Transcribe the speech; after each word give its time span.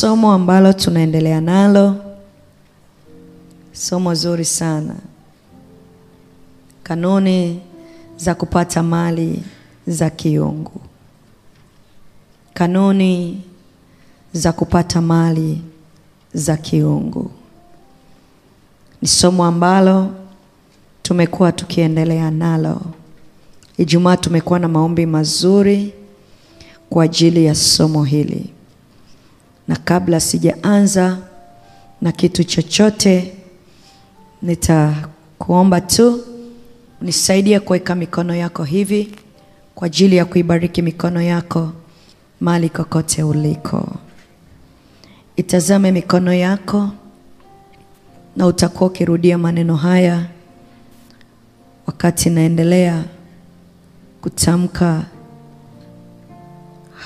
somo 0.00 0.32
ambalo 0.32 0.72
tunaendelea 0.72 1.40
nalo, 1.40 1.96
somo 3.72 4.14
zuri 4.14 4.44
sana, 4.44 4.94
kanuni 6.82 7.60
za 8.16 8.34
kupata 8.34 8.82
mali 8.82 9.42
za 9.86 10.10
kiungu, 10.10 10.80
kanuni 12.54 13.42
za 14.32 14.52
kupata 14.52 15.00
mali 15.00 15.62
za 16.34 16.56
kiungu. 16.56 17.30
Ni 19.02 19.08
somo 19.08 19.44
ambalo 19.44 20.10
tumekuwa 21.02 21.52
tukiendelea 21.52 22.30
nalo. 22.30 22.80
Ijumaa 23.78 24.16
tumekuwa 24.16 24.58
na 24.58 24.68
maombi 24.68 25.06
mazuri 25.06 25.92
kwa 26.90 27.04
ajili 27.04 27.44
ya 27.44 27.54
somo 27.54 28.04
hili, 28.04 28.50
na 29.68 29.76
kabla 29.76 30.20
sijaanza 30.20 31.18
na 32.02 32.12
kitu 32.12 32.44
chochote, 32.44 33.34
nitakuomba 34.42 35.80
tu 35.80 36.20
nisaidie 37.02 37.60
kuweka 37.60 37.94
mikono 37.94 38.34
yako 38.34 38.64
hivi 38.64 39.14
kwa 39.74 39.86
ajili 39.86 40.16
ya 40.16 40.24
kuibariki 40.24 40.82
mikono 40.82 41.22
yako 41.22 41.72
mahali 42.40 42.68
kokote 42.68 43.22
uliko. 43.22 43.88
Itazame 45.36 45.92
mikono 45.92 46.32
yako 46.34 46.90
na 48.36 48.46
utakuwa 48.46 48.90
ukirudia 48.90 49.38
maneno 49.38 49.76
haya 49.76 50.26
wakati 51.86 52.30
naendelea 52.30 53.04
kutamka 54.22 55.02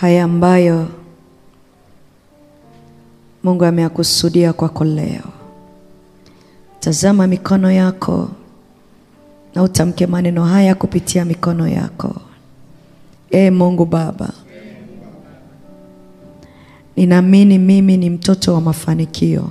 haya 0.00 0.24
ambayo 0.24 0.88
Mungu 3.42 3.64
ameyakusudia 3.64 4.52
kwako 4.52 4.84
leo. 4.84 5.22
Tazama 6.80 7.26
mikono 7.26 7.70
yako 7.72 8.28
na 9.54 9.62
utamke 9.62 10.06
maneno 10.06 10.44
haya 10.44 10.74
kupitia 10.74 11.24
mikono 11.24 11.68
yako. 11.68 12.14
Ee 13.32 13.50
Mungu 13.50 13.84
Baba, 13.84 14.30
ninaamini 16.96 17.58
mimi 17.58 17.96
ni 17.96 18.10
mtoto 18.10 18.54
wa 18.54 18.60
mafanikio 18.60 19.50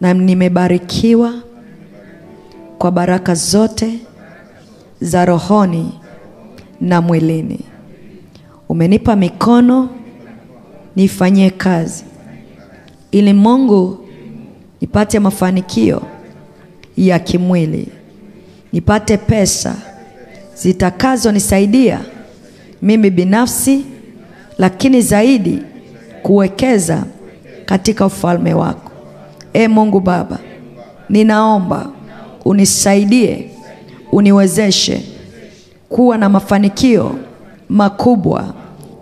na 0.00 0.14
nimebarikiwa 0.14 1.34
kwa 2.78 2.90
baraka 2.90 3.34
zote 3.34 3.98
za 5.00 5.24
rohoni 5.24 5.92
na 6.80 7.00
mwilini. 7.00 7.60
Umenipa 8.68 9.16
mikono 9.16 9.88
nifanyie 10.98 11.50
kazi, 11.50 12.04
ili 13.10 13.32
Mungu 13.32 13.98
nipate 14.80 15.18
mafanikio 15.18 16.02
ya 16.96 17.18
kimwili, 17.18 17.88
nipate 18.72 19.16
pesa 19.16 19.76
zitakazonisaidia 20.56 22.00
mimi 22.82 23.10
binafsi, 23.10 23.84
lakini 24.58 25.02
zaidi 25.02 25.58
kuwekeza 26.22 27.04
katika 27.64 28.06
ufalme 28.06 28.54
wako. 28.54 28.90
E 29.52 29.68
Mungu 29.68 30.00
Baba, 30.00 30.38
ninaomba 31.08 31.90
unisaidie, 32.44 33.50
uniwezeshe 34.12 35.02
kuwa 35.88 36.18
na 36.18 36.28
mafanikio 36.28 37.18
makubwa 37.68 38.54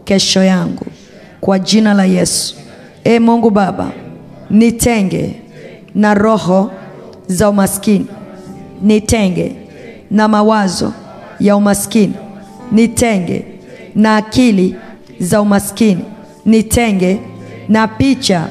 kesho 0.05 0.43
yangu 0.43 0.87
kwa 1.47 1.59
jina 1.59 1.95
la 1.95 2.05
Yesu. 2.05 2.55
E 3.05 3.19
Mungu 3.19 3.51
Baba, 3.51 3.91
nitenge 4.51 5.35
na 5.95 6.15
roho 6.15 6.71
za 7.27 7.51
umaskini, 7.51 8.07
nitenge 8.83 9.53
na 10.11 10.29
mawazo 10.29 10.93
ya 11.41 11.57
umaskini, 11.57 12.13
nitenge 12.73 13.45
na 13.95 14.17
akili 14.17 14.75
za 15.21 15.41
umaskini, 15.41 16.05
nitenge 16.47 17.19
na 17.69 17.89
picha 17.89 18.49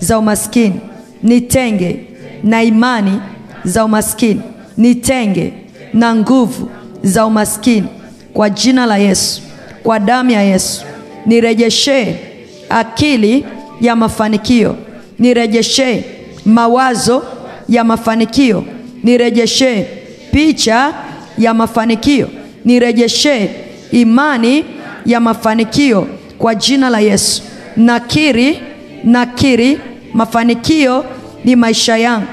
za 0.00 0.18
umaskini, 0.18 0.80
nitenge 1.22 2.00
na 2.44 2.62
imani 2.62 3.20
za 3.64 3.84
umaskini, 3.84 4.40
nitenge 4.76 5.52
na 5.94 6.14
nguvu 6.14 6.68
za 7.02 7.26
umaskini. 7.26 7.88
Kwa 8.34 8.50
jina 8.50 8.86
la 8.86 8.96
Yesu, 8.98 9.42
kwa 9.82 9.98
damu 10.00 10.30
ya 10.30 10.42
Yesu. 10.42 10.84
Nirejeshee 11.26 12.27
akili 12.70 13.44
ya 13.80 13.96
mafanikio, 13.96 14.76
nirejeshee 15.18 16.04
mawazo 16.46 17.22
ya 17.68 17.84
mafanikio, 17.84 18.64
nirejeshee 19.04 19.86
picha 20.32 20.94
ya 21.38 21.54
mafanikio, 21.54 22.28
nirejeshee 22.64 23.50
imani 23.92 24.64
ya 25.06 25.20
mafanikio 25.20 26.06
kwa 26.38 26.54
jina 26.54 26.90
la 26.90 27.00
Yesu. 27.00 27.42
Nakiri, 27.76 28.58
nakiri, 29.04 29.78
mafanikio 30.14 31.04
ni 31.44 31.56
maisha 31.56 31.96
yangu, 31.96 32.26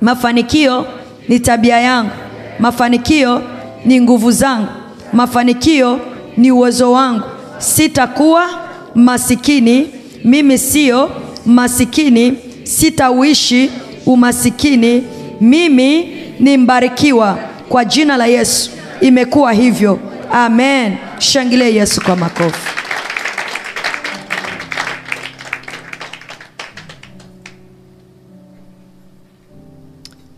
mafanikio 0.00 0.86
ni 1.28 1.40
tabia 1.40 1.80
yangu, 1.80 2.10
mafanikio 2.58 3.42
ni 3.84 4.00
nguvu 4.00 4.32
zangu, 4.32 4.68
mafanikio 5.12 6.00
ni 6.36 6.50
uwezo 6.52 6.92
wangu. 6.92 7.24
Sitakuwa 7.58 8.67
masikini, 8.98 9.86
mimi 10.24 10.58
sio 10.58 11.10
masikini, 11.46 12.38
sitauishi 12.64 13.70
umasikini, 14.06 15.02
mimi 15.40 16.16
ni 16.40 16.56
mbarikiwa 16.56 17.38
kwa 17.68 17.84
jina 17.84 18.16
la 18.16 18.26
Yesu. 18.26 18.70
Imekuwa 19.00 19.52
hivyo, 19.52 19.98
amen. 20.32 20.96
Shangilie 21.18 21.74
Yesu 21.74 22.00
kwa 22.00 22.16
makofi. 22.16 22.68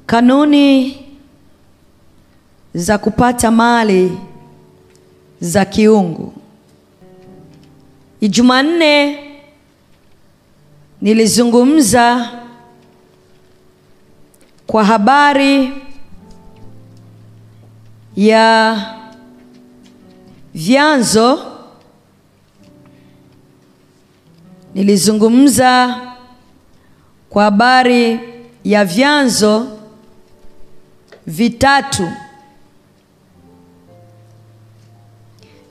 Kanuni 0.06 0.98
za 2.74 2.98
kupata 2.98 3.50
mali 3.50 4.18
za 5.40 5.64
kiungu. 5.64 6.32
Jumanne. 8.28 9.18
Nilizungumza 11.00 12.30
kwa 14.66 14.84
habari 14.84 15.72
ya 18.16 18.76
vyanzo, 20.54 21.46
nilizungumza 24.74 26.00
kwa 27.30 27.44
habari 27.44 28.20
ya 28.64 28.84
vyanzo 28.84 29.78
vitatu 31.26 32.12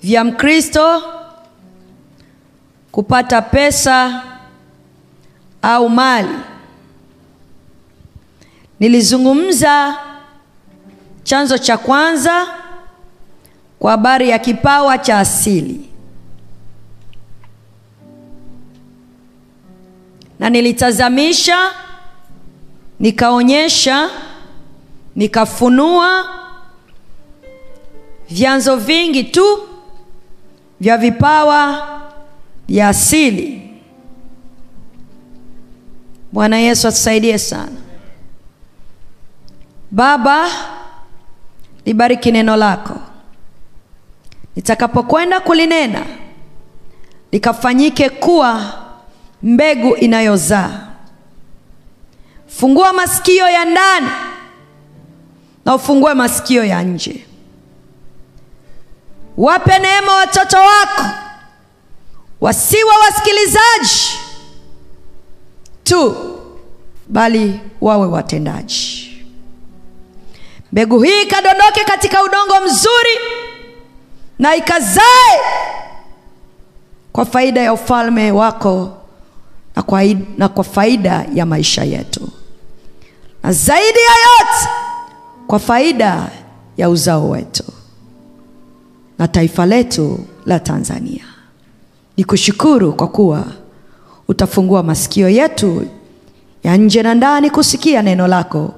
vya 0.02 0.24
Mkristo 0.24 1.04
kupata 3.00 3.42
pesa 3.42 4.24
au 5.62 5.90
mali. 5.90 6.36
Nilizungumza 8.80 9.98
chanzo 11.24 11.58
cha 11.58 11.78
kwanza 11.78 12.48
kwa 13.80 13.92
habari 13.92 14.30
ya 14.30 14.40
kipawa 14.40 14.98
cha 14.98 15.20
asili, 15.20 15.90
na 20.40 20.50
nilitazamisha, 20.50 21.58
nikaonyesha, 23.00 24.10
nikafunua 25.16 26.26
vyanzo 28.30 28.76
vingi 28.76 29.24
tu 29.24 29.60
vya 30.80 30.98
vipawa 30.98 31.99
vya 32.70 32.88
asili. 32.90 33.62
Bwana 36.32 36.58
Yesu 36.58 36.88
atusaidie 36.88 37.38
sana. 37.38 37.72
Baba, 39.92 40.48
libariki 41.86 42.32
neno 42.32 42.56
lako, 42.56 43.00
nitakapokwenda 44.56 45.40
kulinena 45.40 46.06
likafanyike 47.32 48.10
kuwa 48.10 48.74
mbegu 49.44 49.96
inayozaa. 49.96 50.88
Fungua 52.48 52.94
masikio 52.94 53.50
ya 53.50 53.66
ndani 53.66 54.08
na 55.66 55.76
ufungue 55.76 56.14
masikio 56.14 56.66
ya 56.66 56.84
nje. 56.84 57.26
Wape 59.38 59.80
neema 59.80 60.16
watoto 60.16 60.58
wako 60.58 61.04
wasiwe 62.42 62.92
wasikilizaji 63.06 64.20
tu 65.84 66.16
bali 67.08 67.60
wawe 67.82 68.08
watendaji. 68.08 69.06
Mbegu 70.72 71.02
hii 71.02 71.22
ikadondoke 71.22 71.84
katika 71.84 72.24
udongo 72.24 72.66
mzuri 72.66 73.18
na 74.40 74.56
ikazae 74.56 75.40
kwa 77.12 77.26
faida 77.26 77.62
ya 77.62 77.74
ufalme 77.74 78.32
wako 78.32 78.98
na 79.76 79.82
kwa, 79.84 80.04
na 80.38 80.50
kwa 80.50 80.64
faida 80.64 81.26
ya 81.34 81.46
maisha 81.46 81.84
yetu. 81.84 82.30
Na 83.44 83.52
zaidi 83.52 84.00
ya 84.00 84.12
yote 84.14 84.70
kwa 85.48 85.60
faida 85.60 86.30
ya 86.78 86.90
uzao 86.90 87.30
wetu 87.30 87.64
na 89.20 89.28
taifa 89.28 89.66
letu 89.66 90.20
la 90.46 90.60
tanzania 90.60 91.26
ni 92.20 92.26
kushukuru 92.26 92.94
kwa 92.94 93.08
kuwa 93.08 93.46
utafungua 94.28 94.84
masikio 94.84 95.30
yetu 95.30 95.88
ya 96.64 96.78
nje 96.78 97.04
na 97.04 97.14
ndani 97.14 97.50
kusikia 97.50 98.02
neno 98.02 98.28
lako 98.28 98.74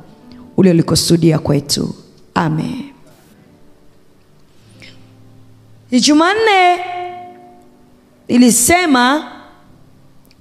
uliolikusudia 0.58 1.40
kwetu. 1.40 1.96
Amen. 2.34 2.84
Jumanne 5.92 6.80
ilisema 8.28 9.32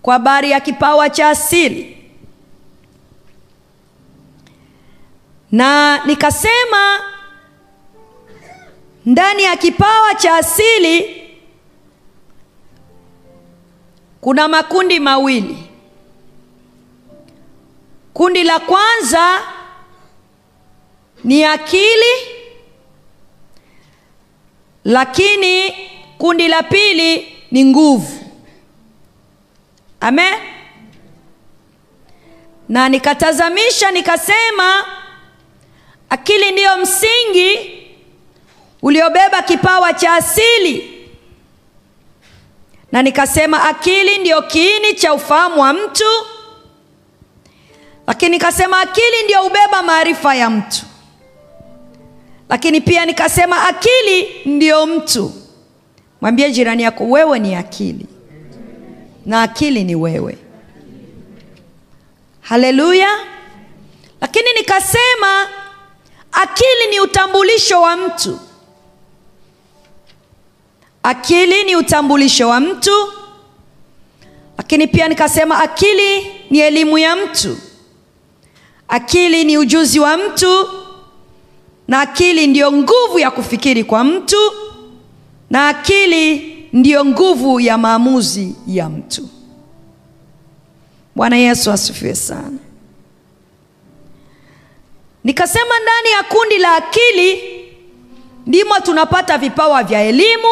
kwa 0.02 0.14
habari 0.14 0.50
ya 0.50 0.61
kipawa 0.61 1.11
cha 1.11 1.29
asili. 1.29 1.97
Na 5.52 6.00
nikasema 6.06 7.00
ndani 9.06 9.43
ya 9.43 9.56
kipawa 9.56 10.14
cha 10.14 10.35
asili 10.37 11.20
kuna 14.21 14.49
makundi 14.49 15.01
mawili. 15.01 15.57
Kundi 18.15 18.45
la 18.45 18.59
kwanza 18.59 19.43
ni 21.25 21.45
akili 21.45 22.15
lakini 24.85 25.73
kundi 26.19 26.49
la 26.49 26.63
pili 26.63 27.37
ni 27.51 27.65
nguvu. 27.65 28.21
Amen? 30.01 30.35
Na 32.69 32.89
nikatazamisha 32.89 33.91
nikasema 33.91 34.85
akili 36.11 36.51
ndiyo 36.51 36.77
msingi 36.77 37.77
uliobeba 38.83 39.43
kipawa 39.43 39.93
cha 39.95 40.13
asili 40.15 40.90
na 42.93 43.03
nikasema 43.03 43.65
akili 43.69 44.19
ndiyo 44.19 44.43
kiini 44.43 44.95
cha 44.95 45.15
ufahamu 45.15 45.61
wa 45.61 45.73
mtu. 45.73 46.05
Lakini 48.07 48.31
nikasema 48.31 48.81
akili 48.81 49.23
ndiyo 49.25 49.43
ubeba 49.43 49.83
maarifa 49.83 50.35
ya 50.35 50.51
mtu. 50.51 50.83
Lakini 52.49 52.81
pia 52.81 53.07
nikasema 53.07 53.69
akili 53.69 54.29
ndiyo 54.45 54.87
mtu. 54.87 55.33
Mwambie 56.21 56.51
jirani 56.51 56.83
yako 56.83 57.05
wewe 57.05 57.39
ni 57.39 57.55
akili 57.55 58.07
na 59.27 59.43
akili 59.43 59.85
ni 59.85 59.95
wewe. 59.95 60.39
Haleluya. 62.41 63.09
Lakini 64.21 64.53
nikasema 64.53 65.49
akili 66.33 66.87
ni 66.91 67.01
utambulisho 67.01 67.81
wa 67.83 67.97
mtu 67.97 68.39
akili 71.02 71.62
ni 71.64 71.76
utambulisho 71.76 72.49
wa 72.49 72.61
mtu. 72.61 73.12
Lakini 74.58 74.87
pia 74.87 75.08
nikasema 75.08 75.58
akili 75.62 76.26
ni 76.50 76.58
elimu 76.61 76.99
ya 76.99 77.17
mtu. 77.17 77.58
Akili 78.88 79.44
ni 79.44 79.58
ujuzi 79.58 80.00
wa 80.00 80.17
mtu. 80.17 80.69
Na 81.88 82.00
akili 82.00 82.47
ndiyo 82.47 82.73
nguvu 82.73 83.19
ya 83.19 83.31
kufikiri 83.31 83.85
kwa 83.85 84.05
mtu. 84.05 84.52
Na 85.50 85.69
akili 85.69 86.56
ndiyo 86.73 87.05
nguvu 87.05 87.61
ya 87.61 87.79
maamuzi 87.79 88.55
ya 88.67 88.88
mtu. 88.88 89.29
Bwana 91.14 91.37
yesu 91.37 91.70
asifiwe 91.70 92.14
sana. 92.14 92.58
Nikasema 95.25 95.75
ndani 95.81 96.11
ya 96.17 96.23
kundi 96.23 96.58
la 96.58 96.75
akili 96.76 97.43
ndimo 98.47 98.81
tunapata 98.81 99.38
vipawa 99.38 99.82
vya 99.85 100.02
elimu 100.02 100.49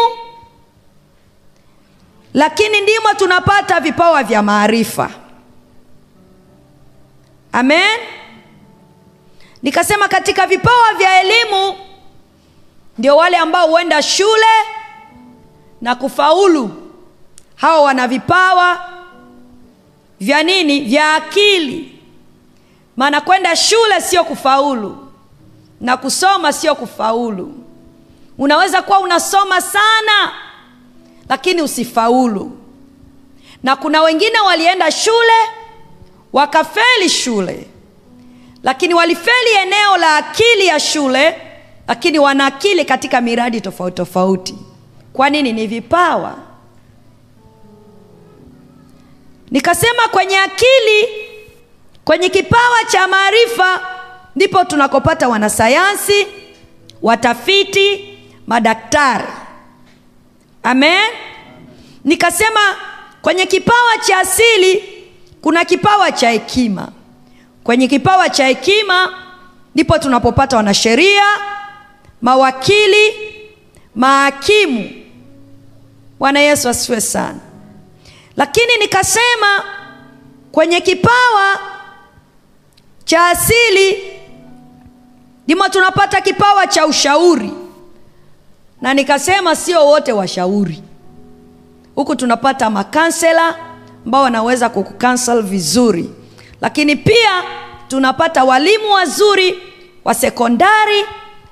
lakini 2.34 2.80
ndimo 2.80 3.14
tunapata 3.16 3.80
vipawa 3.80 4.22
vya 4.22 4.42
maarifa. 4.42 5.10
Amen? 7.52 8.00
Nikasema 9.62 10.08
katika 10.08 10.46
vipawa 10.46 10.94
vya 10.94 11.20
elimu 11.20 11.75
ndio 12.98 13.16
wale 13.16 13.36
ambao 13.36 13.69
huenda 13.69 14.02
shule 14.02 14.46
na 15.80 15.94
kufaulu. 15.94 16.70
Hawa 17.56 17.80
wana 17.82 18.08
vipawa 18.08 18.84
vya 20.20 20.42
nini? 20.42 20.81
Vya 20.81 21.14
akili. 21.14 21.98
Maana 22.96 23.20
kwenda 23.20 23.56
shule 23.56 24.00
sio 24.00 24.24
kufaulu 24.24 25.12
na 25.81 25.96
kusoma 25.96 26.52
sio 26.52 26.74
kufaulu. 26.74 27.54
Unaweza 28.38 28.82
kuwa 28.82 28.98
unasoma 29.00 29.60
sana 29.60 30.32
lakini 31.28 31.62
usifaulu. 31.62 32.58
Na 33.62 33.76
kuna 33.76 34.02
wengine 34.02 34.40
walienda 34.40 34.90
shule 34.90 35.32
wakafeli 36.32 37.08
shule. 37.08 37.66
Lakini 38.62 38.94
walifeli 38.94 39.50
eneo 39.62 39.96
la 39.96 40.16
akili 40.16 40.66
ya 40.66 40.80
shule 40.80 41.36
lakini 41.88 42.19
wana 42.19 42.46
akili 42.46 42.84
katika 42.84 43.20
miradi 43.20 43.60
tofauti 43.60 43.96
tofauti. 43.96 44.54
Kwa 45.12 45.30
nini? 45.30 45.52
Ni 45.52 45.66
vipawa. 45.66 46.38
Nikasema 49.50 50.08
kwenye 50.10 50.38
akili 50.38 51.08
kwenye 52.04 52.28
kipawa 52.28 52.84
cha 52.92 53.08
maarifa 53.08 53.81
ndipo 54.36 54.64
tunakopata 54.64 55.28
wanasayansi 55.28 56.26
watafiti 57.02 58.19
madaktari 58.46 59.24
amen. 60.62 61.10
Nikasema 62.05 62.60
kwenye 63.22 63.46
kipawa 63.46 63.99
cha 64.06 64.19
asili 64.19 64.84
kuna 65.43 65.65
kipawa 65.65 66.12
cha 66.12 66.31
hekima. 66.31 66.88
Kwenye 67.65 67.88
kipawa 67.88 68.29
cha 68.31 68.46
hekima 68.46 69.15
ndipo 69.74 69.98
tunapopata 69.98 70.56
wanasheria 70.56 71.24
mawakili 72.22 73.12
mahakimu. 73.94 74.91
Bwana 76.19 76.41
yesu 76.41 76.69
asiwe 76.69 77.00
sana. 77.00 77.38
Lakini 78.36 78.77
nikasema 78.81 79.65
kwenye 80.53 80.81
kipawa 80.81 81.58
cha 83.05 83.27
asili 83.27 84.03
ndimo 85.44 85.69
tunapata 85.69 86.20
kipawa 86.20 86.67
cha 86.67 86.86
ushauri 86.86 87.53
na 88.81 88.94
nikasema 88.94 89.56
sio 89.56 89.87
wote 89.87 90.13
washauri. 90.13 90.82
Huku 91.94 92.17
tunapata 92.17 92.70
makansela 92.70 93.56
ambao 94.06 94.23
wanaweza 94.23 94.69
kukukansel 94.69 95.43
vizuri. 95.43 96.11
Lakini 96.61 96.97
pia 96.97 97.43
tunapata 97.89 98.44
walimu 98.44 98.91
wazuri 98.93 99.58
wa 100.05 100.15
sekondari 100.15 101.05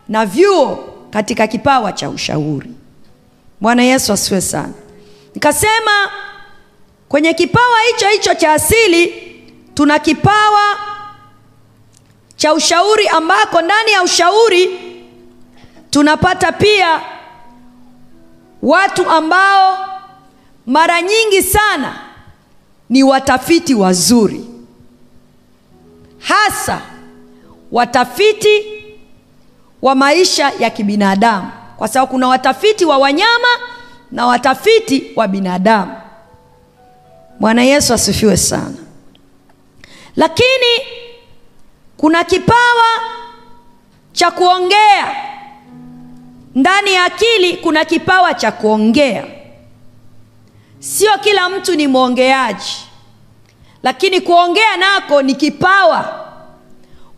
na 0.09 0.26
vyuo 0.26 0.85
katika 1.11 1.47
kipawa 1.47 1.92
cha 1.92 2.11
ushauri. 2.11 2.71
Bwana 3.61 3.83
yesu 3.83 4.12
asiwe 4.12 4.40
sana. 4.40 4.73
Nikasema 5.35 6.11
kwenye 7.09 7.35
kipawa 7.35 7.80
hicho 7.92 8.09
hicho 8.09 8.35
cha 8.35 8.52
asili 8.52 9.14
tuna 9.75 9.99
kipawa 9.99 10.76
cha 12.37 12.54
ushauri 12.54 13.09
ambako 13.09 13.61
ndani 13.62 13.92
ya 13.92 14.02
ushauri 14.02 14.71
tunapata 15.90 16.52
pia 16.52 17.00
watu 18.66 19.11
ambao 19.11 19.88
mara 20.66 21.02
nyingi 21.02 21.42
sana 21.42 21.99
ni 22.90 23.02
watafiti 23.02 23.75
wazuri. 23.75 24.44
Hasa 26.18 26.80
watafiti 27.73 28.64
wa 29.82 29.94
maisha 29.94 30.52
ya 30.58 30.70
kibinadamu. 30.70 31.50
Kwa 31.76 31.88
sababu 31.88 32.11
kuna 32.12 32.28
watafiti 32.28 32.85
wa 32.85 32.99
wanyama 32.99 33.49
na 34.12 34.26
watafiti 34.26 35.12
wa 35.16 35.28
binadamu. 35.28 35.96
Bwana 37.40 37.62
yesu 37.62 37.94
asifiwe 37.94 38.37
sana. 38.37 38.75
Lakini 40.16 40.80
kuna 41.96 42.25
kipawa 42.25 43.00
cha 44.12 44.30
kuongea 44.30 45.25
ndani 46.56 46.92
ya 46.94 47.04
akili 47.04 47.56
kuna 47.56 47.84
kipawa 47.84 48.34
cha 48.34 48.52
kuongea. 48.52 49.25
Sio 50.78 51.18
kila 51.18 51.48
mtu 51.48 51.75
ni 51.75 51.86
mwongeaji. 51.86 52.76
Lakini 53.82 54.20
kuongea 54.20 54.76
nako 54.76 55.22
ni 55.22 55.34
kipawa. 55.34 56.26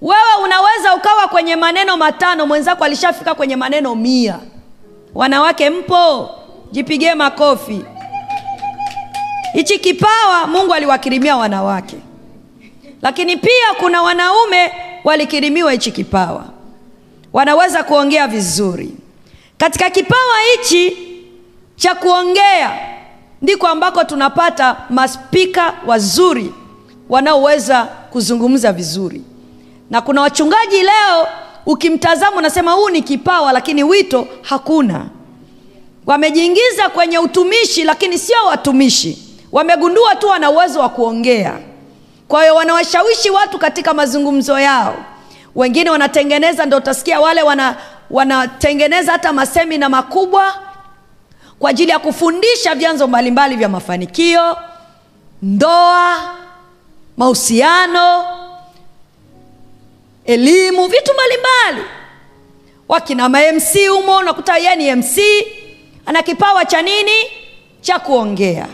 Wewe 0.03 0.35
unaweza 0.45 0.95
ukawa 0.95 1.29
kwenye 1.29 1.57
maneno 1.57 1.97
matano 1.97 2.47
mwenzako 2.47 2.85
alishafika 2.85 3.35
kwenye 3.35 3.57
maneno 3.57 3.95
mia. 3.95 4.39
Wanawake 5.15 5.71
mpo? 5.71 6.31
Jipigie 6.73 7.15
makofi. 7.15 7.85
Hichi 9.53 9.79
kipawa 9.79 10.47
mungu 10.47 10.75
aliwakirimia 10.75 11.37
wanawake. 11.37 11.97
Lakini 13.03 13.37
pia 13.37 13.67
kuna 13.81 14.03
wanaume 14.03 14.73
walikirimiwa 15.05 15.73
hichi 15.73 15.93
kipawa. 15.93 16.45
Wanaweza 17.33 17.83
kuongea 17.83 18.29
vizuri 18.29 18.98
katika 19.59 19.91
kipawa 19.91 20.35
hichi 20.53 20.97
cha 21.77 21.95
kuongea 21.95 22.79
ndiko 23.43 23.67
ambako 23.67 24.05
tunapata 24.05 24.77
maspika 24.91 25.75
wazuri 25.87 26.53
wanaoweza 27.09 27.83
kuzungumza 27.85 28.73
vizuri. 28.73 29.23
Na 29.91 30.01
kuna 30.01 30.21
wachungaji 30.21 30.77
leo 30.83 31.27
ukimtazama 31.67 32.37
unasema 32.37 32.73
huu 32.73 32.91
ni 32.91 33.03
kipawa 33.03 33.53
lakini 33.53 33.85
wito 33.85 34.27
hakuna. 34.43 35.07
Wamejiingiza 36.07 36.89
kwenye 36.89 37.19
utumishi 37.19 37.85
lakini 37.85 38.19
sio 38.19 38.45
watumishi. 38.47 39.19
Wamegundua 39.53 40.15
tu 40.17 40.27
wana 40.29 40.51
uwezo 40.51 40.81
wa 40.81 40.89
kuongea. 40.89 41.59
Kwa 42.29 42.43
hiyo 42.43 42.55
wanawashawishi 42.55 43.31
watu 43.31 43.59
katika 43.59 43.95
mazungumzo 43.95 44.61
yao. 44.61 44.97
Wengine 45.55 45.91
wanatengeneza 45.91 46.67
ndo 46.67 46.77
utasikia 46.77 47.21
wale 47.21 47.43
wana 47.43 47.77
wanatengeneza 48.11 49.13
hata 49.13 49.33
masemina 49.33 49.89
makubwa 49.89 50.55
kwa 51.59 51.71
ajili 51.71 51.91
ya 51.91 51.99
kufundisha 51.99 52.75
vyanzo 52.75 53.07
mbalimbali 53.09 53.57
vya 53.57 53.69
mafanikio 53.69 54.57
ndoa 55.43 56.35
mahusiano 57.17 58.25
elimu 60.25 60.87
vitu 60.87 61.13
mbalimbali. 61.15 61.89
Wakina 62.89 63.29
mamc 63.29 63.89
humo 63.91 64.17
unakuta 64.17 64.57
yeye 64.59 64.77
ni 64.77 64.95
mc 64.95 65.19
ana 66.07 66.23
kipawa 66.23 66.65
cha 66.65 66.83
nini? 66.83 67.13
Cha 67.81 67.99
kuongea. 67.99 68.67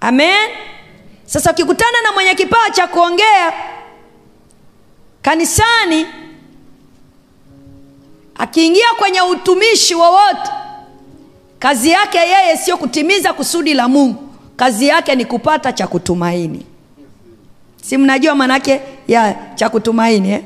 Amen? 0.00 0.50
Sasa 1.24 1.50
ukikutana 1.50 2.00
na 2.02 2.12
mwenye 2.12 2.34
kipawa 2.34 2.70
cha 2.70 2.86
kuongea 2.86 3.52
kanisani 5.22 6.06
akiingia 8.38 8.86
kwenye 8.98 9.22
utumishi 9.22 9.94
wowote 9.94 10.50
kazi 11.58 11.90
yake 11.90 12.18
yeye 12.18 12.56
sio 12.56 12.76
kutimiza 12.76 13.32
kusudi 13.32 13.74
la 13.74 13.88
mungu. 13.88 14.22
Kazi 14.56 14.88
yake 14.88 15.14
ni 15.14 15.24
kupata 15.24 15.72
cha 15.72 15.86
kutumaini. 15.86 16.66
Si 17.82 17.96
mnajua 17.96 18.34
manake 18.34 18.80
ya 19.08 19.34
cha 19.54 19.68
kutumaini 19.68 20.32
eh? 20.32 20.42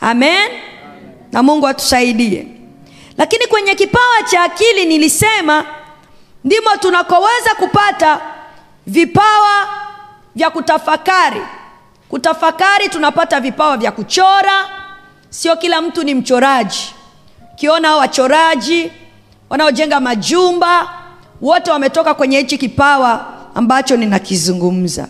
amen? 0.00 0.48
Na 1.32 1.42
mungu 1.42 1.66
atusaidie. 1.68 2.46
Lakini 3.18 3.46
kwenye 3.46 3.74
kipawa 3.74 4.22
cha 4.30 4.42
akili 4.42 4.84
nilisema 4.84 5.66
ndimo 6.44 6.76
tunakoweza 6.80 7.54
kupata 7.58 8.20
vipawa 8.86 9.68
vya 10.36 10.50
kutafakari. 10.50 11.42
Kutafakari 12.08 12.88
tunapata 12.88 13.40
vipawa 13.40 13.76
vya 13.76 13.92
kuchora 13.92 14.68
sio 15.32 15.56
kila 15.56 15.80
mtu 15.82 16.02
ni 16.02 16.14
mchoraji. 16.14 16.94
Ukiona 17.52 17.88
hao 17.88 17.98
wachoraji 17.98 18.90
wanaojenga 19.50 20.00
majumba 20.00 20.88
wote 21.40 21.70
wametoka 21.70 22.14
kwenye 22.14 22.38
hichi 22.38 22.58
kipawa 22.58 23.26
ambacho 23.54 23.96
ninakizungumza. 23.96 25.08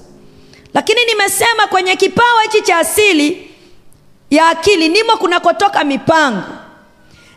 Lakini 0.75 1.05
nimesema 1.05 1.67
kwenye 1.67 1.97
kipawa 1.97 2.43
hichi 2.43 2.63
cha 2.63 2.79
asili 2.79 3.51
ya 4.31 4.49
akili 4.49 4.89
ndimo 4.89 5.17
kunakotoka 5.17 5.85
mipango. 5.85 6.43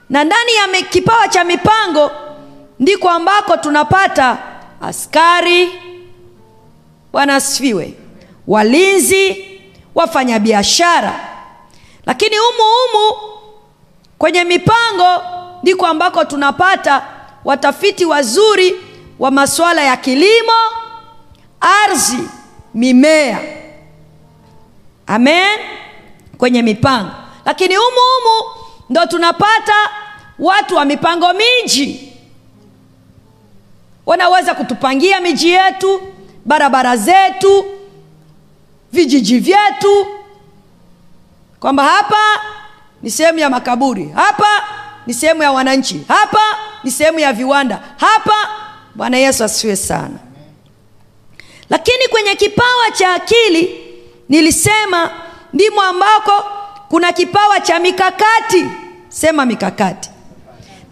Na 0.10 0.24
ndani 0.24 0.52
ya 0.56 0.82
kipawa 0.82 1.28
cha 1.28 1.44
mipango 1.44 2.12
ndiko 2.80 3.10
ambako 3.10 3.58
tunapata 3.58 4.38
askari 4.82 5.70
bwana 7.12 7.36
asifiwe 7.36 7.94
walinzi 8.48 9.46
wafanyabiashara 9.96 11.20
lakini 12.06 12.36
humu 12.38 12.64
humu 12.64 13.18
kwenye 14.18 14.44
mipango 14.44 15.24
ndiko 15.64 15.86
ambako 15.86 16.26
tunapata 16.26 17.08
watafiti 17.46 18.06
wazuri 18.06 18.76
wa 19.20 19.32
masuala 19.32 19.84
ya 19.84 19.98
kilimo 19.98 20.54
ardhi 21.62 22.30
mimea. 22.74 23.40
Amen? 25.08 25.60
Kwenye 26.38 26.62
mipango. 26.62 27.12
Lakini 27.46 27.76
humu 27.76 27.90
humu 27.98 28.56
ndo 28.90 29.06
tunapata 29.06 29.74
watu 30.40 30.76
wa 30.76 30.86
mipango 30.86 31.34
miji. 31.34 32.14
Wanaweza 34.06 34.56
kutupangia 34.56 35.20
miji 35.22 35.50
yetu 35.50 36.02
barabara 36.46 36.98
zetu 36.98 37.66
vijiji 38.92 39.40
vyetu 39.40 40.08
kwamba 41.66 41.84
hapa 41.84 42.42
ni 43.02 43.12
sehemu 43.12 43.40
ya 43.40 43.50
makaburi 43.50 44.10
hapa 44.16 44.48
ni 45.08 45.14
sehemu 45.14 45.44
ya 45.44 45.52
wananchi 45.52 46.02
hapa 46.08 46.42
ni 46.84 46.92
sehemu 46.92 47.20
ya 47.20 47.34
viwanda 47.34 47.82
hapa 47.98 48.34
bwana 48.96 49.18
yesu 49.18 49.44
asifiwe 49.44 49.76
sana. 49.76 50.20
Lakini 51.70 52.08
kwenye 52.10 52.36
kipawa 52.36 52.92
cha 52.94 53.14
akili 53.14 53.86
nilisema 54.30 55.12
ndimo 55.54 55.82
ambako 55.82 56.44
kuna 56.90 57.12
kipawa 57.14 57.60
cha 57.60 57.80
mikakati. 57.80 58.66
Sema 59.10 59.46
mikakati. 59.46 60.10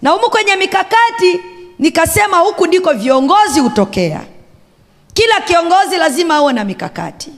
Na 0.01 0.09
humu 0.09 0.29
kwenye 0.29 0.55
mikakati 0.55 1.39
nikasema 1.79 2.37
huku 2.37 2.67
ndiko 2.67 2.93
viongozi 2.93 3.59
hutokea. 3.59 4.21
Kila 5.13 5.41
kiongozi 5.41 5.97
lazima 5.97 6.35
awe 6.35 6.53
na 6.53 6.63
mikakati. 6.63 7.31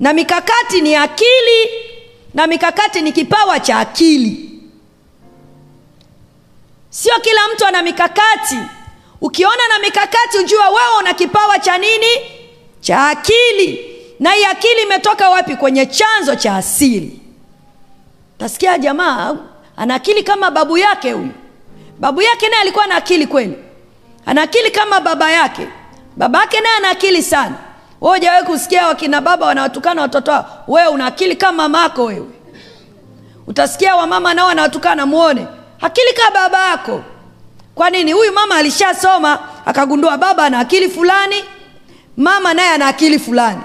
Na 0.00 0.12
mikakati 0.12 0.80
ni 0.80 0.96
akili 0.96 1.68
na 2.34 2.46
mikakati 2.46 3.00
ni 3.00 3.12
kipawa 3.12 3.60
cha 3.60 3.78
akili. 3.78 4.48
Sio 6.90 7.14
kila 7.20 7.40
mtu 7.54 7.66
ana 7.66 7.82
mikakati. 7.82 8.58
Ukiona 9.20 9.68
na 9.68 9.78
mikakati 9.78 10.38
ujua 10.38 10.68
wewe 10.68 10.96
una 11.00 11.14
kipawa 11.14 11.58
cha 11.58 11.78
nini? 11.78 12.06
Cha 12.80 13.08
akili. 13.08 13.88
Na 14.20 14.32
hii 14.32 14.44
akili 14.44 14.82
imetoka 14.82 15.30
wapi? 15.30 15.56
Kwenye 15.56 15.86
chanzo 15.86 16.34
cha 16.36 16.56
asili. 16.56 17.20
Tasikia 18.38 18.78
jamaa 18.78 19.36
ana 19.76 19.94
akili 19.94 20.22
kama 20.22 20.50
babu 20.50 20.78
yake 20.78 21.12
huyu. 21.12 21.30
Babu 21.98 22.22
yake 22.22 22.48
naye 22.48 22.62
alikuwa 22.62 22.86
na 22.86 22.94
akili 22.94 23.26
kweli. 23.26 23.54
Ana 24.26 24.42
akili 24.42 24.70
kama 24.70 25.00
baba 25.00 25.30
yake. 25.30 25.68
Baba 26.16 26.40
yake 26.40 26.60
naye 26.60 26.76
ana 26.76 26.88
akili 26.90 27.22
sana 27.22 27.54
wewe 28.02 28.14
hujawahi 28.16 28.44
kusikia 28.44 28.86
wakina 28.86 29.20
baba 29.20 29.46
wanawatukana 29.46 30.02
watoto 30.02 30.30
wao? 30.30 30.64
Wewe 30.68 30.88
una 30.88 31.06
akili 31.06 31.36
kama 31.36 31.68
mamako 31.68 32.04
wewe. 32.04 32.26
Utasikia 33.46 33.96
wamama 33.96 34.34
nao 34.34 34.46
wanawatukana 34.46 35.06
muone. 35.06 35.46
Akili 35.80 36.12
kama 36.12 36.30
baba 36.40 36.68
yako. 36.70 37.02
Kwa 37.74 37.90
nini? 37.90 38.12
Huyu 38.12 38.32
mama 38.32 38.54
alishasoma 38.56 39.38
akagundua 39.66 40.16
baba 40.18 40.44
ana 40.44 40.58
akili 40.58 40.88
fulani 40.88 41.36
mama 42.16 42.54
naye 42.54 42.68
ana 42.70 42.86
akili 42.86 43.18
fulani. 43.18 43.60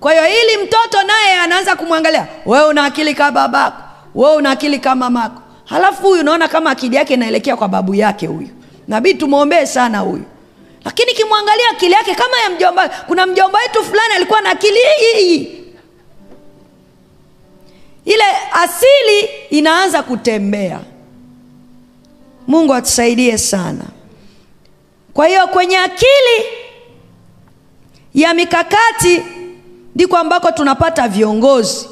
Kwa 0.00 0.12
hiyo 0.12 0.24
ili 0.28 0.64
mtoto 0.64 1.02
naye 1.06 1.34
anaanza 1.40 1.76
kumwangalia 1.76 2.26
wewe 2.46 2.68
una 2.68 2.84
akili 2.84 3.14
kama 3.14 3.30
babako 3.30 3.82
wewe 4.14 4.36
una 4.36 4.50
akili 4.50 4.78
kama 4.78 5.10
mamako. 5.10 5.42
Halafu 5.64 6.02
huyu 6.02 6.20
unaona 6.20 6.48
kama 6.48 6.70
akili 6.70 6.96
yake 6.96 7.14
inaelekea 7.14 7.56
kwa 7.56 7.68
babu 7.68 7.94
yake 7.94 8.26
huyu. 8.26 8.48
Nabii 8.88 9.14
tumwombee 9.14 9.66
sana 9.66 9.98
huyu 9.98 10.24
lakini 10.84 11.12
kimwangalia 11.12 11.70
akili 11.70 11.92
yake 11.92 12.14
kama 12.14 12.38
ya 12.38 12.50
mjomba 12.50 12.88
kuna 12.88 13.26
mjomba 13.26 13.58
wetu 13.58 13.84
fulani 13.84 14.14
alikuwa 14.14 14.40
na 14.40 14.50
akili 14.50 14.78
hii. 15.16 15.60
Ile 18.04 18.24
asili 18.52 19.28
inaanza 19.50 20.02
kutembea. 20.02 20.80
Mungu 22.46 22.74
atusaidie 22.74 23.38
sana. 23.38 23.84
Kwa 25.14 25.26
hiyo 25.26 25.46
kwenye 25.46 25.78
akili 25.78 26.44
ya 28.14 28.34
mikakati 28.34 29.22
ndiko 29.94 30.16
ambako 30.16 30.50
tunapata 30.50 31.08
viongozi. 31.08 31.88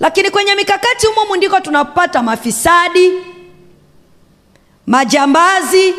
Lakini 0.00 0.30
kwenye 0.30 0.54
mikakati 0.54 1.06
humomu 1.06 1.36
ndiko 1.36 1.60
tunapata 1.60 2.22
mafisadi 2.22 3.12
majambazi 4.86 5.94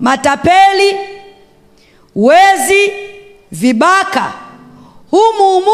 matapeli 0.00 0.96
wezi 2.18 2.92
vibaka 3.52 4.32
humu 5.10 5.44
humu 5.54 5.72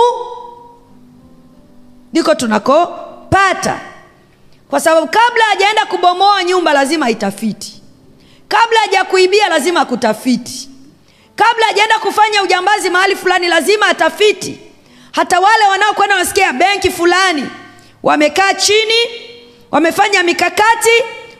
ndiko 2.13 2.35
tunakopata. 2.35 3.81
Kwa 4.71 4.81
sababu 4.81 5.07
kabla 5.07 5.45
hajaenda 5.45 5.87
kubomoa 5.87 6.45
nyumba 6.45 6.73
lazima 6.73 7.11
itafiti. 7.11 7.83
Kabla 8.49 8.81
hajakuibia 8.81 9.49
lazima 9.49 9.81
akutafiti 9.81 10.69
kabla 11.37 11.67
hajaenda 11.67 11.99
kufanya 11.99 12.43
ujambazi 12.43 12.91
mahali 12.91 13.17
fulani 13.17 13.49
lazima 13.49 13.87
atafiti. 13.87 14.59
Hata 15.13 15.41
wale 15.41 15.65
wanaokwenda 15.67 16.17
wasikia 16.17 16.53
benki 16.53 16.91
fulani 16.91 17.49
wamekaa 18.03 18.55
chini 18.55 18.95
wamefanya 19.71 20.23
mikakati 20.23 20.91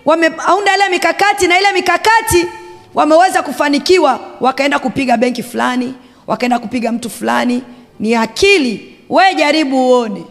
wameunda 0.05 0.75
ile 0.77 0.89
mikakati 0.89 1.47
na 1.47 1.59
ile 1.61 1.73
mikakati 1.73 2.47
wameweza 2.95 3.43
kufanikiwa 3.43 4.21
wakaenda 4.41 4.79
kupiga 4.79 5.17
benki 5.17 5.43
fulani 5.43 5.95
wakaenda 6.27 6.59
kupiga 6.59 6.93
mtu 6.93 7.11
fulani. 7.11 7.63
Ni 8.01 8.15
akili. 8.15 8.97
We 9.09 9.35
jaribu 9.35 9.89
uone. 9.89 10.25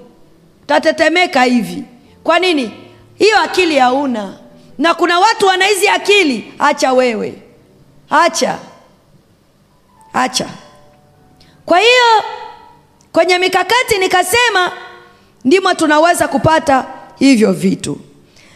Tatetemeka 0.67 1.43
hivi. 1.43 1.84
Kwa 2.24 2.39
nini? 2.39 2.72
Hiyo 3.15 3.39
akili 3.39 3.77
hauna. 3.77 4.34
Na 4.77 4.93
kuna 4.93 5.20
watu 5.20 5.46
wana 5.46 5.65
hizi 5.65 5.88
akili. 5.88 6.53
Acha 6.60 6.93
wewe. 6.93 7.34
Acha. 8.10 8.60
Acha. 10.13 10.48
Kwa 11.65 11.79
hiyo 11.79 12.24
kwenye 13.12 13.38
mikakati 13.38 13.98
nikasema 14.00 14.72
ndimo 15.46 15.74
tunaweza 15.74 16.27
kupata 16.27 16.86
hivyo 17.20 17.51
vitu. 17.51 18.00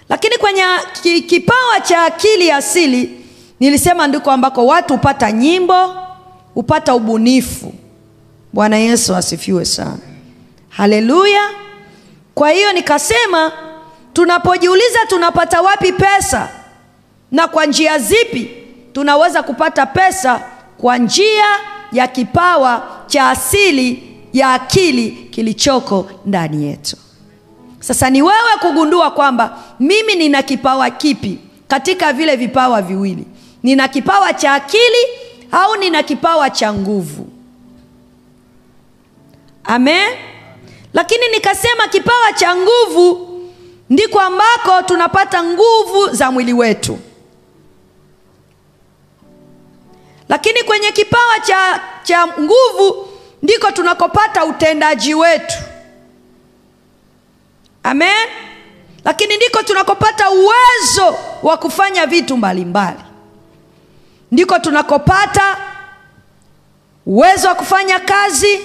Lakini 0.09 0.37
kwenye 0.37 0.63
kipawa 1.27 1.79
cha 1.81 2.01
akili 2.03 2.51
asili 2.51 3.25
nilisema 3.59 4.07
ndiko 4.07 4.31
ambako 4.31 4.65
watu 4.65 4.93
hupata 4.93 5.31
nyimbo 5.31 5.95
hupata 6.53 6.95
ubunifu. 6.95 7.73
Bwana 8.53 8.77
yesu 8.77 9.15
asifiwe 9.15 9.65
sana. 9.65 9.97
Haleluya. 10.69 11.41
Kwa 12.35 12.49
hiyo 12.51 12.73
nikasema 12.73 13.51
tunapojiuliza 14.13 14.99
tunapata 15.07 15.61
wapi 15.61 15.91
pesa 15.93 16.49
na 17.31 17.47
kwa 17.47 17.65
njia 17.65 17.99
zipi 17.99 18.51
tunaweza 18.93 19.43
kupata 19.43 19.85
pesa 19.85 20.41
kwa 20.77 20.97
njia 20.97 21.45
ya 21.91 22.07
kipawa 22.07 22.87
cha 23.07 23.29
asili 23.29 24.03
ya 24.33 24.53
akili 24.53 25.11
kilichoko 25.11 26.09
ndani 26.25 26.65
yetu. 26.65 26.97
Sasa 27.79 28.09
ni 28.09 28.21
wewe 28.21 28.51
kugundua 28.61 29.11
kwamba 29.11 29.57
mimi 29.79 30.15
nina 30.15 30.41
kipawa 30.43 30.89
kipi 30.89 31.39
katika 31.67 32.13
vile 32.13 32.35
vipawa 32.35 32.81
viwili 32.81 33.25
nina 33.67 33.87
kipawa 33.87 34.33
cha 34.33 34.53
akili 34.53 35.03
au 35.51 35.75
nina 35.75 36.03
kipawa 36.03 36.49
cha 36.49 36.73
nguvu? 36.73 37.27
Amen. 39.63 40.17
Lakini 40.93 41.27
nikasema 41.27 41.87
kipawa 41.87 42.33
cha 42.33 42.55
nguvu 42.55 43.27
ndiko 43.89 44.19
ambako 44.19 44.81
tunapata 44.85 45.43
nguvu 45.43 46.09
za 46.11 46.31
mwili 46.31 46.53
wetu. 46.53 46.99
Lakini 50.29 50.63
kwenye 50.63 50.91
kipawa 50.91 51.39
cha, 51.39 51.81
cha 52.03 52.27
nguvu 52.27 53.07
ndiko 53.43 53.71
tunakopata 53.71 54.45
utendaji 54.45 55.13
wetu. 55.13 55.55
Amen. 57.83 58.27
Lakini 59.05 59.35
ndiko 59.35 59.63
tunakopata 59.63 60.29
uwezo 60.29 61.17
wa 61.43 61.57
kufanya 61.57 62.05
vitu 62.05 62.37
mbalimbali 62.37 62.99
ndiko 64.31 64.59
tunakopata 64.59 65.57
uwezo 67.05 67.47
wa 67.47 67.55
kufanya 67.55 67.99
kazi 67.99 68.59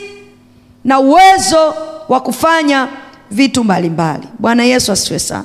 na 0.85 1.00
uwezo 1.00 1.75
wa 2.09 2.21
kufanya 2.21 2.88
vitu 3.31 3.64
mbalimbali. 3.64 4.28
Bwana 4.38 4.64
yesu 4.64 4.92
asiwe 4.92 5.19
sana. 5.19 5.45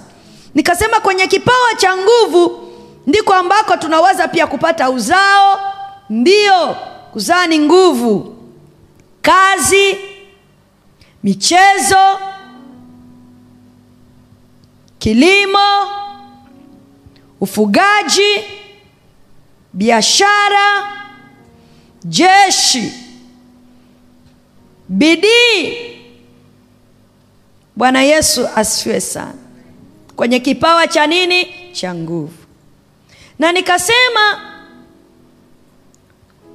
Nikasema 0.55 0.99
kwenye 0.99 1.27
kipawa 1.27 1.75
cha 1.77 1.97
nguvu 1.97 2.67
ndiko 3.07 3.33
ambako 3.33 3.77
tunaweza 3.77 4.27
pia 4.27 4.47
kupata 4.47 4.89
uzao 4.89 5.59
ndio 6.09 6.75
kuzaa 7.13 7.47
ni 7.47 7.59
nguvu. 7.59 8.35
Kazi 9.21 9.97
michezo 11.23 12.19
kilimo 14.99 15.87
ufugaji 17.41 18.43
biashara 19.77 20.93
jeshi 22.03 22.93
bidii. 24.89 25.77
Bwana 27.75 28.01
yesu 28.03 28.47
asifiwe 28.55 29.01
sana. 29.01 29.33
Kwenye 30.15 30.39
kipawa 30.39 30.87
cha 30.87 31.07
nini? 31.07 31.47
Cha 31.71 31.95
nguvu. 31.95 32.33
Na 33.39 33.51
nikasema 33.51 34.41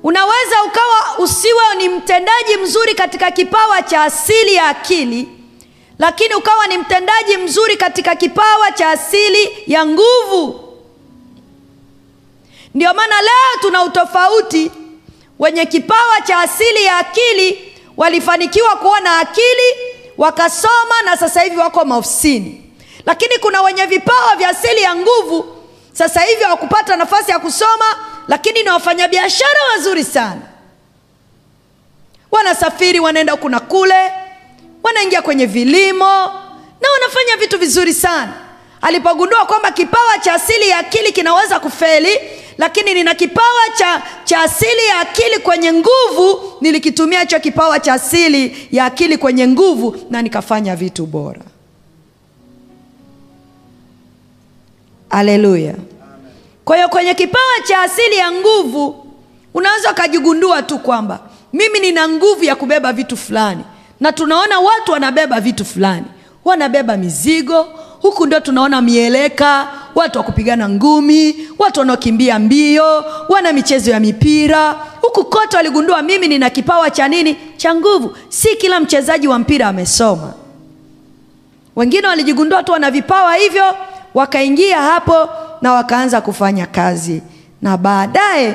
unaweza 0.03 0.65
ukawa 0.67 1.19
usiwe 1.19 1.63
ni 1.79 1.89
mtendaji 1.89 2.57
mzuri 2.63 2.95
katika 2.95 3.31
kipawa 3.31 3.83
cha 3.83 4.03
asili 4.03 4.55
ya 4.55 4.69
akili 4.69 5.29
lakini 5.99 6.35
ukawa 6.35 6.67
ni 6.67 6.79
mtendaji 6.79 7.37
mzuri 7.37 7.77
katika 7.77 8.15
kipawa 8.17 8.73
cha 8.73 8.91
asili 8.91 9.49
ya 9.67 9.87
nguvu 9.87 10.62
ndio 12.75 12.95
maana 12.95 13.23
leo 13.23 13.61
tuna 13.61 13.83
utofauti. 13.83 14.71
Wenye 15.39 15.67
kipawa 15.67 16.21
cha 16.21 16.39
asili 16.39 16.85
ya 16.85 16.97
akili 16.99 17.75
walifanikiwa 17.97 18.77
kuwa 18.77 19.01
na 19.01 19.19
akili 19.19 19.75
wakasoma 20.19 21.03
na 21.05 21.17
sasa 21.17 21.41
hivi 21.41 21.57
wako 21.57 21.85
maofisini. 21.85 22.71
Lakini 23.07 23.39
kuna 23.39 23.63
wenye 23.63 23.87
vipawa 23.87 24.37
vya 24.37 24.49
asili 24.49 24.83
ya 24.83 24.95
nguvu 24.95 25.57
sasa 25.93 26.21
hivi 26.21 26.43
hawakupata 26.43 26.97
nafasi 26.97 27.31
ya 27.31 27.39
kusoma 27.39 27.85
lakini 28.29 28.63
ni 28.63 28.69
wafanyabiashara 28.69 29.61
wazuri 29.75 30.05
sana. 30.05 30.41
Wanasafiri 32.31 33.01
wanaenda 33.01 33.33
huku 33.33 33.49
na 33.49 33.61
kule 33.61 34.13
wanaingia 34.83 35.23
kwenye 35.23 35.47
vilimo 35.47 36.27
na 36.81 36.91
wanafanya 36.93 37.37
vitu 37.39 37.59
vizuri 37.59 37.95
sana 37.95 38.33
alipogundua 38.83 39.47
kwamba 39.47 39.71
kipawa 39.71 40.19
cha 40.19 40.35
asili 40.35 40.69
ya 40.69 40.79
akili 40.79 41.13
kinaweza 41.13 41.61
kufeli 41.61 42.19
lakini 42.59 42.95
nina 42.95 43.15
kipawa 43.15 43.63
cha, 43.79 44.03
cha 44.25 44.41
asili 44.43 44.87
ya 44.89 45.01
akili 45.01 45.39
kwenye 45.39 45.73
nguvu 45.73 46.53
nilikitumia 46.61 47.21
hicho 47.21 47.41
kipawa 47.41 47.81
cha 47.81 47.93
asili 47.93 48.69
ya 48.73 48.85
akili 48.85 49.19
kwenye 49.19 49.49
nguvu 49.49 49.97
na 50.11 50.23
nikafanya 50.23 50.77
vitu 50.77 51.07
bora. 51.07 51.41
Aleluya 55.11 55.75
kwa 56.65 56.77
hiyo 56.77 56.89
kwenye 56.89 57.15
kipawa 57.15 57.61
cha 57.69 57.81
asili 57.83 58.17
ya 58.17 58.33
nguvu 58.33 59.07
unaweza 59.55 59.91
ukajigundua 59.93 60.63
tu 60.63 60.79
kwamba 60.79 61.21
mimi 61.53 61.81
nina 61.81 62.09
nguvu 62.09 62.45
ya 62.45 62.57
kubeba 62.57 62.93
vitu 62.93 63.17
fulani 63.17 63.65
na 64.01 64.13
tunaona 64.13 64.61
watu 64.61 64.93
wanabeba 64.93 65.41
vitu 65.41 65.65
fulani. 65.65 66.07
Wanabeba 66.45 66.97
mizigo 66.97 67.67
huku 68.03 68.27
ndio 68.27 68.41
tunaona 68.41 68.81
mieleka 68.81 69.69
watu 69.95 70.19
wa 70.19 70.25
kupigana 70.25 70.69
ngumi 70.69 71.37
watu 71.59 71.81
wanaokimbia 71.81 72.39
mbio 72.39 73.05
wana 73.29 73.53
michezo 73.53 73.91
ya 73.91 74.01
mipira. 74.01 74.73
Huku 75.03 75.25
kote 75.25 75.57
waligundua 75.57 76.03
mimi 76.03 76.29
nina 76.29 76.51
kipawa 76.51 76.91
cha 76.91 77.09
nini? 77.09 77.37
Cha 77.57 77.75
nguvu. 77.75 78.17
Si 78.29 78.57
kila 78.57 78.81
mchezaji 78.81 79.29
wa 79.29 79.39
mpira 79.39 79.69
amesoma. 79.69 80.33
Wengine 81.77 82.07
walijigundua 82.07 82.63
tu 82.63 82.73
wana 82.73 82.91
vipawa 82.91 83.35
hivyo 83.37 83.65
wakaingia 84.15 84.81
hapo 84.81 85.29
na 85.63 85.73
wakaanza 85.73 86.21
kufanya 86.21 86.67
kazi. 86.67 87.23
Na 87.63 87.77
baadaye 87.77 88.55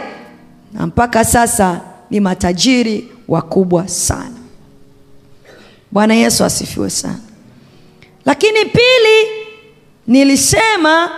na 0.73 0.87
mpaka 0.87 1.25
sasa 1.25 1.81
ni 2.09 2.19
matajiri 2.19 3.11
wakubwa 3.27 3.87
sana. 3.87 4.31
Bwana 5.91 6.13
yesu 6.13 6.43
asifiwe 6.45 6.89
sana 6.89 7.19
lakini 8.27 8.65
pili 8.65 9.27
nilisema 10.07 11.09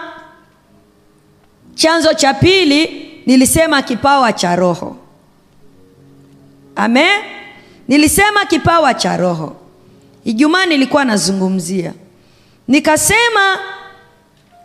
chanzo 1.76 2.14
cha 2.14 2.34
pili 2.34 3.06
nilisema 3.26 3.82
kipawa 3.82 4.34
cha 4.34 4.56
roho. 4.56 4.98
Amen? 6.76 7.22
Nilisema 7.88 8.46
kipawa 8.46 8.94
cha 8.94 9.18
roho. 9.18 9.56
Ijumaa 10.26 10.66
nilikuwa 10.66 11.06
nazungumzia. 11.06 11.94
Nikasema 12.68 13.60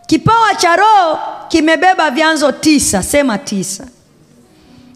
kipawa 0.07 0.55
cha 0.55 0.75
roho 0.75 1.19
kimebeba 1.47 2.11
vyanzo 2.11 2.51
tisa. 2.51 3.03
Sema 3.03 3.37
tisa. 3.37 3.87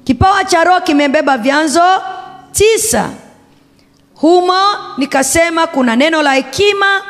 Kipawa 0.04 0.46
cha 0.46 0.64
roho 0.64 0.82
kimebeba 0.82 1.38
vyanzo 1.38 1.84
tisa. 2.52 3.10
Humo 4.16 4.62
nikasema 4.98 5.68
kuna 5.68 5.96
neno 5.96 6.22
la 6.22 6.34
hekima 6.34 7.02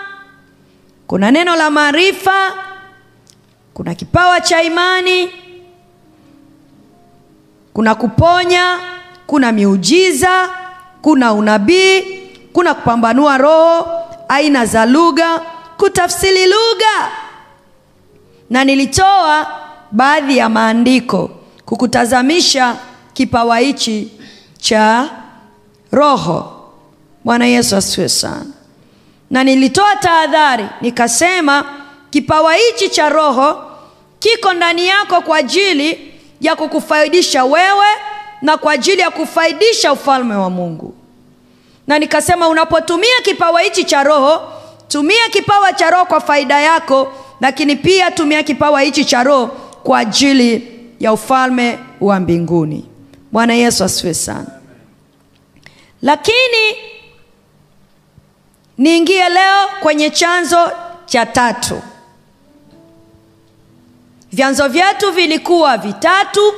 kuna 1.09 1.31
neno 1.31 1.55
la 1.55 1.69
maarifa 1.71 2.53
kuna 3.73 3.95
kipawa 3.95 4.41
cha 4.41 4.61
imani 4.63 5.29
kuna 7.73 7.95
kuponya 7.95 8.79
kuna 9.27 9.51
miujiza 9.51 10.49
kuna 11.01 11.33
unabii 11.33 12.01
kuna 12.53 12.73
kupambanua 12.73 13.37
roho 13.37 13.87
aina 14.27 14.65
za 14.65 14.85
lugha 14.85 15.41
kutafsiri 15.77 16.45
lugha. 16.45 17.11
Na 18.49 18.63
nilitoa 18.63 19.47
baadhi 19.91 20.37
ya 20.37 20.49
maandiko 20.49 21.29
kukutazamisha 21.65 22.75
kipawa 23.13 23.59
hichi 23.59 24.11
cha 24.57 25.09
roho. 25.91 26.55
Bwana 27.23 27.45
yesu 27.45 27.75
asiwe 27.75 28.09
sana 28.09 28.45
na 29.31 29.43
nilitoa 29.43 29.95
tahadhari 29.95 30.65
nikasema 30.81 31.65
kipawa 32.09 32.53
hichi 32.53 32.89
cha 32.89 33.09
roho 33.09 33.63
kiko 34.19 34.53
ndani 34.53 34.87
yako 34.87 35.21
kwa 35.21 35.37
ajili 35.37 36.13
ya 36.41 36.55
kukufaidisha 36.55 37.45
wewe 37.45 37.85
na 38.41 38.57
kwa 38.57 38.73
ajili 38.73 39.01
ya 39.01 39.11
kufaidisha 39.11 39.93
ufalme 39.93 40.35
wa 40.35 40.49
mungu. 40.49 40.93
Na 41.87 41.99
nikasema 41.99 42.47
unapotumia 42.47 43.15
kipawa 43.23 43.61
hichi 43.61 43.83
cha 43.83 44.03
roho 44.03 44.53
tumia 44.87 45.29
kipawa 45.31 45.73
cha 45.73 45.89
roho 45.89 46.05
kwa 46.05 46.21
faida 46.21 46.59
yako 46.61 47.13
lakini 47.41 47.75
pia 47.75 48.11
tumia 48.11 48.43
kipawa 48.43 48.81
hichi 48.81 49.05
cha 49.05 49.23
roho 49.23 49.47
kwa 49.83 49.99
ajili 49.99 50.79
ya 50.99 51.13
ufalme 51.13 51.79
wa 52.01 52.19
mbinguni. 52.19 52.85
Bwana 53.31 53.53
yesu 53.53 53.83
asifiwe 53.83 54.13
sana. 54.13 54.47
Lakini 56.01 56.75
niingie 58.79 59.29
leo 59.29 59.67
kwenye 59.81 60.09
chanzo 60.09 60.71
cha 61.05 61.25
tatu. 61.25 61.81
Vyanzo 64.31 64.67
vyetu 64.67 65.11
vilikuwa 65.11 65.77
vitatu. 65.77 66.53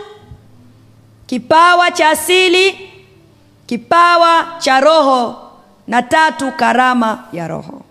Kipawa 1.27 1.91
cha 1.91 2.09
asili 2.09 2.91
kipawa 3.65 4.55
cha 4.59 4.79
roho 4.79 5.51
na 5.87 6.01
tatu 6.01 6.51
karama 6.51 7.23
ya 7.33 7.47
roho. 7.47 7.81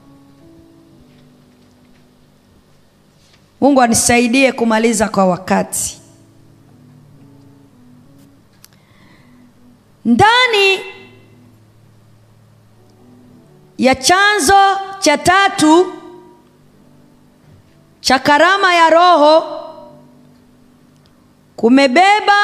Mungu 3.61 3.83
anisaidie 3.83 4.53
kumaliza 4.53 5.09
kwa 5.09 5.25
wakati. 5.27 6.01
Ndani 10.05 10.79
ya 13.81 13.95
chanzo 13.95 14.61
cha 15.01 15.17
tatu 15.19 15.93
cha 18.01 18.19
karama 18.19 18.75
ya 18.75 18.91
roho 18.91 19.35
kumebeba 21.57 22.41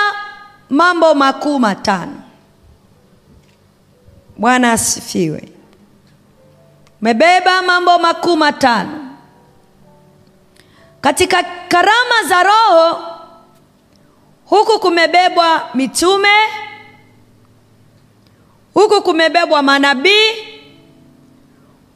mambo 0.70 1.14
makuu 1.14 1.58
matano. 1.58 2.22
Bwana 4.36 4.72
asifiwe. 4.72 5.48
Umebeba 7.02 7.62
mambo 7.62 7.98
makuu 7.98 8.36
matano. 8.36 9.16
Katika 11.00 11.42
karama 11.68 12.22
za 12.28 12.42
roho 12.42 13.02
huku 14.44 14.80
kumebebwa 14.80 15.68
mitume 15.74 16.36
huku 18.74 19.02
kumebebwa 19.02 19.62
manabii 19.62 20.55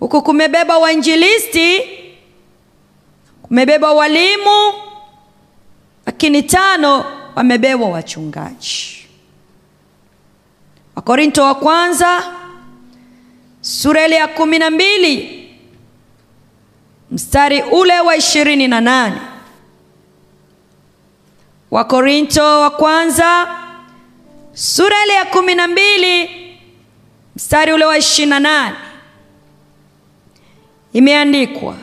huku 0.00 0.22
kumebeba 0.22 0.78
wainjilisti 0.78 1.82
kumebeba 3.42 3.92
walimu 3.92 4.72
lakini 6.06 6.42
tano 6.42 7.04
wamebebwa 7.34 7.88
wachungaji. 7.88 8.96
Wakorinto 10.96 11.42
wa 11.42 11.54
kwanza 11.54 12.34
sura 13.60 14.06
ile 14.06 14.16
ya 14.16 14.28
kumi 14.28 14.58
na 14.58 14.70
mbili 14.70 15.36
mstari 17.10 17.62
ule 17.62 18.00
wa 18.00 18.16
ishirini 18.16 18.68
na 18.68 18.80
nane. 18.80 19.20
Wakorinto 21.70 22.60
wa 22.60 22.70
kwanza 22.70 23.48
sura 24.52 25.04
ile 25.04 25.14
ya 25.14 25.24
kumi 25.24 25.54
na 25.54 25.68
mbili 25.68 26.30
mstari 27.36 27.72
ule 27.72 27.84
wa 27.84 27.98
ishirini 27.98 28.30
na 28.30 28.40
nane 28.40 28.76
imeandikwa 30.92 31.76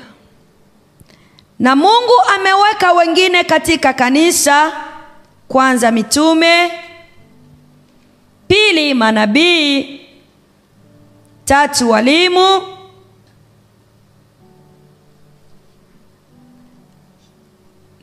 na 1.60 1.76
mungu 1.76 2.14
ameweka 2.36 2.94
wengine 2.94 3.44
katika 3.44 3.94
kanisa 3.94 4.72
kwanza 5.48 5.92
mitume 5.92 6.72
pili 8.48 8.94
manabii 8.94 10.02
tatu 11.46 11.90
walimu 11.90 12.62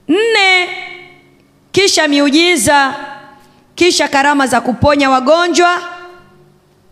nne 0.09 0.69
kisha 1.73 2.09
miujiza 2.09 2.95
kisha 3.75 4.09
karama 4.09 4.47
za 4.47 4.61
kuponya 4.61 5.11
wagonjwa 5.11 5.81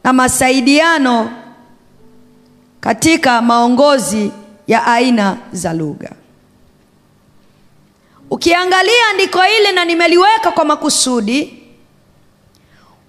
na 0.05 0.13
masaidiano 0.13 1.31
katika 2.83 3.43
maongozi 3.43 4.33
ya 4.67 4.87
aina 4.87 5.37
za 5.53 5.73
lugha. 5.73 6.11
Ukiangalia 8.31 9.07
andiko 9.11 9.43
hili 9.43 9.73
na 9.73 9.85
nimeliweka 9.85 10.51
kwa 10.51 10.65
makusudi 10.65 11.63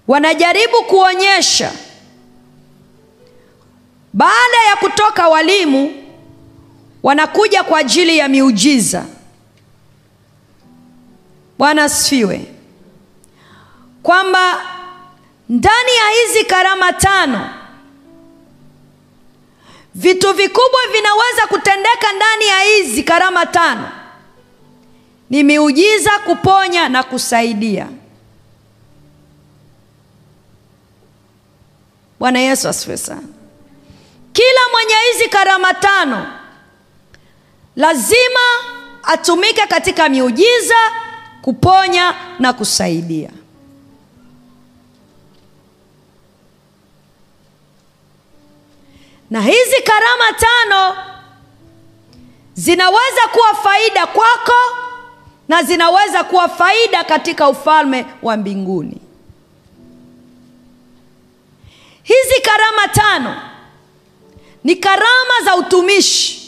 wanajaribu 0.08 0.76
kuonyesha 0.88 1.72
baada 4.12 4.58
ya 4.70 4.76
kutoka 4.76 5.28
walimu 5.28 5.92
wanakuja 7.02 7.62
kwa 7.62 7.78
ajili 7.78 8.18
ya 8.18 8.28
miujiza. 8.28 9.04
Bwana 11.58 11.84
asifiwe. 11.84 12.46
Kwamba 14.02 14.60
ndani 15.48 15.90
ya 15.96 16.08
hizi 16.22 16.44
karama 16.44 16.92
tano 16.92 17.50
vitu 19.94 20.32
vikubwa 20.32 20.80
vinaweza 20.92 21.46
kutendeka 21.48 22.12
ndani 22.12 22.46
ya 22.46 22.60
hizi 22.60 23.02
karama 23.02 23.46
tano. 23.46 23.90
Ni 25.30 25.42
miujiza 25.42 26.10
kuponya 26.18 26.88
na 26.88 27.02
kusaidia. 27.02 27.88
Bwana 32.18 32.38
yesu 32.38 32.68
asifiwe 32.68 32.96
sana. 32.96 33.22
Kila 34.32 34.60
mwenye 34.72 34.94
hizi 35.12 35.28
karama 35.28 35.74
tano 35.74 36.26
lazima 37.76 38.40
atumike 39.02 39.66
katika 39.66 40.08
miujiza 40.08 40.76
kuponya 41.42 42.14
na 42.38 42.52
kusaidia 42.52 43.30
na 49.34 49.40
hizi 49.42 49.82
karama 49.84 50.32
tano 50.38 50.96
zinaweza 52.54 53.28
kuwa 53.32 53.54
faida 53.54 54.06
kwako 54.06 54.76
na 55.48 55.62
zinaweza 55.62 56.24
kuwa 56.24 56.48
faida 56.48 57.04
katika 57.04 57.48
ufalme 57.48 58.06
wa 58.22 58.36
mbinguni. 58.36 59.00
Hizi 62.02 62.40
karama 62.42 62.88
tano 62.88 63.42
ni 64.64 64.76
karama 64.76 65.34
za 65.44 65.56
utumishi. 65.56 66.40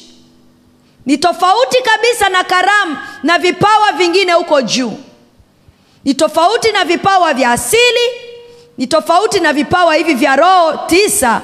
Ni 1.07 1.19
tofauti 1.19 1.83
kabisa 1.83 2.29
na 2.29 2.45
karamu 2.45 2.97
na 3.23 3.39
vipawa 3.39 3.93
vingine 3.93 4.33
huko 4.33 4.63
juu. 4.63 4.99
Ni 6.05 6.15
tofauti 6.15 6.73
na 6.73 6.85
vipawa 6.85 7.35
vya 7.35 7.51
asili 7.51 8.11
ni 8.79 8.87
tofauti 8.87 9.41
na 9.41 9.53
vipawa 9.53 9.95
hivi 9.95 10.15
vya 10.15 10.37
roho 10.37 10.87
tisa 10.87 11.43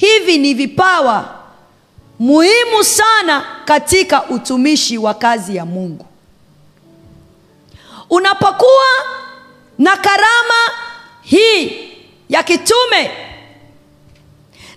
hivi 0.00 0.38
ni 0.38 0.54
vipawa 0.54 1.34
muhimu 2.18 2.84
sana 2.84 3.46
katika 3.64 4.24
utumishi 4.24 4.98
wa 4.98 5.14
kazi 5.14 5.56
ya 5.56 5.66
mungu. 5.66 6.06
Unapokuwa 8.10 8.86
na 9.78 9.96
karama 9.96 10.54
hii 11.22 11.88
ya 12.28 12.42
kitume 12.42 13.10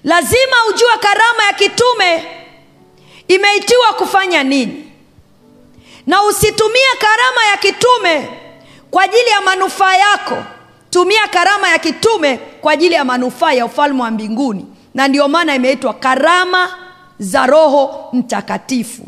lazima 0.04 0.56
ujue 0.70 0.98
karama 1.00 1.44
ya 1.48 1.54
kitume 1.54 2.26
imeitiwa 3.28 3.94
kufanya 3.94 4.44
nini. 4.44 4.92
Na 6.08 6.24
usitumie 6.24 6.88
karama 7.00 7.46
ya 7.52 7.58
kitume 7.58 8.30
kwa 8.92 9.04
ajili 9.04 9.28
ya 9.30 9.42
manufaa 9.42 9.96
yako. 9.98 10.44
Tumia 10.90 11.28
karama 11.28 11.70
ya 11.70 11.80
kitume 11.80 12.38
kwa 12.38 12.74
ajili 12.74 12.94
ya 12.96 13.06
manufaa 13.06 13.54
ya 13.54 13.66
ufalme 13.66 14.02
wa 14.02 14.12
mbinguni 14.12 14.66
na 14.94 15.08
ndio 15.08 15.28
maana 15.28 15.56
imeitwa 15.56 15.94
karama 15.94 16.70
za 17.20 17.46
roho 17.46 18.10
mtakatifu. 18.14 19.04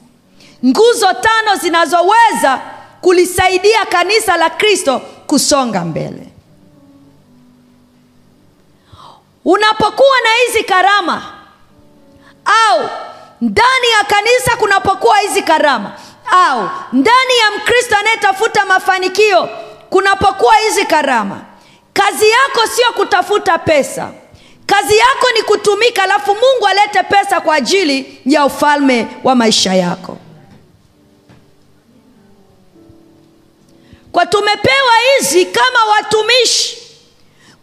Nguzo 0.66 1.14
tano 1.14 1.56
zinazoweza 1.62 2.62
kulisaidia 3.02 3.86
kanisa 3.86 4.38
la 4.38 4.50
kristo 4.50 5.00
kusonga 5.28 5.86
mbele. 5.86 6.28
Unapokuwa 9.46 10.20
na 10.24 10.30
hizi 10.46 10.64
karama 10.64 11.24
au 12.70 12.90
ndani 13.42 13.88
ya 14.00 14.04
kanisa 14.08 14.56
kunapokuwa 14.58 15.18
hizi 15.20 15.42
karama 15.42 15.92
au 16.32 16.70
ndani 16.94 17.38
ya 17.44 17.58
mkristo 17.60 17.96
anayetafuta 17.98 18.66
mafanikio 18.66 19.50
kunapokuwa 19.90 20.56
hizi 20.56 20.86
karama 20.86 21.42
kazi 21.94 22.30
yako 22.30 22.68
sio 22.76 22.88
kutafuta 22.94 23.58
pesa 23.58 24.12
kazi 24.66 24.98
yako 24.98 25.28
ni 25.36 25.42
kutumika 25.44 26.04
alafu 26.04 26.32
mungu 26.36 26.68
alete 26.68 27.04
pesa 27.04 27.42
kwa 27.42 27.56
ajili 27.56 28.22
ya 28.26 28.46
ufalme 28.46 29.08
wa 29.24 29.36
maisha 29.36 29.74
yako. 29.74 30.18
Kwa 34.12 34.26
tumepewa 34.26 34.94
hizi 35.18 35.46
kama 35.46 35.86
watumishi 35.86 36.78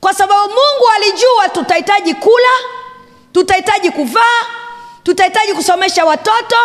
kwa 0.01 0.15
sababu 0.15 0.49
mungu 0.49 0.89
alijua 0.97 1.49
tutahitaji 1.49 2.15
kula 2.15 2.49
tutahitaji 3.33 3.91
kuvaa 3.91 4.47
tutahitaji 5.03 5.55
kusomesha 5.55 6.05
watoto 6.05 6.57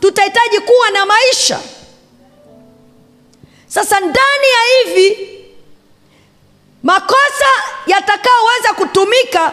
tutahitaji 0.00 0.60
kuwa 0.60 0.90
na 0.90 1.06
maisha. 1.06 1.60
Sasa 3.66 4.00
ndani 4.00 4.46
ya 4.52 4.84
hivi 4.84 5.28
makosa 6.82 7.46
yatakaoweza 7.86 8.72
kutumika 8.76 9.52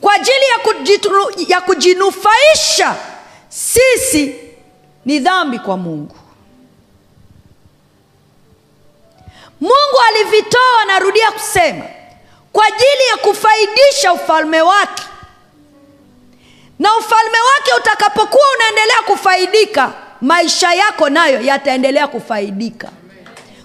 kwa 0.00 0.14
ajili 0.14 0.44
ya, 0.52 0.58
kujitru, 0.58 1.32
ya 1.48 1.60
kujinufaisha 1.60 2.96
sisi 3.48 4.34
ni 5.04 5.18
dhambi 5.18 5.58
kwa 5.58 5.76
mungu. 5.76 6.16
Mungu 9.60 9.98
alivitoa 10.08 10.84
narudia 10.86 11.30
kusema 11.32 11.84
kwa 12.52 12.66
ajili 12.66 13.06
ya 13.10 13.16
kufaidisha 13.16 14.12
ufalme 14.12 14.62
wake. 14.62 15.02
Na 16.78 16.96
ufalme 16.96 17.38
wake 17.40 17.72
utakapokuwa 17.80 18.44
unaendelea 18.56 19.02
kufaidika 19.06 19.92
maisha 20.20 20.74
yako 20.74 21.08
nayo 21.10 21.40
yataendelea 21.40 22.08
kufaidika. 22.08 22.88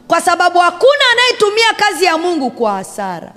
Kwa 0.08 0.22
sababu 0.22 0.60
hakuna 0.60 1.04
anayetumia 1.12 1.74
kazi 1.74 2.06
ya 2.06 2.18
mungu 2.18 2.52
kwa 2.52 2.74
hasara 2.74 3.32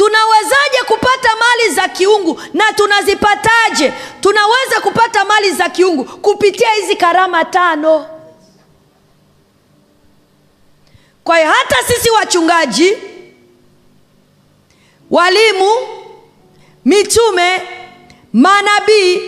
tunawezaje 0.00 0.78
kupata 0.86 1.28
mali 1.36 1.74
za 1.74 1.88
kiungu 1.88 2.40
na 2.54 2.72
tunazipataje? 2.72 3.92
Tunaweza 4.20 4.80
kupata 4.82 5.24
mali 5.24 5.50
za 5.50 5.68
kiungu 5.68 6.04
kupitia 6.04 6.70
hizi 6.72 6.96
karama 6.96 7.44
tano. 7.44 8.06
Kwa 11.24 11.38
hiyo 11.38 11.50
hata 11.50 11.76
sisi 11.86 12.10
wachungaji 12.10 12.96
walimu 15.10 15.70
mitume 16.84 17.62
manabii 18.32 19.20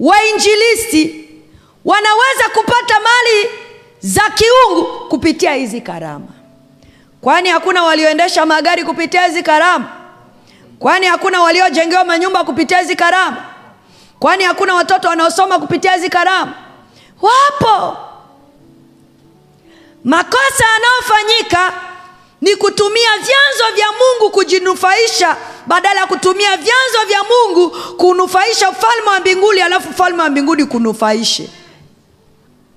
wainjilisti 0.00 1.28
wanaweza 1.84 2.44
kupata 2.54 2.94
mali 3.00 3.48
za 4.00 4.22
kiungu 4.30 4.84
kupitia 5.08 5.54
hizi 5.54 5.80
karama. 5.80 6.26
Kwani 7.20 7.48
hakuna 7.48 7.82
walioendesha 7.84 8.46
magari 8.46 8.84
kupitia 8.84 9.26
hizi 9.26 9.42
karama 9.42 10.05
kwani 10.78 11.06
hakuna 11.06 11.40
waliojengewa 11.40 12.04
manyumba 12.04 12.44
kupitia 12.44 12.78
hizi 12.78 12.96
karama 12.96 13.44
kwani 14.18 14.44
hakuna 14.44 14.74
watoto 14.74 15.08
wanaosoma 15.08 15.58
kupitia 15.58 15.92
hizi 15.92 16.08
karama 16.08 16.54
wapo. 17.22 17.96
Makosa 20.04 20.64
yanayofanyika 20.74 21.72
ni 22.40 22.56
kutumia 22.56 23.10
vyanzo 23.12 23.74
vya 23.74 23.86
mungu 23.92 24.30
kujinufaisha 24.32 25.36
badala 25.66 26.00
ya 26.00 26.06
kutumia 26.06 26.56
vyanzo 26.56 26.98
vya 27.08 27.18
mungu 27.24 27.70
kunufaisha 27.96 28.70
ufalme 28.70 29.08
wa 29.10 29.20
mbinguni 29.20 29.60
alafu 29.60 29.88
ufalme 29.88 30.22
wa 30.22 30.28
mbinguni 30.30 30.64
kunufaishe. 30.64 31.50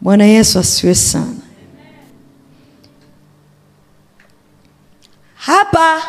Bwana 0.02 0.26
yesu 0.26 0.60
asiwe 0.60 0.96
sana. 0.96 1.34
Hapa 5.36 6.02